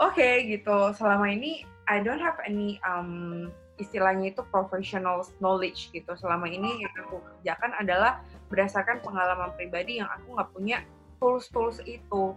oke 0.00 0.16
okay, 0.16 0.48
gitu 0.48 0.96
selama 0.96 1.28
ini 1.28 1.68
I 1.90 2.00
don't 2.00 2.22
have 2.22 2.40
any 2.48 2.80
um, 2.88 3.52
istilahnya 3.82 4.32
itu 4.32 4.42
professional 4.48 5.26
knowledge 5.42 5.90
gitu. 5.90 6.14
Selama 6.14 6.46
ini 6.46 6.86
yang 6.86 6.92
aku 7.04 7.18
kerjakan 7.20 7.72
adalah 7.76 8.22
berdasarkan 8.52 9.00
pengalaman 9.00 9.50
pribadi 9.56 9.98
yang 9.98 10.12
aku 10.12 10.36
nggak 10.36 10.50
punya 10.52 10.78
tools-tools 11.16 11.80
itu. 11.88 12.36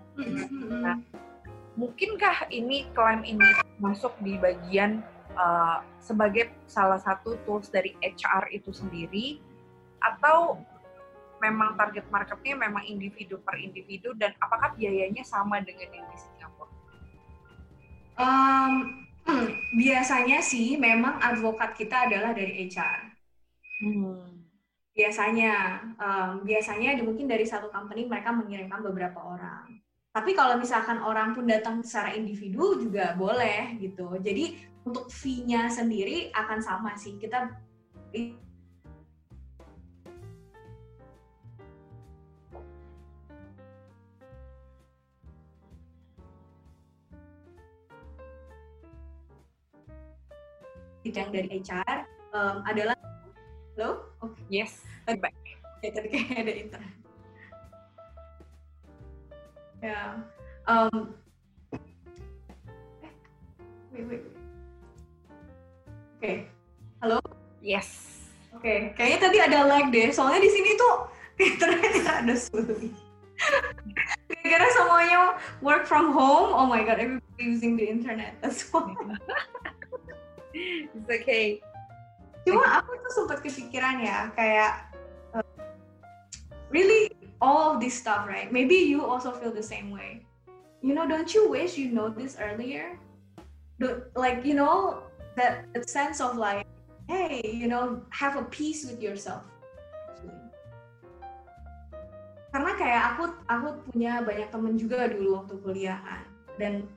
Nah, 0.71 0.97
mungkinkah 1.75 2.47
ini 2.49 2.87
klaim 2.95 3.27
ini 3.27 3.43
masuk 3.83 4.15
di 4.23 4.39
bagian 4.39 5.03
uh, 5.35 5.83
sebagai 5.99 6.55
salah 6.71 6.97
satu 7.03 7.35
tools 7.43 7.67
dari 7.67 7.91
HR 7.99 8.47
itu 8.55 8.71
sendiri 8.71 9.43
atau 9.99 10.55
memang 11.43 11.75
target 11.75 12.07
marketnya 12.07 12.55
memang 12.55 12.87
individu 12.87 13.43
per 13.43 13.59
individu 13.59 14.15
dan 14.15 14.31
apakah 14.39 14.71
biayanya 14.79 15.27
sama 15.27 15.59
dengan 15.59 15.91
yang 15.91 16.07
di 16.07 16.17
Singapura? 16.17 16.71
Um, 18.15 19.05
Hmm, 19.25 19.49
biasanya 19.73 20.37
sih 20.37 20.77
memang 20.77 21.17
advokat 21.17 21.73
kita 21.73 22.05
adalah 22.05 22.37
dari 22.37 22.69
HR. 22.69 23.01
Hmm. 23.81 24.34
Biasanya, 24.95 25.83
um, 25.99 26.47
biasanya 26.47 26.95
mungkin 27.03 27.27
dari 27.27 27.43
satu 27.43 27.67
company 27.67 28.07
mereka 28.07 28.31
mengirimkan 28.31 28.79
beberapa 28.79 29.19
orang. 29.19 29.67
Tapi 30.15 30.31
kalau 30.31 30.55
misalkan 30.55 31.03
orang 31.03 31.35
pun 31.35 31.43
datang 31.43 31.83
secara 31.83 32.15
individu 32.15 32.79
juga 32.79 33.11
boleh 33.19 33.75
gitu. 33.83 34.15
Jadi 34.23 34.55
untuk 34.87 35.11
fee-nya 35.11 35.67
sendiri 35.67 36.31
akan 36.31 36.63
sama 36.63 36.95
sih. 36.95 37.19
Kita 37.19 37.51
yang 51.15 51.31
dari 51.31 51.47
HR 51.63 51.97
um, 52.35 52.57
adalah 52.67 53.04
Halo? 53.75 54.07
Okay. 54.23 54.43
Yes. 54.47 54.87
Okay. 55.03 55.19
Back. 55.19 55.35
Ya, 55.83 55.91
tadi 55.91 56.07
kayak 56.07 56.47
ada 56.47 56.53
internet. 56.55 56.95
Ya. 59.83 59.99
Um, 60.63 61.11
eh, 63.03 63.11
wait, 63.91 64.07
wait. 64.07 64.23
Oke. 64.23 64.31
Okay. 66.23 66.37
Halo? 67.03 67.19
Yes. 67.59 68.15
Oke, 68.55 68.63
okay. 68.63 68.79
kayaknya 68.95 69.19
tadi 69.27 69.37
ada 69.43 69.67
lag 69.67 69.91
deh. 69.91 70.07
Soalnya 70.07 70.39
di 70.39 70.51
sini 70.55 70.79
tuh 70.79 71.11
internetnya 71.51 72.23
ada 72.23 72.35
sulit. 72.39 72.95
Gara-gara 74.31 74.67
semuanya 74.71 75.35
work 75.59 75.83
from 75.83 76.15
home, 76.15 76.55
oh 76.55 76.63
my 76.63 76.79
god, 76.87 76.95
everybody 76.95 77.43
using 77.43 77.75
the 77.75 77.83
internet. 77.83 78.39
That's 78.39 78.71
why. 78.71 78.87
It's 80.95 81.11
okay. 81.11 81.59
Cuma 82.45 82.79
aku 82.79 82.93
tuh 83.01 83.11
sempat 83.11 83.41
kepikiran 83.41 84.05
ya, 84.05 84.29
kayak 84.37 84.93
uh, 85.33 85.41
really 86.69 87.09
all 87.41 87.73
of 87.73 87.81
this 87.81 87.97
stuff, 87.97 88.29
right? 88.29 88.53
Maybe 88.53 88.85
you 88.85 89.01
also 89.01 89.33
feel 89.33 89.51
the 89.51 89.65
same 89.65 89.89
way. 89.89 90.21
You 90.85 90.93
know, 90.93 91.09
don't 91.09 91.29
you 91.33 91.49
wish 91.49 91.77
you 91.81 91.89
know 91.89 92.13
this 92.13 92.37
earlier? 92.37 93.01
Do, 93.81 94.05
like, 94.13 94.45
you 94.45 94.53
know, 94.53 95.03
that, 95.35 95.65
that 95.73 95.89
sense 95.89 96.21
of 96.21 96.37
like, 96.37 96.69
hey, 97.09 97.41
you 97.43 97.67
know, 97.67 98.01
have 98.13 98.37
a 98.37 98.45
peace 98.53 98.85
with 98.85 99.01
yourself. 99.01 99.43
Karena 102.55 102.71
kayak 102.79 103.01
aku 103.11 103.23
aku 103.51 103.67
punya 103.91 104.23
banyak 104.23 104.47
temen 104.47 104.79
juga 104.79 105.11
dulu 105.11 105.43
waktu 105.43 105.59
kuliahan 105.59 106.23
dan 106.55 106.87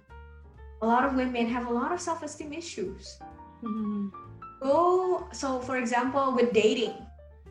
a 0.78 0.86
lot 0.86 1.02
of 1.02 1.18
women 1.18 1.50
have 1.50 1.66
a 1.66 1.74
lot 1.74 1.90
of 1.90 1.98
self 1.98 2.22
esteem 2.22 2.54
issues. 2.54 3.18
Mm-hmm. 3.66 4.27
Go 4.60 5.28
so 5.32 5.60
for 5.60 5.78
example 5.78 6.32
with 6.34 6.52
dating, 6.52 6.94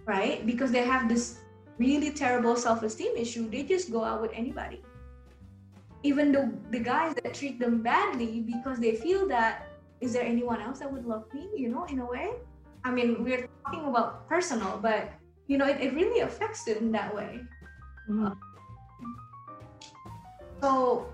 right? 0.05 0.45
Because 0.45 0.71
they 0.71 0.83
have 0.83 1.07
this 1.07 1.39
really 1.77 2.11
terrible 2.11 2.55
self-esteem 2.55 3.15
issue, 3.15 3.49
they 3.49 3.63
just 3.63 3.91
go 3.91 4.03
out 4.03 4.21
with 4.21 4.31
anybody. 4.33 4.81
Even 6.03 6.31
the 6.31 6.51
the 6.71 6.79
guys 6.79 7.15
that 7.15 7.33
treat 7.33 7.59
them 7.59 7.81
badly 7.81 8.41
because 8.41 8.79
they 8.79 8.95
feel 8.95 9.27
that 9.27 9.67
is 9.99 10.13
there 10.13 10.23
anyone 10.23 10.61
else 10.61 10.79
that 10.79 10.91
would 10.91 11.05
love 11.05 11.25
me, 11.33 11.49
you 11.55 11.69
know, 11.69 11.85
in 11.85 11.99
a 11.99 12.05
way? 12.05 12.37
I 12.83 12.91
mean, 12.91 13.23
we're 13.23 13.49
talking 13.65 13.85
about 13.85 14.29
personal, 14.29 14.77
but 14.81 15.09
you 15.47 15.57
know, 15.57 15.65
it, 15.65 15.81
it 15.81 15.93
really 15.93 16.21
affects 16.21 16.67
it 16.67 16.77
in 16.77 16.91
that 16.91 17.13
way. 17.15 17.41
Mm-hmm. 18.07 18.31
so 20.61 21.05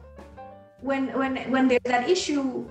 when 0.82 1.10
when 1.18 1.38
when 1.50 1.68
there's 1.68 1.90
that 1.90 2.10
issue 2.10 2.68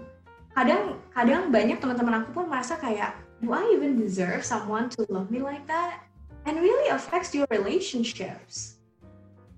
kadang 0.53 1.01
kadang 1.13 1.49
banyak 1.49 1.81
teman-teman 1.81 2.23
aku 2.25 2.31
pun 2.37 2.47
merasa 2.49 2.77
kayak 2.77 3.17
do 3.41 3.51
I 3.51 3.65
even 3.75 3.99
deserve 3.99 4.47
someone 4.47 4.93
to 4.95 5.05
love 5.11 5.33
me 5.33 5.43
like 5.43 5.67
that? 5.67 6.07
And 6.47 6.59
really 6.59 6.91
affects 6.91 7.31
your 7.35 7.47
relationships. 7.51 8.83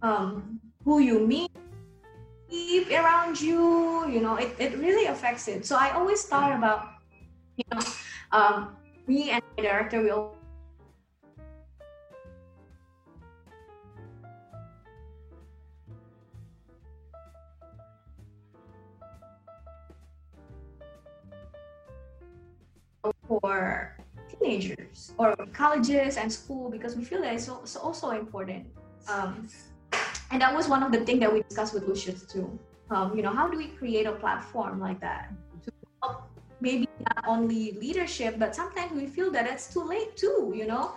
Um, 0.05 0.61
who 0.85 1.01
you 1.01 1.25
meet 1.25 1.49
keep 2.55 2.93
around 2.93 3.41
you 3.41 4.05
you 4.07 4.21
know 4.21 4.37
it, 4.37 4.55
it 4.61 4.77
really 4.79 5.07
affects 5.07 5.49
it. 5.49 5.67
So 5.67 5.77
I 5.77 5.91
always 5.97 6.23
thought 6.23 6.53
about 6.53 7.01
you 7.57 7.65
know 7.73 7.81
um, 8.33 8.77
me 9.09 9.31
and 9.31 9.43
my 9.57 9.65
director 9.65 10.03
we 10.03 10.13
for 23.29 23.97
teenagers 24.29 25.13
or 25.19 25.35
colleges 25.53 26.17
and 26.17 26.31
school 26.33 26.71
because 26.71 26.97
we 26.97 27.05
feel 27.05 27.21
that 27.23 27.35
it's 27.35 27.77
also 27.77 28.11
important. 28.11 28.67
Um, 29.09 29.49
and 30.31 30.41
that 30.41 30.55
was 30.55 30.69
one 30.69 30.83
of 30.83 30.93
the 30.93 31.05
things 31.05 31.21
that 31.21 31.33
we 31.33 31.43
discussed 31.43 31.75
with 31.75 31.87
Lucius 31.87 32.23
too. 32.23 32.59
Um, 32.91 33.17
you 33.17 33.23
know, 33.23 33.33
how 33.33 33.49
do 33.49 33.57
we 33.57 33.69
create 33.69 34.07
a 34.07 34.13
platform 34.13 34.81
like 34.81 35.01
that 35.01 35.33
to 35.65 35.73
help 36.03 36.29
maybe 36.61 36.89
not 37.07 37.25
only 37.27 37.73
leadership, 37.81 38.39
but 38.39 38.55
sometimes 38.55 38.93
we 38.93 39.07
feel 39.07 39.31
that 39.33 39.47
it's 39.47 39.73
too 39.73 39.85
late 39.85 40.17
too, 40.17 40.53
you 40.55 40.67
know. 40.67 40.97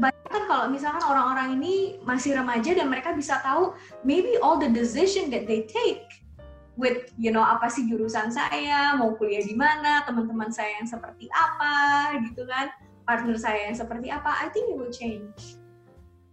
Banyak 0.00 0.48
kalau 0.48 0.72
misalkan 0.72 1.04
orang-orang 1.04 1.60
ini 1.60 2.00
masih 2.00 2.32
remaja 2.32 2.72
dan 2.72 2.88
mereka 2.88 3.12
bisa 3.12 3.36
tahu 3.44 3.76
maybe 4.08 4.40
all 4.40 4.56
the 4.56 4.70
decision 4.72 5.28
that 5.28 5.44
they 5.44 5.68
take 5.68 6.21
with 6.80 7.12
you 7.20 7.28
know 7.28 7.44
apa 7.44 7.68
sih 7.68 7.84
jurusan 7.84 8.32
saya 8.32 8.96
mau 8.96 9.12
kuliah 9.16 9.44
di 9.44 9.52
mana 9.52 10.04
teman-teman 10.08 10.48
saya 10.48 10.80
yang 10.80 10.88
seperti 10.88 11.28
apa 11.32 11.74
gitu 12.24 12.48
kan 12.48 12.72
partner 13.04 13.36
saya 13.36 13.68
yang 13.68 13.76
seperti 13.76 14.08
apa 14.08 14.40
I 14.40 14.48
think 14.50 14.72
it 14.72 14.76
will 14.80 14.92
change 14.92 15.60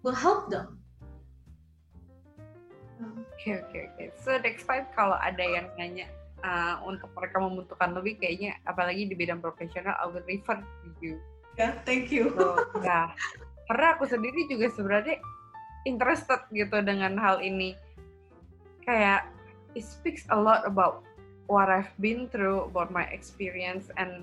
will 0.02 0.16
help 0.16 0.48
them 0.48 0.80
Oke 3.40 3.56
oke 3.56 3.78
oke. 3.96 4.04
So 4.20 4.36
next 4.44 4.68
time 4.68 4.84
kalau 4.92 5.16
ada 5.16 5.40
yang 5.40 5.72
nanya 5.80 6.12
uh, 6.44 6.84
untuk 6.84 7.08
mereka 7.16 7.40
membutuhkan 7.40 7.96
lebih, 7.96 8.20
kayaknya 8.20 8.60
apalagi 8.68 9.08
di 9.08 9.16
bidang 9.16 9.40
profesional, 9.40 9.96
I 9.96 10.12
will 10.12 10.20
refer 10.28 10.60
to 10.60 10.90
you. 11.00 11.24
Ya, 11.56 11.72
yeah, 11.72 11.74
thank 11.88 12.12
you. 12.12 12.36
So, 12.36 12.60
nah, 12.84 13.16
karena 13.72 13.96
aku 13.96 14.12
sendiri 14.12 14.44
juga 14.52 14.68
sebenarnya 14.76 15.24
interested 15.88 16.44
gitu 16.52 16.84
dengan 16.84 17.16
hal 17.16 17.40
ini. 17.40 17.80
Kayak 18.84 19.32
it 19.76 19.86
speaks 19.86 20.26
a 20.30 20.38
lot 20.38 20.65
about 20.65 21.03
what 21.49 21.70
I've 21.70 21.91
been 21.97 22.30
through, 22.30 22.70
about 22.70 22.93
my 22.93 23.09
experience, 23.09 23.89
and 23.97 24.22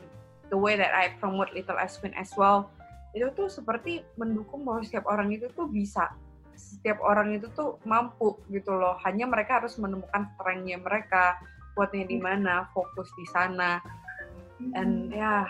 the 0.50 0.58
way 0.58 0.78
that 0.78 0.94
I 0.94 1.14
promote 1.18 1.50
Little 1.54 1.78
Aspen 1.78 2.14
as 2.14 2.30
well. 2.38 2.70
Itu 3.16 3.32
tuh 3.34 3.48
seperti 3.50 4.06
mendukung 4.14 4.62
bahwa 4.62 4.86
setiap 4.86 5.10
orang 5.10 5.34
itu 5.34 5.50
tuh 5.54 5.66
bisa 5.66 6.14
setiap 6.56 7.04
orang 7.04 7.36
itu 7.36 7.52
tuh 7.52 7.76
mampu 7.84 8.40
gitu 8.48 8.72
loh. 8.72 8.96
Hanya 9.04 9.28
mereka 9.28 9.60
harus 9.60 9.76
menemukan 9.76 10.24
strength-nya 10.36 10.80
mereka, 10.80 11.36
kuatnya 11.76 12.08
di 12.08 12.16
mana, 12.16 12.68
fokus 12.72 13.12
di 13.18 13.26
sana. 13.28 13.82
And 14.72 15.12
ya, 15.12 15.44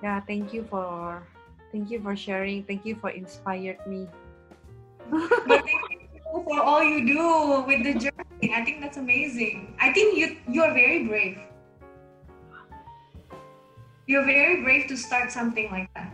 yeah, 0.00 0.18
thank 0.24 0.56
you 0.56 0.64
for 0.64 1.20
thank 1.68 1.92
you 1.92 2.00
for 2.00 2.16
sharing, 2.16 2.64
thank 2.64 2.88
you 2.88 2.96
for 2.96 3.12
inspired 3.12 3.80
me. 3.84 4.08
But 5.44 5.60
thank 5.68 5.84
you 5.92 5.99
for 6.32 6.60
all 6.62 6.82
you 6.82 7.06
do 7.06 7.64
with 7.66 7.82
the 7.82 7.94
journey. 7.98 8.54
I 8.54 8.62
think 8.64 8.80
that's 8.80 8.96
amazing. 8.96 9.74
I 9.80 9.92
think 9.92 10.16
you 10.16 10.38
you're 10.48 10.72
very 10.72 11.04
brave. 11.06 11.38
You're 14.06 14.26
very 14.26 14.62
brave 14.62 14.88
to 14.88 14.96
start 14.96 15.30
something 15.30 15.70
like 15.70 15.90
that. 15.94 16.10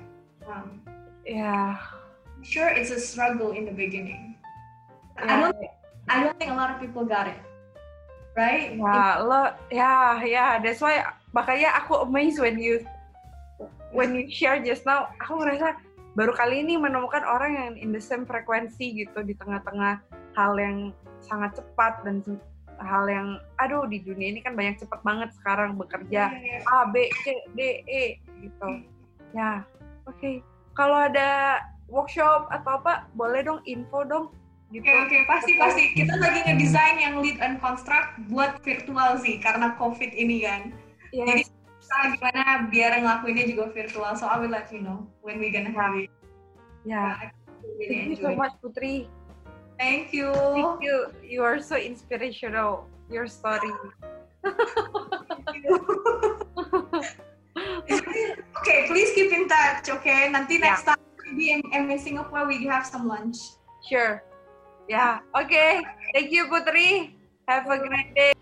Um, 0.48 0.80
Yeah, 1.26 1.82
sure 2.42 2.68
it's 2.70 2.94
a 2.94 3.00
struggle 3.02 3.50
in 3.50 3.66
the 3.66 3.74
beginning. 3.74 4.38
I 5.18 5.26
yeah, 5.26 5.40
don't 5.42 5.56
I 6.06 6.16
don't 6.22 6.38
think 6.38 6.50
a 6.52 6.58
lot 6.58 6.70
of 6.70 6.78
people 6.78 7.02
got 7.04 7.26
it. 7.26 7.40
Right? 8.36 8.76
ya 8.76 9.24
lo, 9.24 9.48
ya, 9.72 10.20
ya. 10.22 10.60
That's 10.60 10.78
why 10.84 11.02
makanya 11.32 11.72
aku 11.82 12.04
amazed 12.04 12.38
when 12.38 12.60
you 12.60 12.84
when 13.96 14.12
you 14.14 14.28
share 14.28 14.60
just 14.60 14.84
now. 14.84 15.08
Aku 15.24 15.40
ngerasa 15.40 15.74
baru 16.16 16.32
kali 16.32 16.64
ini 16.64 16.80
menemukan 16.80 17.20
orang 17.28 17.52
yang 17.52 17.74
in 17.76 17.92
the 17.92 18.00
same 18.00 18.24
frekuensi 18.24 19.04
gitu 19.04 19.20
di 19.20 19.36
tengah-tengah 19.36 20.00
hal 20.32 20.52
yang 20.56 20.96
sangat 21.20 21.60
cepat 21.60 22.00
dan 22.08 22.24
hal 22.80 23.04
yang 23.08 23.36
aduh 23.60 23.84
di 23.84 24.00
dunia 24.00 24.32
ini 24.32 24.40
kan 24.40 24.56
banyak 24.56 24.80
cepat 24.80 25.00
banget 25.04 25.32
sekarang 25.36 25.76
bekerja 25.76 26.32
Yeah. 26.32 26.60
A 26.72 26.88
B 26.88 27.08
C 27.24 27.36
D 27.52 27.84
E 27.84 28.04
gitu. 28.40 28.84
Ya 29.36 29.64
oke. 30.08 30.40
Kalau 30.72 31.08
ada 31.08 31.60
workshop 31.88 32.48
atau 32.52 32.80
apa 32.80 33.08
boleh 33.12 33.44
dong 33.44 33.60
info 33.68 34.04
dong. 34.04 34.32
Gitu. 34.72 34.84
Oke 34.84 34.92
oke. 34.92 35.18
Pasti 35.28 35.52
pasti. 35.60 35.84
Kita 35.96 36.16
lagi 36.16 36.40
ngedesain 36.48 36.96
yang 37.00 37.20
lead 37.20 37.40
and 37.44 37.60
construct 37.60 38.16
buat 38.32 38.60
virtual 38.64 39.20
sih 39.20 39.36
karena 39.40 39.76
covid 39.76 40.12
ini 40.16 40.44
kan. 40.44 40.72
Yes. 41.12 41.52
Kita 41.86 42.18
gimana 42.18 42.42
biar 42.66 42.98
ngelakuinnya 42.98 43.46
juga 43.46 43.70
virtual. 43.70 44.10
So 44.18 44.26
I 44.26 44.42
will 44.42 44.50
let 44.50 44.66
you 44.74 44.82
know 44.82 45.06
when 45.22 45.38
we 45.38 45.54
gonna 45.54 45.70
have 45.70 45.94
it. 45.94 46.10
ya 46.86 47.18
I 47.18 47.34
really 47.82 47.90
thank 47.90 48.06
you 48.14 48.18
so 48.22 48.30
much 48.38 48.54
Putri 48.62 49.10
Thank 49.74 50.14
you. 50.14 50.30
thank 50.30 50.78
you 50.86 51.10
you 51.18 51.42
are 51.42 51.58
so 51.58 51.74
inspirational 51.74 52.86
your 53.10 53.26
story 53.26 53.74
okay, 58.62 58.86
please 58.86 59.10
keep 59.18 59.34
in 59.34 59.50
touch. 59.50 59.90
Okay, 59.90 60.30
nanti 60.30 60.62
Yeah. 60.62 60.78
next 60.78 60.86
time 60.86 61.02
maybe 61.26 61.58
in, 61.58 61.60
in 61.74 61.90
Singapore 61.98 62.46
we 62.46 62.62
have 62.70 62.86
some 62.86 63.10
lunch. 63.10 63.34
sure 63.82 64.22
ya 64.86 65.18
oke 65.34 65.82
thank 66.14 66.30
you 66.30 66.46
Putri 66.46 67.18
have 67.50 67.66
a 67.66 67.78
great 67.82 68.14
day 68.14 68.35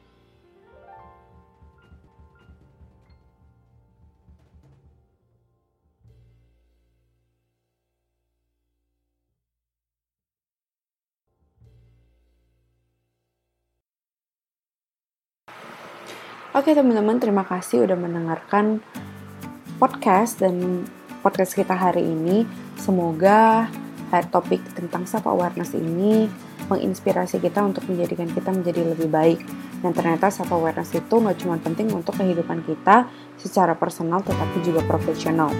Oke 16.54 16.70
teman-teman, 16.70 17.18
terima 17.18 17.42
kasih 17.42 17.82
udah 17.82 17.98
mendengarkan 17.98 18.78
podcast 19.82 20.38
dan 20.38 20.86
podcast 21.18 21.50
kita 21.58 21.74
hari 21.74 22.06
ini. 22.06 22.46
Semoga 22.78 23.66
topik 24.30 24.62
tentang 24.70 25.02
self 25.02 25.26
awareness 25.26 25.74
ini 25.74 26.30
menginspirasi 26.70 27.42
kita 27.42 27.58
untuk 27.58 27.82
menjadikan 27.90 28.30
kita 28.30 28.54
menjadi 28.54 28.86
lebih 28.86 29.10
baik. 29.10 29.42
Dan 29.82 29.98
ternyata 29.98 30.30
self 30.30 30.54
awareness 30.54 30.94
itu 30.94 31.10
nggak 31.18 31.42
cuma 31.42 31.58
penting 31.58 31.90
untuk 31.90 32.14
kehidupan 32.22 32.62
kita 32.62 33.10
secara 33.34 33.74
personal 33.74 34.22
tetapi 34.22 34.62
juga 34.62 34.86
profesional. 34.86 35.50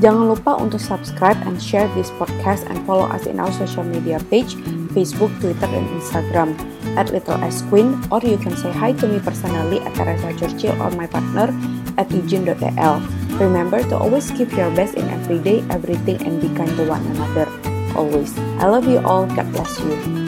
Jangan 0.00 0.32
lupa 0.32 0.56
untuk 0.56 0.80
subscribe 0.80 1.36
and 1.44 1.60
share 1.60 1.84
this 1.92 2.08
podcast 2.16 2.64
and 2.72 2.80
follow 2.88 3.04
us 3.04 3.28
in 3.28 3.36
our 3.36 3.52
social 3.52 3.84
media 3.84 4.16
page, 4.32 4.56
Facebook, 4.96 5.28
Twitter, 5.44 5.68
dan 5.68 5.84
Instagram 6.00 6.56
at 6.96 7.12
Little 7.12 7.36
S 7.44 7.60
Queen 7.68 8.00
or 8.08 8.18
you 8.24 8.40
can 8.40 8.56
say 8.56 8.72
hi 8.72 8.96
to 8.96 9.04
me 9.04 9.20
personally 9.20 9.76
at 9.84 9.92
Teresa 9.92 10.32
Churchill 10.40 10.72
or 10.80 10.88
my 10.96 11.04
partner 11.04 11.52
at 12.00 12.08
eugene.el. 12.08 12.96
Remember 13.36 13.84
to 13.92 13.94
always 14.00 14.32
give 14.32 14.48
your 14.56 14.72
best 14.72 14.96
in 14.96 15.04
every 15.12 15.36
day, 15.38 15.60
everything, 15.68 16.16
and 16.24 16.40
be 16.40 16.48
kind 16.56 16.72
to 16.80 16.88
one 16.88 17.04
another. 17.12 17.44
Always. 17.92 18.32
I 18.56 18.72
love 18.72 18.88
you 18.88 19.04
all. 19.04 19.28
God 19.28 19.52
bless 19.52 19.76
you. 19.84 20.19